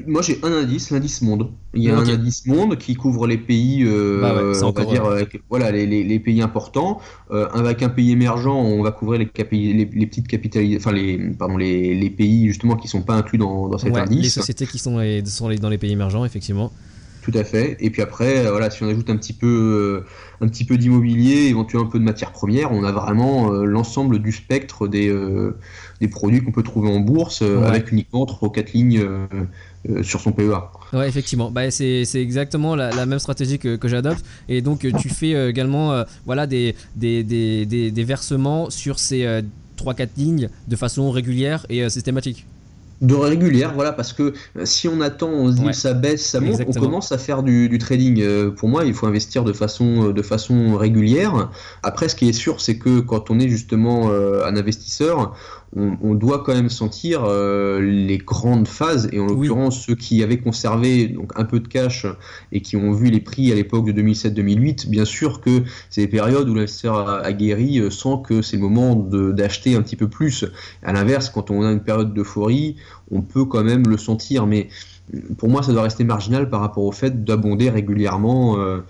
Moi 0.04 0.20
j'ai 0.22 0.38
un 0.42 0.52
indice, 0.52 0.90
l'indice 0.90 1.22
monde. 1.22 1.50
Il 1.74 1.82
y 1.82 1.90
a 1.90 1.96
un 1.96 2.06
indice 2.06 2.46
monde 2.46 2.76
qui 2.76 2.94
couvre 2.94 3.26
les 3.26 3.38
pays, 3.38 3.82
euh, 3.84 4.20
bah 4.20 4.66
on 4.66 4.70
va 4.70 4.84
dire, 4.84 5.04
euh, 5.06 5.24
voilà, 5.48 5.70
les, 5.70 5.86
les, 5.86 6.18
pays 6.20 6.42
importants. 6.42 7.00
Euh, 7.30 7.48
avec 7.54 7.82
un 7.82 7.88
pays 7.88 8.12
émergent, 8.12 8.46
on 8.46 8.82
va 8.82 8.92
couvrir 8.92 9.20
les, 9.20 9.30
les, 9.50 9.84
les 9.90 10.06
petites 10.06 10.28
capitalisations, 10.28 10.90
enfin 10.90 10.96
les, 10.96 11.18
pardon, 11.38 11.56
les, 11.56 12.10
pays 12.10 12.46
justement 12.46 12.76
qui 12.76 12.88
sont 12.88 13.02
pas 13.02 13.14
inclus 13.14 13.38
dans, 13.38 13.68
dans 13.68 13.78
cet 13.78 13.92
ouais, 13.92 14.00
indice. 14.00 14.22
Les 14.22 14.28
sociétés 14.28 14.66
qui 14.66 14.78
sont, 14.78 15.00
sont 15.24 15.48
dans 15.54 15.68
les 15.68 15.78
pays 15.78 15.92
émergents, 15.92 16.24
effectivement. 16.24 16.72
Tout 17.22 17.32
à 17.34 17.42
fait. 17.42 17.76
Et 17.80 17.90
puis 17.90 18.02
après, 18.02 18.48
voilà, 18.48 18.70
si 18.70 18.84
on 18.84 18.88
ajoute 18.88 19.10
un 19.10 19.16
petit 19.16 19.32
peu, 19.32 20.04
un 20.40 20.46
petit 20.46 20.64
peu 20.64 20.76
d'immobilier, 20.76 21.48
éventuellement 21.48 21.88
un 21.88 21.90
peu 21.90 21.98
de 21.98 22.04
matières 22.04 22.30
premières, 22.30 22.70
on 22.70 22.84
a 22.84 22.92
vraiment 22.92 23.50
l'ensemble 23.50 24.20
du 24.20 24.30
spectre 24.30 24.86
des, 24.86 25.12
des 26.00 26.06
produits 26.06 26.44
qu'on 26.44 26.52
peut 26.52 26.62
trouver 26.62 26.88
en 26.88 27.00
bourse 27.00 27.42
avec 27.42 27.90
uniquement 27.90 28.26
trois 28.26 28.48
ou 28.48 28.52
quatre 28.52 28.74
lignes 28.74 29.04
euh, 29.90 30.02
sur 30.02 30.20
son 30.20 30.32
PEA. 30.32 30.70
Ouais, 30.92 31.08
effectivement. 31.08 31.50
Bah, 31.50 31.70
c'est, 31.70 32.04
exactement 32.14 32.74
la, 32.74 33.06
même 33.06 33.18
stratégie 33.18 33.58
que, 33.58 33.78
j'adopte. 33.84 34.24
Et 34.48 34.62
donc, 34.62 34.84
euh, 34.84 34.92
tu 34.98 35.08
fais 35.08 35.34
euh, 35.34 35.50
également 35.50 36.04
voilà, 36.24 36.46
des, 36.46 36.74
des, 36.94 37.22
des, 37.22 37.66
des, 37.66 38.04
versements 38.04 38.70
sur 38.70 38.98
ces 38.98 39.42
3-4 39.78 40.08
lignes 40.16 40.48
de 40.68 40.76
façon 40.76 41.10
régulière 41.10 41.66
et 41.68 41.88
systématique 41.88 42.46
de 43.02 43.14
régulière, 43.14 43.74
voilà, 43.74 43.92
parce 43.92 44.14
que 44.14 44.32
si 44.64 44.88
on 44.88 45.02
attend, 45.02 45.28
on 45.28 45.52
se 45.52 45.56
dit 45.56 45.66
que 45.66 45.72
ça 45.74 45.92
baisse, 45.92 46.24
ça 46.24 46.40
monte, 46.40 46.62
on 46.66 46.72
commence 46.72 47.12
à 47.12 47.18
faire 47.18 47.42
du, 47.42 47.68
du, 47.68 47.76
trading. 47.76 48.24
pour 48.52 48.70
moi, 48.70 48.86
il 48.86 48.94
faut 48.94 49.06
investir 49.06 49.44
de 49.44 49.52
façon, 49.52 50.12
de 50.12 50.22
façon 50.22 50.78
régulière. 50.78 51.50
Après, 51.82 52.08
ce 52.08 52.16
qui 52.16 52.26
est 52.26 52.32
sûr, 52.32 52.58
c'est 52.62 52.78
que 52.78 53.00
quand 53.00 53.30
on 53.30 53.38
est 53.38 53.50
justement 53.50 54.10
un 54.10 54.56
investisseur, 54.56 55.36
on, 55.76 56.14
doit 56.14 56.42
quand 56.42 56.54
même 56.54 56.70
sentir 56.70 57.24
euh, 57.24 57.80
les 57.80 58.16
grandes 58.16 58.66
phases, 58.66 59.10
et 59.12 59.20
en 59.20 59.26
l'occurrence 59.26 59.84
ceux 59.84 59.94
qui 59.94 60.22
avaient 60.22 60.38
conservé 60.38 61.08
donc 61.08 61.32
un 61.36 61.44
peu 61.44 61.60
de 61.60 61.68
cash 61.68 62.06
et 62.50 62.62
qui 62.62 62.76
ont 62.76 62.92
vu 62.92 63.10
les 63.10 63.20
prix 63.20 63.52
à 63.52 63.54
l'époque 63.54 63.92
de 63.92 64.02
2007-2008, 64.02 64.88
bien 64.88 65.04
sûr 65.04 65.40
que 65.40 65.64
c'est 65.90 66.00
des 66.00 66.08
périodes 66.08 66.48
où 66.48 66.54
l'investisseur 66.54 67.08
aguerri 67.24 67.80
euh, 67.80 67.90
sent 67.90 68.22
que 68.26 68.40
c'est 68.40 68.56
le 68.56 68.62
moment 68.62 68.96
d'acheter 68.96 69.76
un 69.76 69.82
petit 69.82 69.96
peu 69.96 70.08
plus. 70.08 70.46
À 70.82 70.92
l'inverse, 70.92 71.28
quand 71.28 71.50
on 71.50 71.62
a 71.62 71.70
une 71.70 71.82
période 71.82 72.14
d'euphorie, 72.14 72.76
on 73.10 73.20
peut 73.20 73.44
quand 73.44 73.62
même 73.62 73.86
le 73.86 73.98
sentir, 73.98 74.46
mais 74.46 74.68
pour 75.38 75.48
moi, 75.48 75.62
ça 75.62 75.72
doit 75.72 75.82
rester 75.82 76.04
marginal 76.04 76.48
par 76.48 76.60
rapport 76.60 76.84
au 76.84 76.90
fait 76.90 77.22
d'abonder 77.22 77.70
régulièrement 77.70 78.58
euh, 78.58 78.80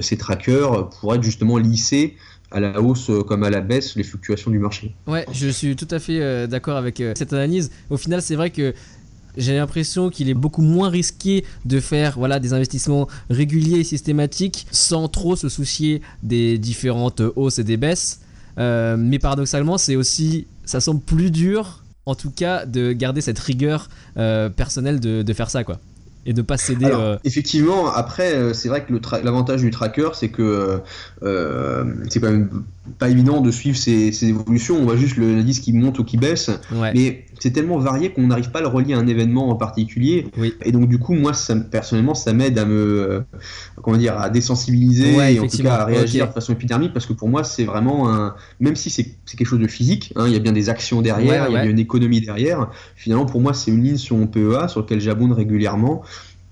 ces 0.00 0.16
trackers 0.16 0.90
pour 0.90 1.14
être 1.14 1.22
justement 1.22 1.58
lissés 1.58 2.16
à 2.54 2.60
la 2.60 2.80
hausse 2.80 3.10
euh, 3.10 3.22
comme 3.22 3.42
à 3.42 3.50
la 3.50 3.60
baisse 3.60 3.96
les 3.96 4.04
fluctuations 4.04 4.50
du 4.50 4.58
marché. 4.58 4.94
Ouais, 5.06 5.26
je 5.32 5.48
suis 5.48 5.76
tout 5.76 5.88
à 5.90 5.98
fait 5.98 6.20
euh, 6.20 6.46
d'accord 6.46 6.76
avec 6.76 7.00
euh, 7.00 7.12
cette 7.16 7.32
analyse. 7.32 7.70
Au 7.90 7.96
final, 7.96 8.22
c'est 8.22 8.36
vrai 8.36 8.50
que 8.50 8.72
j'ai 9.36 9.56
l'impression 9.56 10.08
qu'il 10.08 10.30
est 10.30 10.34
beaucoup 10.34 10.62
moins 10.62 10.88
risqué 10.88 11.44
de 11.64 11.80
faire 11.80 12.14
voilà, 12.16 12.38
des 12.38 12.52
investissements 12.52 13.08
réguliers 13.28 13.80
et 13.80 13.84
systématiques 13.84 14.66
sans 14.70 15.08
trop 15.08 15.34
se 15.34 15.48
soucier 15.48 16.02
des 16.22 16.56
différentes 16.56 17.20
hausses 17.34 17.58
et 17.58 17.64
des 17.64 17.76
baisses. 17.76 18.20
mais 18.56 19.18
paradoxalement, 19.18 19.76
c'est 19.76 19.96
aussi, 19.96 20.46
ça 20.64 20.78
semble 20.78 21.00
plus 21.00 21.32
dur, 21.32 21.82
en 22.06 22.14
tout 22.14 22.30
cas, 22.30 22.64
de 22.64 22.92
garder 22.92 23.20
cette 23.20 23.40
rigueur 23.40 23.88
personnelle 24.14 25.00
de, 25.00 25.22
de, 25.22 25.32
faire 25.32 25.50
ça, 25.50 25.64
quoi 25.64 25.80
et 26.26 26.32
de 26.32 26.42
pas 26.42 26.56
céder. 26.56 26.86
Euh, 26.86 27.16
effectivement, 27.24 27.88
après, 27.88 28.34
euh, 28.34 28.52
c'est 28.52 28.68
vrai 28.68 28.84
que 28.84 28.92
l'avantage 29.22 29.60
du 29.60 29.70
tracker, 29.70 30.10
c'est 30.14 30.30
que 30.30 30.80
euh, 31.22 31.84
c'est 32.08 32.20
quand 32.20 32.30
même 32.30 32.64
pas 32.98 33.08
évident 33.08 33.40
de 33.40 33.50
suivre 33.50 33.76
ces, 33.76 34.24
évolutions. 34.24 34.76
On 34.76 34.84
voit 34.84 34.96
juste 34.96 35.16
le 35.16 35.42
disque 35.42 35.62
qui 35.62 35.72
monte 35.72 35.98
ou 35.98 36.04
qui 36.04 36.16
baisse. 36.16 36.50
Mais 36.70 37.24
c'est 37.40 37.50
tellement 37.50 37.78
varié 37.78 38.12
qu'on 38.12 38.26
n'arrive 38.26 38.50
pas 38.50 38.60
à 38.60 38.62
le 38.62 38.68
relier 38.68 38.94
à 38.94 38.98
un 38.98 39.06
événement 39.06 39.48
en 39.48 39.56
particulier. 39.56 40.26
Et 40.62 40.72
donc, 40.72 40.88
du 40.88 40.98
coup, 40.98 41.14
moi, 41.14 41.32
ça, 41.32 41.56
personnellement, 41.56 42.14
ça 42.14 42.32
m'aide 42.32 42.58
à 42.58 42.64
me, 42.64 43.24
comment 43.82 43.96
dire, 43.96 44.18
à 44.18 44.30
désensibiliser 44.30 45.34
et 45.34 45.40
en 45.40 45.46
tout 45.46 45.62
cas 45.62 45.74
à 45.74 45.84
réagir 45.84 46.28
de 46.28 46.32
façon 46.32 46.52
épidermique 46.52 46.92
parce 46.92 47.06
que 47.06 47.12
pour 47.12 47.28
moi, 47.28 47.44
c'est 47.44 47.64
vraiment 47.64 48.12
un, 48.12 48.34
même 48.60 48.76
si 48.76 48.90
c'est 48.90 49.14
quelque 49.36 49.46
chose 49.46 49.60
de 49.60 49.66
physique, 49.66 50.12
hein, 50.16 50.24
il 50.26 50.32
y 50.32 50.36
a 50.36 50.38
bien 50.38 50.52
des 50.52 50.68
actions 50.68 51.02
derrière, 51.02 51.48
il 51.48 51.54
y 51.54 51.56
a 51.56 51.64
une 51.64 51.78
économie 51.78 52.20
derrière. 52.20 52.70
Finalement, 52.96 53.26
pour 53.26 53.40
moi, 53.40 53.54
c'est 53.54 53.70
une 53.70 53.82
ligne 53.82 53.96
sur 53.96 54.16
mon 54.16 54.26
PEA 54.26 54.68
sur 54.68 54.80
lequel 54.80 55.00
j'abonde 55.00 55.32
régulièrement 55.32 56.02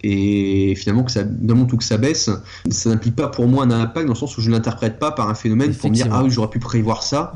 et 0.03 0.75
finalement 0.77 1.05
que 1.05 1.13
ça 1.13 1.23
demande 1.25 1.69
tout 1.69 1.77
que 1.77 1.85
ça 1.85 1.99
baisse. 1.99 2.31
Ça 2.71 2.91
n'implique 2.91 3.17
pas 3.17 3.29
pour 3.29 3.47
moi 3.47 3.65
un 3.65 3.71
impact 3.71 4.07
dans 4.07 4.13
le 4.13 4.19
sens 4.19 4.37
où 4.37 4.41
je 4.41 4.49
ne 4.49 4.55
l'interprète 4.55 4.99
pas 4.99 5.13
par 5.13 5.29
un 5.29 5.35
phénomène 5.35 5.75
pour 5.75 5.91
me 5.91 5.95
dire 5.95 6.09
ah 6.11 6.23
oui 6.23 6.31
j'aurais 6.31 6.51
pu 6.51 6.59
prévoir 6.59 7.03
ça. 7.03 7.33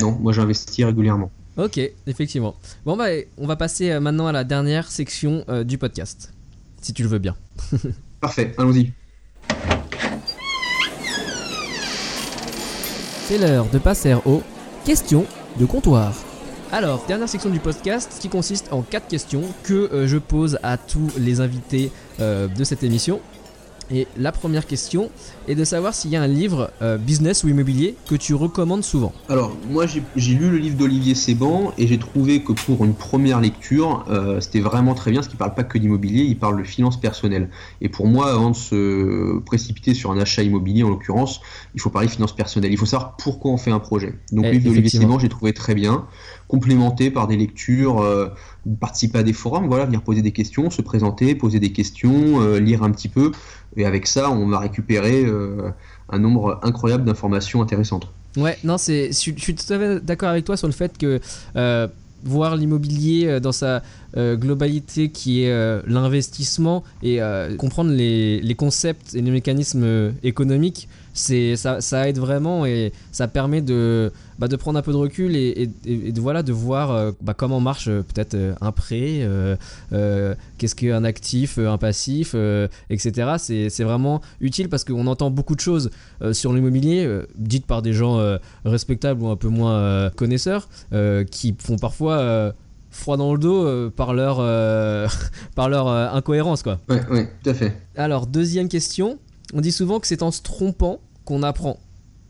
Non 0.00 0.18
moi 0.20 0.32
j'investis 0.32 0.84
régulièrement. 0.84 1.30
Ok 1.56 1.80
effectivement. 2.06 2.54
Bon 2.84 2.96
bah 2.96 3.06
on 3.38 3.46
va 3.46 3.56
passer 3.56 3.90
euh, 3.90 4.00
maintenant 4.00 4.26
à 4.26 4.32
la 4.32 4.44
dernière 4.44 4.90
section 4.90 5.44
euh, 5.48 5.62
du 5.64 5.78
podcast 5.78 6.32
si 6.82 6.92
tu 6.92 7.02
le 7.02 7.08
veux 7.08 7.18
bien. 7.18 7.36
Parfait 8.20 8.54
allons-y. 8.58 8.92
C'est 13.26 13.38
l'heure 13.38 13.66
de 13.72 13.78
passer 13.78 14.14
aux 14.26 14.42
questions 14.84 15.24
de 15.58 15.64
comptoir. 15.64 16.12
Alors, 16.72 17.04
dernière 17.06 17.28
section 17.28 17.50
du 17.50 17.60
podcast 17.60 18.18
qui 18.20 18.28
consiste 18.28 18.72
en 18.72 18.82
quatre 18.82 19.06
questions 19.06 19.42
que 19.62 19.88
euh, 19.92 20.08
je 20.08 20.18
pose 20.18 20.58
à 20.64 20.76
tous 20.76 21.08
les 21.16 21.40
invités 21.40 21.92
euh, 22.20 22.48
de 22.48 22.64
cette 22.64 22.82
émission. 22.82 23.20
Et 23.90 24.06
la 24.16 24.32
première 24.32 24.66
question 24.66 25.10
est 25.46 25.54
de 25.54 25.64
savoir 25.64 25.94
s'il 25.94 26.10
y 26.10 26.16
a 26.16 26.22
un 26.22 26.26
livre 26.26 26.70
euh, 26.80 26.96
business 26.96 27.44
ou 27.44 27.48
immobilier 27.48 27.94
que 28.08 28.14
tu 28.14 28.34
recommandes 28.34 28.82
souvent. 28.82 29.12
Alors, 29.28 29.54
moi 29.68 29.84
j'ai 29.86 30.34
lu 30.34 30.50
le 30.50 30.56
livre 30.56 30.76
d'Olivier 30.76 31.14
Séban 31.14 31.72
et 31.76 31.86
j'ai 31.86 31.98
trouvé 31.98 32.42
que 32.42 32.52
pour 32.52 32.84
une 32.84 32.94
première 32.94 33.40
lecture, 33.40 34.04
euh, 34.08 34.40
c'était 34.40 34.60
vraiment 34.60 34.94
très 34.94 35.10
bien, 35.10 35.20
parce 35.20 35.28
qu'il 35.28 35.38
parle 35.38 35.54
pas 35.54 35.64
que 35.64 35.76
d'immobilier, 35.76 36.22
il 36.22 36.38
parle 36.38 36.58
de 36.58 36.64
finances 36.64 36.98
personnelles. 36.98 37.50
Et 37.82 37.88
pour 37.88 38.06
moi, 38.06 38.30
avant 38.30 38.50
de 38.50 38.56
se 38.56 39.38
précipiter 39.40 39.92
sur 39.92 40.10
un 40.10 40.18
achat 40.18 40.42
immobilier 40.42 40.82
en 40.82 40.88
l'occurrence, 40.88 41.40
il 41.74 41.80
faut 41.80 41.90
parler 41.90 42.08
finances 42.08 42.34
personnelles. 42.34 42.72
Il 42.72 42.78
faut 42.78 42.86
savoir 42.86 43.16
pourquoi 43.16 43.50
on 43.52 43.58
fait 43.58 43.70
un 43.70 43.80
projet. 43.80 44.14
Donc, 44.32 44.46
le 44.46 44.52
livre 44.52 44.64
d'Olivier 44.64 45.00
Séban, 45.00 45.18
j'ai 45.18 45.28
trouvé 45.28 45.52
très 45.52 45.74
bien, 45.74 46.06
complémenté 46.54 47.10
par 47.10 47.26
des 47.26 47.36
lectures. 47.36 48.00
Euh, 48.00 48.28
participer 48.80 49.18
à 49.18 49.22
des 49.22 49.32
forums, 49.32 49.66
voilà, 49.66 49.84
venir 49.86 50.00
poser 50.02 50.22
des 50.22 50.30
questions, 50.30 50.70
se 50.70 50.82
présenter, 50.82 51.34
poser 51.34 51.58
des 51.58 51.72
questions, 51.72 52.40
euh, 52.40 52.60
lire 52.60 52.82
un 52.82 52.92
petit 52.92 53.08
peu. 53.08 53.32
Et 53.76 53.84
avec 53.84 54.06
ça, 54.06 54.30
on 54.30 54.46
va 54.46 54.60
récupérer 54.60 55.24
euh, 55.24 55.70
un 56.08 56.18
nombre 56.18 56.60
incroyable 56.62 57.04
d'informations 57.04 57.60
intéressantes. 57.60 58.06
Ouais, 58.36 58.56
non, 58.62 58.78
c'est, 58.78 59.08
je, 59.08 59.12
suis 59.12 59.34
tout 59.34 59.72
à 59.72 59.78
fait 59.78 60.04
d'accord 60.04 60.28
avec 60.28 60.44
toi 60.44 60.56
sur 60.56 60.68
le 60.68 60.72
fait 60.72 60.96
que 60.96 61.20
voir 62.26 62.56
l'immobilier 62.56 63.38
dans 63.38 63.52
sa 63.52 63.82
globalité 64.16 65.10
qui 65.10 65.42
est 65.42 65.82
l'investissement 65.86 66.82
et 67.02 67.20
comprendre 67.58 67.90
les, 67.90 68.54
concepts 68.56 69.14
et 69.14 69.20
les 69.20 69.30
mécanismes 69.30 70.14
économiques 70.22 70.88
c'est 71.14 71.54
ça, 71.54 71.80
ça, 71.80 72.08
aide 72.08 72.18
vraiment 72.18 72.66
et 72.66 72.92
ça 73.12 73.28
permet 73.28 73.62
de, 73.62 74.12
bah, 74.38 74.48
de 74.48 74.56
prendre 74.56 74.78
un 74.78 74.82
peu 74.82 74.92
de 74.92 74.96
recul 74.96 75.36
et, 75.36 75.70
de, 75.86 76.20
voilà, 76.20 76.42
de 76.42 76.52
voir 76.52 76.90
euh, 76.90 77.12
bah, 77.22 77.34
comment 77.34 77.60
marche 77.60 77.86
euh, 77.86 78.02
peut-être 78.02 78.34
euh, 78.34 78.54
un 78.60 78.72
prêt, 78.72 79.26
qu'est-ce 80.58 80.74
qu'un 80.74 81.04
actif, 81.04 81.58
un 81.58 81.78
passif, 81.78 82.34
etc. 82.90 83.34
C'est 83.38 83.84
vraiment 83.84 84.20
utile 84.40 84.68
parce 84.68 84.84
qu'on 84.84 85.06
entend 85.06 85.30
beaucoup 85.30 85.54
de 85.54 85.60
choses 85.60 85.90
sur 86.32 86.52
l'immobilier 86.52 87.08
dites 87.36 87.66
par 87.66 87.82
des 87.82 87.92
gens 87.92 88.38
respectables 88.64 89.22
ou 89.22 89.28
un 89.28 89.36
peu 89.36 89.48
moins 89.48 90.10
connaisseurs 90.10 90.68
qui 91.30 91.54
font 91.58 91.76
parfois 91.76 92.52
froid 92.90 93.16
dans 93.16 93.32
le 93.32 93.38
dos 93.38 93.90
par 93.90 94.14
leur, 94.14 94.38
par 95.54 95.68
leur 95.68 95.88
incohérence. 95.88 96.62
Quoi. 96.62 96.80
Ouais, 96.88 97.28
tout 97.42 97.50
à 97.50 97.54
fait. 97.54 97.76
Alors, 97.96 98.26
deuxième 98.26 98.68
question. 98.68 99.18
On 99.52 99.60
dit 99.60 99.72
souvent 99.72 100.00
que 100.00 100.06
c'est 100.06 100.22
en 100.22 100.30
se 100.30 100.42
trompant 100.42 101.00
qu'on 101.24 101.42
apprend. 101.42 101.78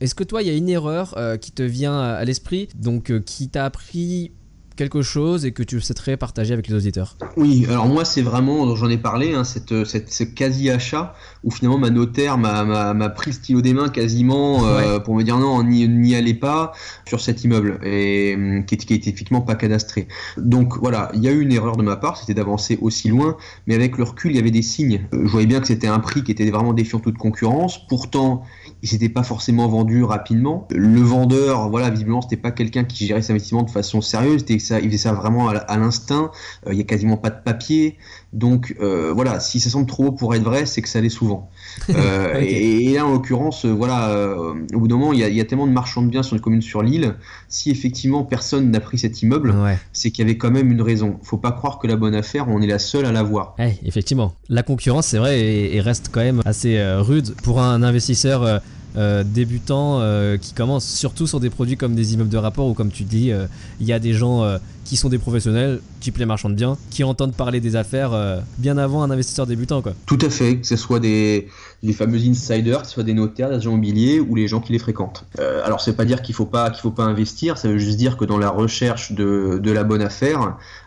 Est-ce 0.00 0.14
que 0.14 0.24
toi, 0.24 0.42
il 0.42 0.48
y 0.48 0.50
a 0.50 0.54
une 0.54 0.68
erreur 0.68 1.14
euh, 1.16 1.36
qui 1.36 1.52
te 1.52 1.62
vient 1.62 1.98
à 1.98 2.24
l'esprit, 2.24 2.68
donc 2.74 3.10
euh, 3.10 3.20
qui 3.20 3.48
t'a 3.48 3.64
appris 3.64 4.32
quelque 4.76 5.02
chose 5.02 5.44
et 5.44 5.52
que 5.52 5.62
tu 5.62 5.80
souhaiterais 5.80 6.16
partager 6.16 6.52
avec 6.52 6.68
les 6.68 6.74
auditeurs? 6.74 7.16
Oui, 7.36 7.64
alors 7.68 7.86
moi 7.86 8.04
c'est 8.04 8.22
vraiment, 8.22 8.74
j'en 8.74 8.88
ai 8.88 8.98
parlé, 8.98 9.34
hein, 9.34 9.44
cette, 9.44 9.84
cette, 9.84 10.12
ce 10.12 10.24
quasi-achat 10.24 11.14
où 11.44 11.50
finalement 11.50 11.78
ma 11.78 11.90
notaire 11.90 12.38
m'a 12.38 13.08
pris 13.10 13.30
le 13.30 13.36
stylo 13.36 13.60
des 13.60 13.72
mains 13.72 13.88
quasiment 13.88 14.66
euh, 14.66 14.98
pour 14.98 15.14
me 15.14 15.22
dire 15.22 15.38
non, 15.38 15.62
n'y 15.62 16.16
allez 16.16 16.34
pas 16.34 16.72
sur 17.06 17.20
cet 17.20 17.44
immeuble 17.44 17.78
et 17.84 18.36
qui, 18.66 18.76
qui 18.76 18.94
était 18.94 19.10
effectivement 19.10 19.42
pas 19.42 19.54
cadastré. 19.54 20.08
Donc 20.36 20.78
voilà, 20.78 21.10
il 21.14 21.22
y 21.22 21.28
a 21.28 21.30
eu 21.30 21.40
une 21.40 21.52
erreur 21.52 21.76
de 21.76 21.82
ma 21.82 21.96
part, 21.96 22.16
c'était 22.16 22.34
d'avancer 22.34 22.78
aussi 22.80 23.08
loin, 23.08 23.36
mais 23.66 23.74
avec 23.74 23.96
le 23.96 24.04
recul 24.04 24.32
il 24.32 24.36
y 24.36 24.40
avait 24.40 24.50
des 24.50 24.62
signes. 24.62 25.06
Je 25.12 25.30
voyais 25.30 25.46
bien 25.46 25.60
que 25.60 25.66
c'était 25.66 25.86
un 25.86 26.00
prix 26.00 26.24
qui 26.24 26.32
était 26.32 26.50
vraiment 26.50 26.72
défiant 26.72 26.98
toute 26.98 27.18
concurrence, 27.18 27.86
pourtant 27.86 28.42
il 28.84 28.88
s'était 28.88 29.08
pas 29.08 29.22
forcément 29.22 29.66
vendu 29.66 30.04
rapidement. 30.04 30.68
Le 30.70 31.00
vendeur, 31.00 31.70
voilà, 31.70 31.88
visiblement 31.88 32.20
c'était 32.20 32.36
pas 32.36 32.50
quelqu'un 32.50 32.84
qui 32.84 33.06
gérait 33.06 33.22
ses 33.22 33.32
investissements 33.32 33.62
de 33.62 33.70
façon 33.70 34.02
sérieuse, 34.02 34.40
c'était 34.40 34.58
ça, 34.58 34.78
il 34.78 34.88
faisait 34.88 34.98
ça 34.98 35.14
vraiment 35.14 35.48
à, 35.48 35.78
l'instinct. 35.78 36.30
Il 36.70 36.76
y 36.76 36.82
a 36.82 36.84
quasiment 36.84 37.16
pas 37.16 37.30
de 37.30 37.42
papier. 37.42 37.96
Donc 38.34 38.76
voilà, 38.78 39.40
si 39.40 39.58
ça 39.58 39.70
semble 39.70 39.86
trop 39.86 40.04
beau 40.04 40.12
pour 40.12 40.34
être 40.34 40.42
vrai, 40.42 40.66
c'est 40.66 40.82
que 40.82 40.90
ça 40.90 41.00
l'est 41.00 41.08
souvent. 41.08 41.48
et, 41.88 42.92
là, 42.92 43.06
en 43.06 43.12
l'occurrence, 43.12 43.64
voilà, 43.64 44.36
au 44.74 44.78
bout 44.78 44.86
d'un 44.86 44.98
moment, 44.98 45.14
il 45.14 45.20
y, 45.20 45.40
a, 45.40 45.44
tellement 45.46 45.66
de 45.66 45.72
marchands 45.72 46.02
de 46.02 46.08
biens 46.08 46.22
sur 46.22 46.36
une 46.36 46.42
commune 46.42 46.60
sur 46.60 46.82
l'île. 46.82 47.14
Si 47.48 47.70
effectivement 47.70 48.22
personne 48.22 48.70
n'a 48.70 48.80
pris 48.80 48.98
cet 48.98 49.22
immeuble, 49.22 49.54
c'est 49.94 50.10
qu'il 50.10 50.26
y 50.26 50.28
avait 50.28 50.36
quand 50.36 50.50
même 50.50 50.70
une 50.70 50.82
raison. 50.82 51.18
Faut 51.22 51.38
pas 51.38 51.52
croire 51.52 51.78
que 51.78 51.86
la 51.86 51.96
bonne 51.96 52.14
affaire, 52.14 52.48
on 52.50 52.60
est 52.60 52.66
la 52.66 52.78
seule 52.78 53.06
à 53.06 53.12
l'avoir. 53.12 53.54
Eh, 53.58 53.72
effectivement, 53.86 54.34
la 54.50 54.62
concurrence, 54.62 55.06
c'est 55.06 55.18
vrai, 55.18 55.40
et, 55.40 55.80
reste 55.80 56.10
quand 56.12 56.20
même 56.20 56.42
assez 56.44 56.78
rude 56.98 57.34
pour 57.42 57.62
un 57.62 57.82
investisseur 57.82 58.60
euh, 58.96 59.24
débutants 59.24 59.98
euh, 60.00 60.36
qui 60.36 60.52
commencent 60.52 60.88
surtout 60.88 61.26
sur 61.26 61.40
des 61.40 61.50
produits 61.50 61.76
comme 61.76 61.96
des 61.96 62.14
immeubles 62.14 62.30
de 62.30 62.36
rapport 62.36 62.68
ou 62.68 62.74
comme 62.74 62.92
tu 62.92 63.02
dis, 63.02 63.32
euh, 63.32 63.46
il 63.80 63.86
y 63.86 63.92
a 63.92 63.98
des 63.98 64.12
gens 64.12 64.44
qui 64.84 64.96
sont 64.96 65.08
des 65.08 65.18
professionnels, 65.18 65.80
type 66.00 66.18
les 66.18 66.26
marchands 66.26 66.50
de 66.50 66.54
biens, 66.54 66.76
qui 66.90 67.04
entendent 67.04 67.34
parler 67.34 67.60
des 67.60 67.76
affaires 67.76 68.42
bien 68.58 68.76
avant 68.78 69.02
un 69.02 69.10
investisseur 69.10 69.46
débutant. 69.46 69.82
Quoi. 69.82 69.94
Tout 70.06 70.18
à 70.20 70.30
fait, 70.30 70.58
que 70.58 70.66
ce 70.66 70.76
soit 70.76 71.00
des, 71.00 71.48
les 71.82 71.92
fameux 71.92 72.18
insiders, 72.18 72.82
que 72.82 72.86
ce 72.86 72.94
soit 72.94 73.02
des 73.02 73.14
notaires, 73.14 73.48
des 73.48 73.56
agents 73.56 73.70
immobiliers 73.70 74.20
ou 74.20 74.34
les 74.34 74.48
gens 74.48 74.60
qui 74.60 74.72
les 74.72 74.78
fréquentent. 74.78 75.24
alors, 75.64 75.80
c'est 75.80 75.96
pas 75.96 76.04
dire 76.04 76.22
qu'il 76.22 76.34
faut 76.34 76.46
pas 76.46 76.70
qu'il 76.70 76.80
faut 76.80 76.90
pas 76.90 77.04
investir, 77.04 77.58
ça 77.58 77.68
veut 77.68 77.78
juste 77.78 77.96
dire 77.96 78.16
que 78.16 78.24
dans 78.24 78.38
la 78.38 78.50
recherche 78.50 79.12
de, 79.12 79.58
de, 79.62 79.70
la 79.70 79.84
bonne 79.84 80.02
affaire, 80.02 80.40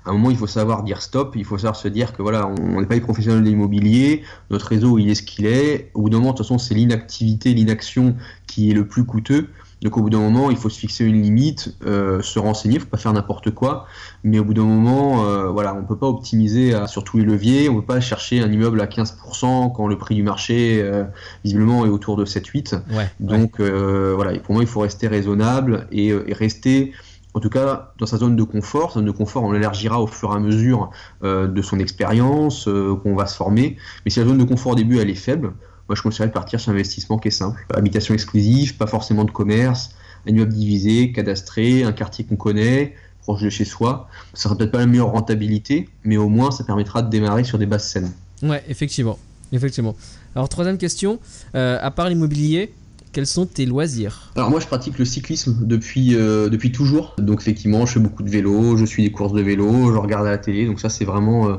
à 0.06 0.10
un 0.10 0.14
moment 0.14 0.30
il 0.30 0.38
faut 0.38 0.48
savoir 0.48 0.84
dire 0.84 1.02
stop, 1.02 1.36
il 1.36 1.46
faut 1.46 1.58
savoir 1.58 1.76
se 1.76 1.88
dire 1.88 2.14
que 2.14 2.22
voilà, 2.22 2.48
on 2.48 2.80
n'est 2.80 2.88
pas 2.88 2.96
les 2.96 3.02
professionnels 3.02 3.44
de 3.44 3.50
l'immobilier, 3.50 4.24
notre 4.50 4.68
réseau 4.68 4.98
il 4.98 5.10
est 5.10 5.16
ce 5.16 5.24
qu'il 5.24 5.46
est. 5.46 5.92
Au 5.94 6.02
bout 6.02 6.10
d'un 6.10 6.18
moment, 6.18 6.32
de 6.32 6.38
toute 6.38 6.46
façon, 6.46 6.58
c'est 6.58 6.74
l'inactivité, 6.74 7.54
l'inaction 7.54 8.16
qui 8.46 8.72
est 8.72 8.74
le 8.74 8.88
plus 8.88 9.06
coûteux. 9.06 9.48
Donc 9.82 9.96
au 9.98 10.02
bout 10.02 10.10
d'un 10.10 10.20
moment, 10.20 10.50
il 10.50 10.58
faut 10.58 10.70
se 10.70 10.80
fixer 10.80 11.06
une 11.06 11.22
limite, 11.22 11.76
euh, 11.86 12.22
se 12.22 12.40
renseigner, 12.40 12.76
il 12.76 12.82
faut 12.82 12.88
pas 12.88 12.98
faire 12.98 13.14
n'importe 13.14 13.52
quoi. 13.52 13.86
Mais 14.24 14.40
au 14.40 14.44
bout 14.44 14.56
d'un 14.56 14.64
moment, 14.64 15.26
euh, 15.26 15.50
voilà, 15.50 15.76
on 15.76 15.84
peut 15.84 15.98
pas 15.98 16.08
optimiser 16.08 16.74
sur 16.88 17.04
tous 17.04 17.18
les 17.18 17.24
leviers, 17.24 17.70
on 17.70 17.76
peut 17.76 17.86
pas 17.86 18.00
chercher 18.00 18.42
un 18.42 18.52
immeuble 18.52 18.82
à 18.82 18.88
15% 18.88 19.72
quand 19.74 19.88
le 19.88 19.98
prix 19.98 20.16
du 20.16 20.24
marché 20.24 20.82
euh, 20.82 21.04
visiblement 21.44 21.86
est 21.86 21.90
autour 21.90 22.16
de 22.16 22.26
7-8. 22.26 22.82
Donc 23.20 23.60
voilà, 23.60 24.38
pour 24.40 24.56
moi, 24.56 24.64
il 24.64 24.68
faut 24.68 24.82
rester 24.82 25.08
raisonnable 25.08 25.88
et, 25.92 26.14
rester 26.32 26.94
en 27.34 27.40
tout 27.40 27.50
cas 27.50 27.94
dans 28.00 28.08
sa 28.08 28.18
zone 28.18 28.36
de 28.36 28.44
confort. 28.44 28.92
Sa 28.92 28.96
zone 28.96 29.06
de 29.06 29.12
confort, 29.12 29.44
on 29.44 29.52
l'élargira 29.52 30.02
au 30.02 30.08
fur 30.08 30.32
et 30.32 30.36
à 30.36 30.40
mesure 30.40 30.90
de 31.22 31.62
son 31.62 31.78
expérience, 31.78 32.66
qu'on 32.66 33.16
va 33.16 33.28
se 33.28 33.36
former. 33.36 33.78
Mais 34.06 34.12
si 34.12 34.20
la 34.20 34.26
zone 34.26 34.40
de 34.40 34.44
confort 34.44 34.72
au 34.72 34.76
début 34.76 34.98
elle 34.98 35.12
est 35.12 35.16
faible, 35.16 35.54
moi, 35.88 35.96
je 35.96 36.02
conseillerais 36.02 36.28
de 36.28 36.34
partir 36.34 36.60
sur 36.60 36.72
un 36.72 36.76
investissement 36.76 37.18
qui 37.18 37.30
est 37.30 37.32
simple. 37.32 37.66
Habitation 37.74 38.14
exclusive, 38.14 38.76
pas 38.76 38.88
forcément 38.88 39.24
de 39.24 39.32
commerce, 39.32 39.92
un 40.28 40.32
immeuble 40.32 40.54
divisé, 40.54 41.12
cadastré, 41.12 41.84
un 41.84 41.94
quartier 41.94 42.26
qu'on 42.26 42.36
connaît, 42.36 42.94
proche 43.22 43.42
de 43.42 43.50
chez 43.50 43.66
soi. 43.66 44.10
Ça 44.34 44.44
sera 44.44 44.58
peut-être 44.58 44.72
pas 44.72 44.80
la 44.80 44.86
meilleure 44.86 45.12
rentabilité, 45.12 45.90
mais 46.04 46.18
au 46.18 46.30
moins 46.30 46.52
ça 46.52 46.64
permettra 46.64 47.02
de 47.02 47.10
démarrer 47.10 47.44
sur 47.44 47.58
des 47.58 47.66
bases 47.66 47.88
saines. 47.88 48.12
Ouais, 48.44 48.64
effectivement. 48.68 49.18
effectivement. 49.52 49.96
Alors, 50.36 50.50
troisième 50.50 50.78
question, 50.78 51.20
euh, 51.56 51.80
à 51.82 51.92
part 51.92 52.10
l'immobilier, 52.10 52.74
quels 53.14 53.26
sont 53.26 53.46
tes 53.46 53.66
loisirs? 53.66 54.32
Alors 54.36 54.52
moi 54.52 54.60
je 54.60 54.68
pratique 54.68 55.00
le 55.00 55.06
cyclisme 55.06 55.58
depuis, 55.62 56.16
euh, 56.16 56.50
depuis 56.50 56.72
toujours. 56.72 57.16
Donc 57.18 57.42
effectivement 57.42 57.86
je 57.86 57.94
fais 57.94 58.00
beaucoup 58.00 58.22
de 58.22 58.30
vélo, 58.30 58.78
je 58.78 58.86
suis 58.86 59.02
des 59.02 59.12
courses 59.12 59.34
de 59.34 59.42
vélo, 59.42 59.92
je 59.92 59.98
regarde 59.98 60.28
à 60.28 60.32
la 60.32 60.38
télé. 60.38 60.68
Donc 60.68 60.80
ça 60.80 60.90
c'est 60.90 61.06
vraiment... 61.06 61.48
Euh, 61.50 61.56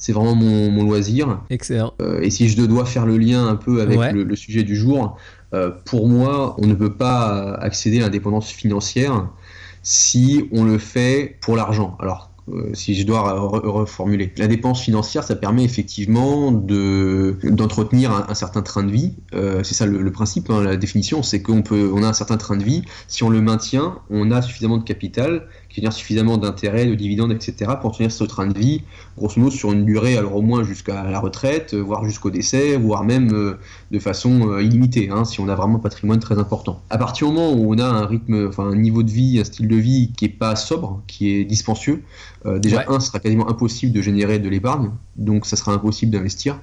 c'est 0.00 0.12
vraiment 0.12 0.34
mon, 0.34 0.82
loisir. 0.82 1.42
Excellent. 1.50 1.92
Euh, 2.00 2.22
et 2.22 2.30
si 2.30 2.48
je 2.48 2.60
dois 2.62 2.86
faire 2.86 3.06
le 3.06 3.18
lien 3.18 3.46
un 3.46 3.54
peu 3.54 3.82
avec 3.82 4.12
le, 4.12 4.34
sujet 4.34 4.62
du 4.62 4.74
jour, 4.74 5.16
euh, 5.54 5.70
pour 5.84 6.08
moi, 6.08 6.56
on 6.58 6.66
ne 6.66 6.74
peut 6.74 6.94
pas 6.94 7.54
accéder 7.54 7.98
à 7.98 8.04
l'indépendance 8.04 8.50
financière 8.50 9.28
si 9.82 10.48
on 10.52 10.64
le 10.64 10.78
fait 10.78 11.36
pour 11.42 11.54
l'argent. 11.54 11.96
Alors, 12.00 12.30
euh, 12.52 12.70
si 12.72 12.94
je 12.94 13.06
dois 13.06 13.32
reformuler. 13.32 14.32
La 14.36 14.46
dépense 14.46 14.82
financière, 14.82 15.22
ça 15.24 15.36
permet 15.36 15.64
effectivement 15.64 16.52
de 16.52 17.38
d'entretenir 17.44 18.26
un, 18.28 18.34
certain 18.34 18.62
train 18.62 18.82
de 18.82 18.90
vie. 18.90 19.14
Euh, 19.34 19.62
c'est 19.62 19.74
ça 19.74 19.86
le, 19.86 20.10
principe, 20.10 20.50
hein, 20.50 20.62
la 20.62 20.76
définition, 20.76 21.22
c'est 21.22 21.42
qu'on 21.42 21.62
peut, 21.62 21.90
on 21.94 22.02
a 22.02 22.08
un 22.08 22.12
certain 22.12 22.36
train 22.36 22.56
de 22.56 22.64
vie. 22.64 22.82
Si 23.08 23.22
on 23.22 23.30
le 23.30 23.40
maintient, 23.40 23.98
on 24.10 24.30
a 24.30 24.42
suffisamment 24.42 24.78
de 24.78 24.84
capital, 24.84 25.46
génère 25.70 25.92
suffisamment 25.92 26.36
d'intérêts, 26.36 26.86
de 26.86 26.94
dividendes, 26.94 27.32
etc., 27.32 27.72
pour 27.80 27.96
tenir 27.96 28.10
ce 28.10 28.24
train 28.24 28.46
de 28.46 28.58
vie, 28.58 28.82
grosso 29.16 29.40
modo 29.40 29.50
sur 29.50 29.72
une 29.72 29.84
durée, 29.84 30.16
alors 30.16 30.36
au 30.36 30.42
moins 30.42 30.64
jusqu'à 30.64 31.04
la 31.04 31.20
retraite, 31.20 31.74
voire 31.74 32.04
jusqu'au 32.04 32.30
décès, 32.30 32.76
voire 32.76 33.04
même 33.04 33.32
euh, 33.32 33.58
de 33.90 33.98
façon 33.98 34.58
illimitée, 34.58 35.10
hein, 35.10 35.24
si 35.24 35.40
on 35.40 35.48
a 35.48 35.54
vraiment 35.54 35.76
un 35.76 35.80
patrimoine 35.80 36.18
très 36.20 36.38
important. 36.38 36.82
À 36.90 36.98
partir 36.98 37.28
du 37.28 37.34
moment 37.34 37.52
où 37.52 37.72
on 37.72 37.78
a 37.78 37.84
un 37.84 38.06
rythme, 38.06 38.48
enfin 38.48 38.64
un 38.64 38.76
niveau 38.76 39.02
de 39.02 39.10
vie, 39.10 39.38
un 39.38 39.44
style 39.44 39.68
de 39.68 39.76
vie 39.76 40.12
qui 40.16 40.24
est 40.24 40.28
pas 40.28 40.56
sobre, 40.56 41.02
qui 41.06 41.30
est 41.30 41.44
dispensieux, 41.44 42.02
euh, 42.46 42.58
déjà, 42.58 42.84
un, 42.88 43.00
ce 43.00 43.08
sera 43.08 43.20
quasiment 43.20 43.48
impossible 43.48 43.92
de 43.92 44.02
générer 44.02 44.38
de 44.38 44.48
l'épargne, 44.48 44.90
donc 45.16 45.46
ça 45.46 45.56
sera 45.56 45.72
impossible 45.72 46.12
d'investir, 46.12 46.58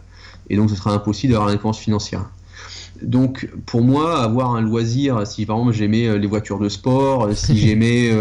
et 0.49 0.55
donc 0.55 0.69
ce 0.69 0.75
sera 0.75 0.91
impossible 0.91 1.33
d'avoir 1.33 1.49
une 1.49 1.55
dépense 1.55 1.79
financière. 1.79 2.29
Donc 3.01 3.49
pour 3.65 3.81
moi, 3.81 4.21
avoir 4.21 4.55
un 4.55 4.61
loisir, 4.61 5.25
si 5.25 5.45
par 5.45 5.57
exemple 5.57 5.73
j'aimais 5.73 6.07
euh, 6.07 6.17
les 6.17 6.27
voitures 6.27 6.59
de 6.59 6.69
sport, 6.69 7.25
euh, 7.25 7.33
si 7.33 7.57
j'aimais 7.67 8.11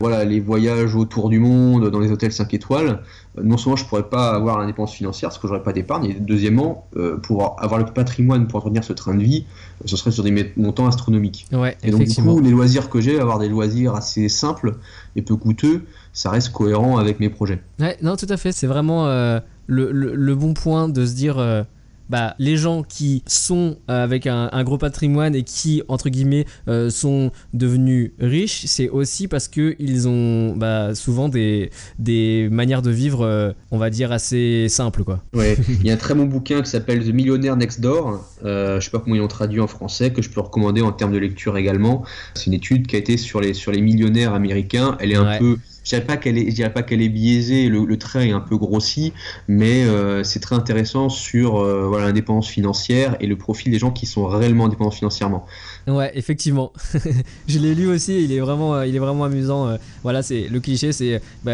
voilà, 0.00 0.24
les 0.24 0.40
voyages 0.40 0.94
autour 0.94 1.28
du 1.28 1.38
monde 1.38 1.90
dans 1.90 2.00
les 2.00 2.10
hôtels 2.10 2.32
5 2.32 2.52
étoiles, 2.54 3.02
non 3.42 3.56
seulement 3.56 3.76
je 3.76 3.84
pourrais 3.84 4.08
pas 4.08 4.30
avoir 4.30 4.58
la 4.58 4.66
dépense 4.66 4.92
financière 4.92 5.30
parce 5.30 5.40
que 5.40 5.48
j'aurais 5.48 5.62
pas 5.62 5.72
d'épargne, 5.72 6.06
et 6.06 6.16
deuxièmement, 6.18 6.86
pour 7.22 7.56
avoir 7.58 7.80
le 7.80 7.86
patrimoine 7.86 8.46
pour 8.46 8.58
entretenir 8.58 8.84
ce 8.84 8.92
train 8.92 9.14
de 9.14 9.22
vie, 9.22 9.44
ce 9.84 9.96
serait 9.96 10.10
sur 10.10 10.24
des 10.24 10.52
montants 10.56 10.86
astronomiques. 10.86 11.46
et 11.82 11.90
donc 11.90 12.04
du 12.04 12.22
coup, 12.22 12.40
les 12.40 12.50
loisirs 12.50 12.88
que 12.88 13.00
j'ai, 13.00 13.18
avoir 13.18 13.38
des 13.38 13.48
loisirs 13.48 13.94
assez 13.94 14.28
simples 14.28 14.76
et 15.16 15.22
peu 15.22 15.36
coûteux, 15.36 15.82
ça 16.12 16.30
reste 16.30 16.52
cohérent 16.52 16.98
avec 16.98 17.20
mes 17.20 17.28
projets. 17.28 17.62
Ouais, 17.80 17.96
non, 18.02 18.16
tout 18.16 18.26
à 18.28 18.36
fait. 18.36 18.52
C'est 18.52 18.66
vraiment 18.66 19.06
euh, 19.06 19.40
le, 19.66 20.34
bon 20.34 20.54
point 20.54 20.88
de 20.88 21.04
se 21.06 21.14
dire. 21.14 21.64
Euh, 22.12 22.22
bah, 22.22 22.34
les 22.38 22.56
gens 22.56 22.82
qui 22.82 23.22
sont 23.26 23.76
euh, 23.90 24.04
avec 24.04 24.26
un, 24.26 24.64
gros 24.64 24.78
patrimoine 24.78 25.34
et 25.34 25.42
qui, 25.42 25.82
entre 25.88 26.08
guillemets, 26.08 26.46
sont 26.90 27.30
devenus 27.52 28.12
riches, 28.20 28.64
c'est 28.66 28.88
aussi 28.88 29.28
parce 29.28 29.48
qu'ils 29.48 30.08
ont 30.08 30.54
bah, 30.56 30.94
souvent 30.94 31.28
des, 31.28 31.70
des 31.98 32.48
manières 32.50 32.82
de 32.82 32.90
vivre, 32.90 33.54
on 33.70 33.78
va 33.78 33.90
dire, 33.90 34.12
assez 34.12 34.68
simples. 34.68 35.04
Quoi. 35.04 35.22
Ouais, 35.34 35.56
il 35.68 35.86
y 35.86 35.90
a 35.90 35.94
un 35.94 35.98
très 35.98 36.14
bon 36.14 36.24
bouquin 36.24 36.62
qui 36.62 36.70
s'appelle 36.70 37.04
The 37.04 37.12
Millionaire 37.12 37.56
Next 37.56 37.80
Door. 37.80 38.24
je 38.44 38.78
sais 38.80 38.90
pas 38.90 39.00
comment 39.00 39.16
ils 39.16 39.20
l'ont 39.20 39.28
traduit 39.28 39.60
en 39.60 39.66
français, 39.66 40.12
que 40.12 40.22
je 40.22 40.30
peux 40.30 40.40
recommander 40.40 40.82
en 40.82 40.92
termes 40.92 41.12
de 41.12 41.18
lecture 41.18 41.56
également. 41.56 42.04
C'est 42.34 42.46
une 42.46 42.54
étude 42.54 42.86
qui 42.86 42.96
a 42.96 42.98
été 42.98 43.16
sur 43.16 43.40
les, 43.40 43.54
sur 43.54 43.72
les 43.72 43.80
millionnaires 43.80 44.34
américains. 44.34 44.96
Elle 45.00 45.12
est 45.12 45.16
un 45.16 45.38
peu 45.38 45.58
je 45.84 45.90
dirais 45.90 46.04
pas 46.04 46.16
qu'elle 46.16 46.38
est, 46.38 46.44
dirais 46.44 46.72
pas 46.72 46.82
qu'elle 46.82 47.02
est 47.02 47.08
biaisée, 47.08 47.68
le, 47.68 47.96
trait 47.98 48.28
est 48.28 48.32
un 48.32 48.40
peu 48.40 48.56
grossi, 48.56 49.12
mais 49.48 49.84
euh, 49.84 50.22
c'est 50.22 50.40
très 50.40 50.56
intéressant 50.56 51.08
sur 51.08 51.56
euh, 51.56 51.86
voilà 51.86 52.06
l'indépendance 52.06 52.48
financière 52.48 53.16
et 53.20 53.26
le 53.26 53.36
profil 53.36 53.70
des 53.72 53.78
gens 53.78 53.90
qui 53.90 54.06
sont 54.06 54.26
réellement 54.26 54.66
indépendants 54.66 54.90
financièrement. 54.90 55.46
Ouais, 55.86 56.10
effectivement. 56.14 56.72
je 57.48 57.58
l'ai 57.58 57.74
lu 57.74 57.88
aussi, 57.88 58.24
il 58.24 58.32
est 58.32 58.40
vraiment, 58.40 58.74
euh, 58.74 58.86
il 58.86 58.94
est 58.94 59.00
vraiment 59.00 59.24
amusant. 59.24 59.76
voilà, 60.02 60.22
c'est 60.22 60.48
le 60.48 60.60
cliché, 60.60 60.92
c'est 60.92 61.20
bah, 61.44 61.52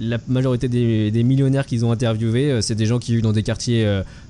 la 0.00 0.18
majorité 0.28 0.68
des, 0.68 1.10
des 1.10 1.22
millionnaires 1.22 1.66
qu'ils 1.66 1.84
ont 1.84 1.92
interviewés, 1.92 2.60
c'est 2.62 2.74
des 2.74 2.86
gens 2.86 2.98
qui 2.98 3.12
vivent 3.12 3.22
dans 3.22 3.32
des 3.32 3.42
quartiers 3.42 3.86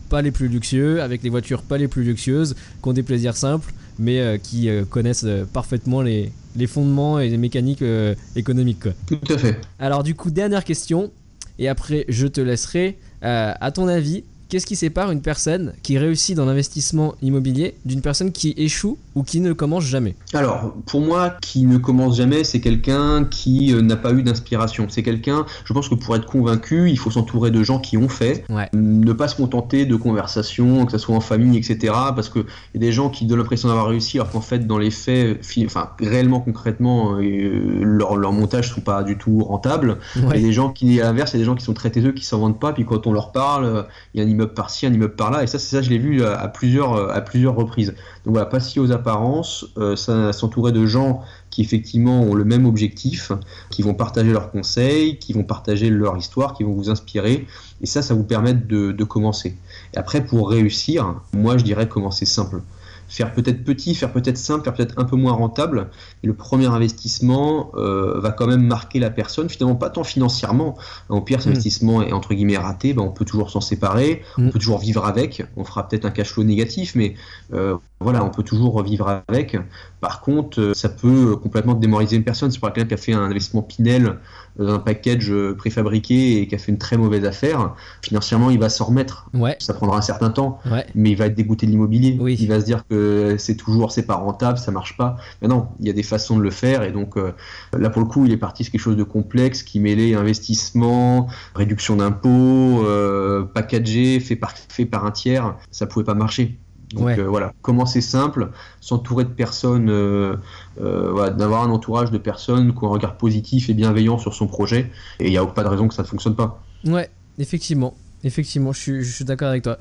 pas 0.09 0.23
les 0.23 0.31
plus 0.31 0.49
luxueux, 0.49 1.03
avec 1.03 1.23
les 1.23 1.31
voitures 1.31 1.63
pas 1.63 1.79
les 1.79 1.89
plus 1.89 2.05
luxueuses, 2.05 2.55
qui 2.83 2.89
ont 2.89 2.93
des 2.93 3.03
plaisirs 3.03 3.37
simples, 3.37 3.73
mais 3.99 4.39
qui 4.43 4.69
connaissent 4.91 5.27
parfaitement 5.53 6.03
les 6.03 6.31
les 6.57 6.67
fondements 6.67 7.19
et 7.19 7.29
les 7.29 7.37
mécaniques 7.37 7.83
euh, 7.83 8.15
économiques. 8.35 8.89
Tout 9.07 9.19
à 9.29 9.39
fait. 9.39 9.61
Alors 9.79 10.03
du 10.03 10.15
coup, 10.15 10.31
dernière 10.31 10.65
question, 10.65 11.11
et 11.59 11.69
après 11.69 12.05
je 12.09 12.27
te 12.27 12.41
laisserai. 12.41 12.99
Euh, 13.23 13.53
à 13.59 13.71
ton 13.73 13.89
avis, 13.89 14.25
Qu'est-ce 14.49 14.67
qui 14.67 14.77
sépare 14.77 15.11
une 15.11 15.23
personne 15.23 15.73
qui 15.83 15.99
réussit 15.99 16.37
dans 16.37 16.45
l'investissement 16.45 17.17
immobilier 17.21 17.75
d'une 17.85 18.01
personne 18.01 18.31
qui 18.31 18.55
échoue 18.57 18.97
ou 19.17 19.25
qui 19.25 19.41
ne 19.41 19.53
commence 19.53 19.83
jamais 19.83 20.15
Alors, 20.35 20.73
pour 20.87 21.01
moi, 21.01 21.35
qui 21.41 21.65
ne 21.65 21.79
commence 21.79 22.17
jamais, 22.17 22.45
c'est 22.45 22.61
quelqu'un 22.61 23.25
qui 23.25 23.75
euh, 23.75 23.83
n'a 23.83 23.97
pas 23.97 24.13
eu 24.13 24.23
d'inspiration. 24.23 24.87
C'est 24.89 25.03
quelqu'un, 25.03 25.47
je 25.65 25.73
pense 25.73 25.89
que 25.89 25.97
pour 25.97 26.15
être 26.15 26.27
convaincu, 26.27 26.91
il 26.91 26.97
faut 26.97 27.11
s'entourer 27.11 27.51
de 27.51 27.65
gens 27.65 27.81
qui 27.81 27.97
ont 27.97 28.09
fait, 28.09 28.45
ne 28.73 29.13
pas 29.13 29.27
se 29.27 29.35
contenter 29.35 29.85
de 29.85 29.97
conversations, 29.97 30.87
que 30.87 30.93
ce 30.93 30.99
soit 30.99 31.17
en 31.17 31.21
famille, 31.21 31.59
etc. 31.59 31.93
Parce 32.15 32.29
qu'il 32.29 32.45
y 32.75 32.77
a 32.77 32.81
des 32.81 32.93
gens 32.93 33.11
qui 33.11 33.27
donnent 33.27 33.41
l'impression 33.41 33.67
d'avoir 33.67 33.89
réussi, 33.89 34.19
alors 34.19 34.31
qu'en 34.31 34.41
fait, 34.41 34.65
dans 34.65 34.79
les 34.79 34.93
faits, 34.93 35.41
enfin, 35.65 35.91
réellement, 35.99 36.39
concrètement, 36.39 37.17
euh, 37.19 37.81
leurs 37.83 38.15
leur 38.17 38.33
montages 38.33 38.73
sont 38.73 38.81
pas 38.81 39.03
du 39.03 39.19
tout 39.19 39.43
rentables. 39.43 39.99
Il 40.15 40.23
y 40.23 40.27
a 40.27 40.33
des 40.35 40.53
gens 40.53 40.71
qui, 40.71 41.01
à 41.01 41.05
l'inverse, 41.05 41.33
il 41.33 41.35
y 41.35 41.39
a 41.39 41.41
des 41.41 41.47
gens 41.47 41.57
qui 41.57 41.65
sont 41.65 41.75
très 41.75 41.91
taiseux, 41.91 42.13
qui 42.13 42.25
s'en 42.25 42.39
vendent 42.39 42.61
pas, 42.61 42.73
puis 42.73 42.85
quand 42.85 43.09
on 43.09 43.13
leur 43.13 43.33
parle, 43.33 43.87
il 44.15 44.21
y 44.21 44.25
a 44.25 44.36
immeuble 44.37 44.53
par-ci, 44.55 44.87
un 44.87 44.93
immeuble 44.93 45.15
par-là. 45.15 45.43
Et 45.43 45.47
ça, 45.47 45.59
c'est 45.59 45.77
ça, 45.77 45.83
je 45.83 45.91
l'ai 45.91 45.99
vu 45.99 46.23
à, 46.23 46.47
plusieurs, 46.49 47.11
à 47.11 47.21
plusieurs 47.23 47.55
reprises. 47.55 47.95
Donc 48.25 48.35
voilà, 48.35 48.47
pas 48.47 48.61
si 48.61 48.79
aux 48.79 48.93
apparences, 48.93 49.67
euh, 49.79 49.97
ça 49.97 50.33
s'entourer 50.33 50.73
de 50.73 50.87
gens 50.87 51.23
qui 51.51 51.63
effectivement 51.63 52.21
ont 52.23 52.35
le 52.35 52.45
même 52.45 52.67
objectif, 52.67 53.33
qui 53.71 53.83
vont 53.83 53.95
partager 53.95 54.31
leurs 54.31 54.51
conseils, 54.51 55.19
qui 55.19 55.33
vont 55.33 55.45
partager 55.45 55.91
leur 55.91 56.17
histoire, 56.17 56.55
qui 56.55 56.65
vont 56.65 56.73
vous 56.73 56.91
inspirer. 56.91 57.47
Et 57.81 57.87
ça, 57.87 58.03
ça 58.03 58.15
vous 58.15 58.25
permet 58.25 58.55
de, 58.55 58.93
de 58.93 59.05
commencer. 59.05 59.57
Et 59.95 59.99
après, 59.99 60.25
pour 60.25 60.51
réussir, 60.51 61.21
moi, 61.33 61.57
je 61.57 61.65
dirais 61.65 61.89
commencer 61.89 62.27
simple. 62.27 62.61
Faire 63.09 63.33
peut-être 63.33 63.65
petit, 63.65 63.95
faire 63.95 64.13
peut-être 64.13 64.39
simple, 64.39 64.65
faire 64.65 64.75
peut-être 64.75 64.95
un 64.99 65.05
peu 65.05 65.17
moins 65.17 65.33
rentable. 65.33 65.89
Et 66.23 66.27
le 66.27 66.35
premier 66.35 66.67
investissement 66.67 67.71
euh, 67.77 68.19
va 68.21 68.31
quand 68.33 68.47
même 68.47 68.67
marquer 68.67 68.99
la 68.99 69.11
personne, 69.11 69.49
finalement 69.49 69.77
pas 69.77 69.91
tant 69.91 70.05
financièrement. 70.05 70.77
Au 71.09 71.21
pire, 71.21 71.41
cet 71.41 71.47
Mm. 71.47 71.51
investissement 71.53 72.03
est 72.03 72.13
entre 72.13 72.35
guillemets 72.35 72.57
raté, 72.57 72.95
ben, 72.95 73.03
on 73.03 73.11
peut 73.11 73.25
toujours 73.25 73.51
s'en 73.51 73.61
séparer, 73.61 74.23
on 74.39 74.51
peut 74.51 74.59
toujours 74.59 74.79
vivre 74.79 75.05
avec. 75.05 75.45
On 75.57 75.65
fera 75.65 75.87
peut-être 75.89 76.05
un 76.05 76.11
cash 76.11 76.31
flow 76.31 76.45
négatif, 76.45 76.95
mais 76.95 77.15
euh, 77.53 77.77
voilà, 78.01 78.25
on 78.25 78.31
peut 78.31 78.43
toujours 78.43 78.83
vivre 78.83 79.23
avec. 79.27 79.57
Par 80.01 80.21
contre, 80.21 80.61
euh, 80.61 80.75
ça 80.75 80.89
peut 80.89 81.37
complètement 81.37 81.75
démoraliser 81.75 82.17
une 82.17 82.25
personne. 82.25 82.51
C'est 82.51 82.59
pour 82.61 82.71
quelqu'un 82.73 82.89
qui 82.89 82.95
a 82.95 82.99
fait 82.99 83.13
un 83.15 83.23
investissement 83.23 83.63
Pinel 83.63 84.19
dans 84.59 84.75
un 84.75 84.79
package 84.79 85.31
euh, 85.31 85.55
préfabriqué 85.55 86.41
et 86.41 86.47
qui 86.47 86.55
a 86.55 86.59
fait 86.59 86.73
une 86.73 86.79
très 86.79 86.97
mauvaise 86.97 87.25
affaire. 87.25 87.75
Financièrement, 88.03 88.51
il 88.51 88.59
va 88.59 88.69
s'en 88.69 88.87
remettre. 88.87 89.29
Ouais, 89.35 89.57
Ça 89.61 89.75
prendra 89.75 89.97
un 89.97 90.03
certain 90.03 90.31
temps, 90.31 90.59
ouais. 90.71 90.87
mais 90.95 91.11
il 91.11 91.17
va 91.17 91.27
être 91.27 91.35
dégoûté 91.35 91.67
de 91.67 91.71
l'immobilier. 91.71 92.17
Oui. 92.21 92.37
Il 92.39 92.49
va 92.49 92.61
se 92.61 92.67
dire 92.67 92.85
que 92.89 93.37
c'est 93.39 93.57
toujours, 93.57 93.93
c'est 93.93 94.07
pas 94.07 94.17
rentable, 94.17 94.59
ça 94.59 94.71
marche 94.71 94.97
pas. 94.97 95.17
Mais 95.41 95.49
non, 95.49 95.69
il 95.81 95.87
y 95.87 95.91
a 95.91 95.93
des 95.93 96.03
façons 96.03 96.37
de 96.37 96.43
le 96.43 96.51
faire 96.51 96.83
et 96.83 96.93
donc 96.93 97.17
euh, 97.17 97.33
là 97.77 97.91
pour 97.91 98.03
le 98.03 98.09
coup, 98.09 98.27
il 98.27 98.33
est 98.33 98.37
parti 98.37 98.65
sur 98.65 98.73
quelque 98.73 98.81
chose 98.81 98.97
de 98.97 99.05
complexe 99.05 99.63
qui 99.63 99.81
mêlait 99.81 100.15
investissement, 100.15 101.29
réduction 101.55 101.97
d'impôts, 101.97 102.85
euh, 102.85 103.45
packagé, 103.45 104.21
fait 104.21 104.37
par, 104.37 104.53
fait 104.53 104.87
par 104.87 105.05
un 105.05 105.11
tiers. 105.11 105.57
Ça 105.71 105.87
pouvait 105.87 106.05
pas 106.05 106.15
marcher. 106.15 106.59
Donc 106.93 107.07
Ouais. 107.07 107.19
euh, 107.19 107.27
voilà, 107.27 107.53
commencer 107.63 108.01
simple, 108.01 108.51
s'entourer 108.81 109.25
de 109.25 109.31
personnes, 109.31 109.91
euh, 109.91 110.37
euh, 110.81 111.11
voilà, 111.13 111.31
d'avoir 111.31 111.63
un 111.63 111.71
entourage 111.71 112.11
de 112.11 112.19
personnes 112.19 112.73
qui 112.75 112.85
ont 112.85 112.89
un 112.89 112.91
regard 112.93 113.17
positif 113.17 113.69
et 113.69 113.75
bienveillant 113.75 114.19
sur 114.19 114.35
son 114.35 114.47
projet. 114.47 114.91
Et 115.19 115.27
il 115.27 115.31
n'y 115.31 115.39
a 115.39 115.45
pas 115.47 115.65
de 115.65 115.69
raison 115.69 115.89
que 115.89 115.95
ça 115.95 116.03
ne 116.03 116.09
fonctionne 116.09 116.37
pas. 116.37 116.63
Ouais, 116.85 117.11
effectivement. 117.39 117.95
Effectivement, 118.25 118.73
je 118.73 118.81
suis, 118.81 119.03
je 119.03 119.13
suis 119.13 119.25
d'accord 119.25 119.49
avec 119.49 119.63
toi. 119.63 119.79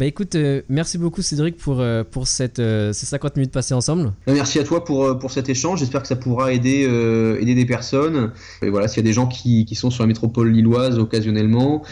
Bah 0.00 0.06
écoute, 0.06 0.34
euh, 0.34 0.62
merci 0.70 0.96
beaucoup 0.96 1.20
Cédric 1.20 1.58
pour, 1.58 1.80
euh, 1.80 2.04
pour 2.10 2.26
cette, 2.26 2.58
euh, 2.58 2.90
ces 2.94 3.04
50 3.04 3.36
minutes 3.36 3.52
passées 3.52 3.74
ensemble. 3.74 4.14
Merci 4.26 4.58
à 4.58 4.64
toi 4.64 4.82
pour, 4.82 5.18
pour 5.18 5.30
cet 5.30 5.50
échange. 5.50 5.80
J'espère 5.80 6.00
que 6.00 6.08
ça 6.08 6.16
pourra 6.16 6.54
aider, 6.54 6.88
aider 7.38 7.54
des 7.54 7.66
personnes. 7.66 8.32
Et 8.62 8.70
voilà, 8.70 8.88
s'il 8.88 8.96
y 8.96 9.06
a 9.06 9.08
des 9.10 9.12
gens 9.12 9.26
qui, 9.26 9.66
qui 9.66 9.74
sont 9.74 9.90
sur 9.90 10.02
la 10.02 10.06
métropole 10.06 10.50
lilloise 10.50 10.98
occasionnellement, 10.98 11.82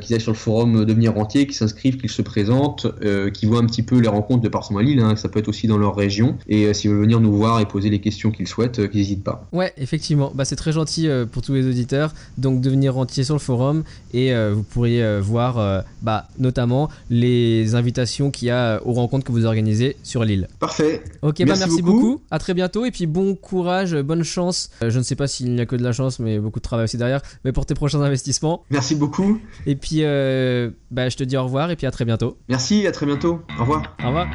qui 0.00 0.12
aillent 0.12 0.20
sur 0.20 0.32
le 0.32 0.36
forum 0.36 0.84
Devenir 0.84 1.14
Rentier, 1.14 1.46
qui 1.46 1.54
s'inscrivent, 1.54 1.98
qui 1.98 2.08
se 2.08 2.22
présentent, 2.22 2.88
qui 3.32 3.46
voient 3.46 3.60
un 3.60 3.66
petit 3.66 3.84
peu 3.84 4.00
les 4.00 4.08
rencontres 4.08 4.42
de 4.42 4.48
Parsemont 4.48 4.80
à 4.80 4.82
Lille, 4.82 4.98
hein, 4.98 5.14
ça 5.14 5.28
peut 5.28 5.38
être 5.38 5.48
aussi 5.48 5.68
dans 5.68 5.78
leur 5.78 5.94
région. 5.94 6.36
Et 6.48 6.74
s'ils 6.74 6.90
veulent 6.90 7.02
venir 7.02 7.20
nous 7.20 7.32
voir 7.32 7.60
et 7.60 7.66
poser 7.66 7.90
les 7.90 8.00
questions 8.00 8.32
qu'ils 8.32 8.48
souhaitent, 8.48 8.88
qu'ils 8.90 9.00
n'hésitent 9.00 9.24
pas. 9.24 9.46
Ouais, 9.52 9.72
effectivement, 9.76 10.32
bah, 10.34 10.44
c'est 10.44 10.56
très 10.56 10.72
gentil 10.72 11.08
pour 11.30 11.42
tous 11.42 11.54
les 11.54 11.68
auditeurs. 11.68 12.12
Donc 12.38 12.60
devenir 12.60 12.94
rentier 12.94 13.22
sur 13.22 13.36
le 13.36 13.40
forum 13.40 13.84
et 14.12 14.34
vous 14.50 14.64
pourriez 14.64 15.20
voir 15.20 15.84
bah, 16.02 16.26
notamment 16.40 16.88
les 17.08 17.51
invitations 17.74 18.30
qu'il 18.30 18.48
y 18.48 18.50
a 18.50 18.76
euh, 18.76 18.80
aux 18.84 18.92
rencontres 18.92 19.24
que 19.24 19.32
vous 19.32 19.44
organisez 19.46 19.96
sur 20.02 20.24
l'île. 20.24 20.48
Parfait. 20.58 21.02
Ok, 21.22 21.38
bah 21.38 21.44
Merci 21.46 21.60
merci 21.66 21.82
beaucoup. 21.82 22.00
beaucoup. 22.00 22.20
À 22.30 22.38
très 22.38 22.54
bientôt 22.54 22.84
et 22.84 22.90
puis 22.90 23.06
bon 23.06 23.34
courage, 23.34 23.94
euh, 23.94 24.02
bonne 24.02 24.22
chance. 24.24 24.70
Euh, 24.82 24.90
je 24.90 24.98
ne 24.98 25.02
sais 25.04 25.16
pas 25.16 25.26
s'il 25.26 25.54
n'y 25.54 25.60
a 25.60 25.66
que 25.66 25.76
de 25.76 25.82
la 25.82 25.92
chance, 25.92 26.18
mais 26.18 26.38
beaucoup 26.38 26.58
de 26.60 26.64
travail 26.64 26.84
aussi 26.84 26.96
derrière. 26.96 27.20
Mais 27.44 27.52
pour 27.52 27.66
tes 27.66 27.74
prochains 27.74 28.00
investissements. 28.00 28.64
Merci 28.70 28.94
beaucoup. 28.94 29.40
Et 29.66 29.76
puis, 29.76 29.98
euh, 30.02 30.70
bah, 30.90 31.08
je 31.08 31.16
te 31.16 31.24
dis 31.24 31.36
au 31.36 31.44
revoir 31.44 31.70
et 31.70 31.76
puis 31.76 31.86
à 31.86 31.90
très 31.90 32.04
bientôt. 32.04 32.36
Merci, 32.48 32.86
à 32.86 32.92
très 32.92 33.06
bientôt. 33.06 33.40
Au 33.58 33.62
revoir. 33.62 33.96
Au 34.02 34.08
revoir. 34.08 34.26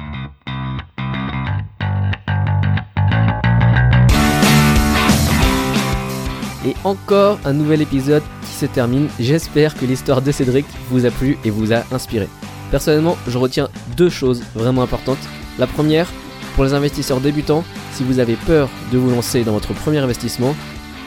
Et 6.66 6.76
encore 6.84 7.40
un 7.46 7.54
nouvel 7.54 7.82
épisode 7.82 8.24
qui 8.42 8.52
se 8.52 8.66
termine. 8.66 9.08
J'espère 9.20 9.76
que 9.78 9.86
l'histoire 9.86 10.22
de 10.22 10.32
Cédric 10.32 10.66
vous 10.90 11.06
a 11.06 11.12
plu 11.12 11.38
et 11.46 11.50
vous 11.50 11.72
a 11.74 11.84
inspiré. 11.92 12.28
Personnellement, 12.72 13.18
je 13.28 13.38
retiens 13.38 13.70
deux 13.96 14.10
choses 14.10 14.44
vraiment 14.56 14.84
importantes. 14.84 15.18
La 15.58 15.68
première, 15.68 16.08
pour 16.56 16.66
les 16.66 16.74
investisseurs 16.74 17.22
débutants, 17.22 17.64
si 17.94 18.04
vous 18.04 18.20
avez 18.20 18.36
peur 18.36 18.70
de 18.92 18.98
vous 18.98 19.10
lancer 19.10 19.44
dans 19.44 19.54
votre 19.54 19.74
premier 19.74 20.00
investissement, 20.00 20.56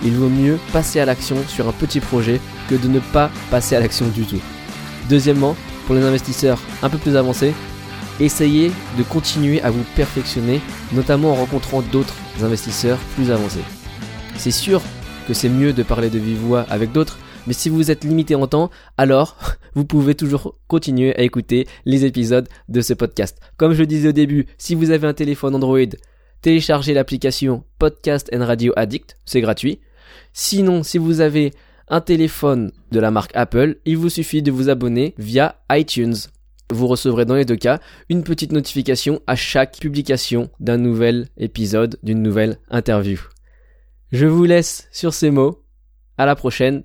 il 0.02 0.12
vaut 0.12 0.28
mieux 0.28 0.58
passer 0.72 1.00
à 1.00 1.04
l'action 1.04 1.36
sur 1.48 1.68
un 1.68 1.72
petit 1.72 2.00
projet 2.00 2.40
que 2.68 2.74
de 2.74 2.88
ne 2.88 3.00
pas 3.00 3.30
passer 3.50 3.76
à 3.76 3.80
l'action 3.80 4.08
du 4.08 4.24
tout. 4.24 4.40
Deuxièmement, 5.08 5.56
pour 5.86 5.94
les 5.94 6.04
investisseurs 6.04 6.58
un 6.82 6.88
peu 6.88 6.98
plus 6.98 7.16
avancés, 7.16 7.52
essayez 8.20 8.70
de 8.96 9.02
continuer 9.02 9.61
à 9.62 9.70
vous 9.70 9.84
perfectionner, 9.96 10.61
notamment 10.92 11.32
en 11.32 11.34
rencontrant 11.34 11.82
d'autres 11.82 12.14
investisseurs 12.42 12.98
plus 13.16 13.30
avancés. 13.30 13.64
C'est 14.36 14.50
sûr 14.50 14.80
que 15.28 15.34
c'est 15.34 15.48
mieux 15.48 15.72
de 15.72 15.82
parler 15.82 16.11
de 16.11 16.18
vive 16.18 16.38
voix 16.38 16.64
avec 16.70 16.92
d'autres, 16.92 17.18
mais 17.47 17.53
si 17.53 17.68
vous 17.68 17.91
êtes 17.91 18.05
limité 18.05 18.34
en 18.34 18.47
temps, 18.47 18.70
alors 18.97 19.36
vous 19.74 19.84
pouvez 19.84 20.14
toujours 20.14 20.57
continuer 20.66 21.16
à 21.16 21.22
écouter 21.22 21.66
les 21.84 22.05
épisodes 22.05 22.49
de 22.68 22.80
ce 22.80 22.95
podcast. 22.95 23.38
Comme 23.57 23.72
je 23.72 23.80
le 23.80 23.86
disais 23.86 24.09
au 24.09 24.12
début, 24.12 24.47
si 24.59 24.74
vous 24.74 24.91
avez 24.91 25.07
un 25.07 25.14
téléphone 25.14 25.55
Android, 25.55 25.78
téléchargez 26.43 26.95
l'application 26.95 27.64
Podcast 27.78 28.30
and 28.34 28.45
Radio 28.45 28.72
Addict, 28.76 29.16
c'est 29.24 29.41
gratuit. 29.41 29.80
Sinon, 30.32 30.82
si 30.82 30.99
vous 30.99 31.20
avez 31.20 31.53
un 31.88 32.01
téléphone 32.01 32.72
de 32.93 33.01
la 33.01 33.11
marque 33.11 33.32
Apple, 33.34 33.78
il 33.84 33.97
vous 33.97 34.11
suffit 34.11 34.43
de 34.43 34.53
vous 34.53 34.68
abonner 34.68 35.14
via 35.18 35.61
iTunes. 35.70 36.14
Vous 36.70 36.86
recevrez 36.86 37.24
dans 37.24 37.34
les 37.34 37.45
deux 37.45 37.57
cas 37.57 37.80
une 38.09 38.22
petite 38.22 38.53
notification 38.53 39.20
à 39.26 39.34
chaque 39.34 39.78
publication 39.78 40.51
d'un 40.61 40.76
nouvel 40.76 41.28
épisode, 41.36 41.99
d'une 42.03 42.22
nouvelle 42.22 42.59
interview. 42.70 43.18
Je 44.12 44.26
vous 44.26 44.45
laisse 44.45 44.88
sur 44.93 45.14
ces 45.14 45.30
mots. 45.30 45.64
À 46.16 46.26
la 46.26 46.36
prochaine. 46.36 46.84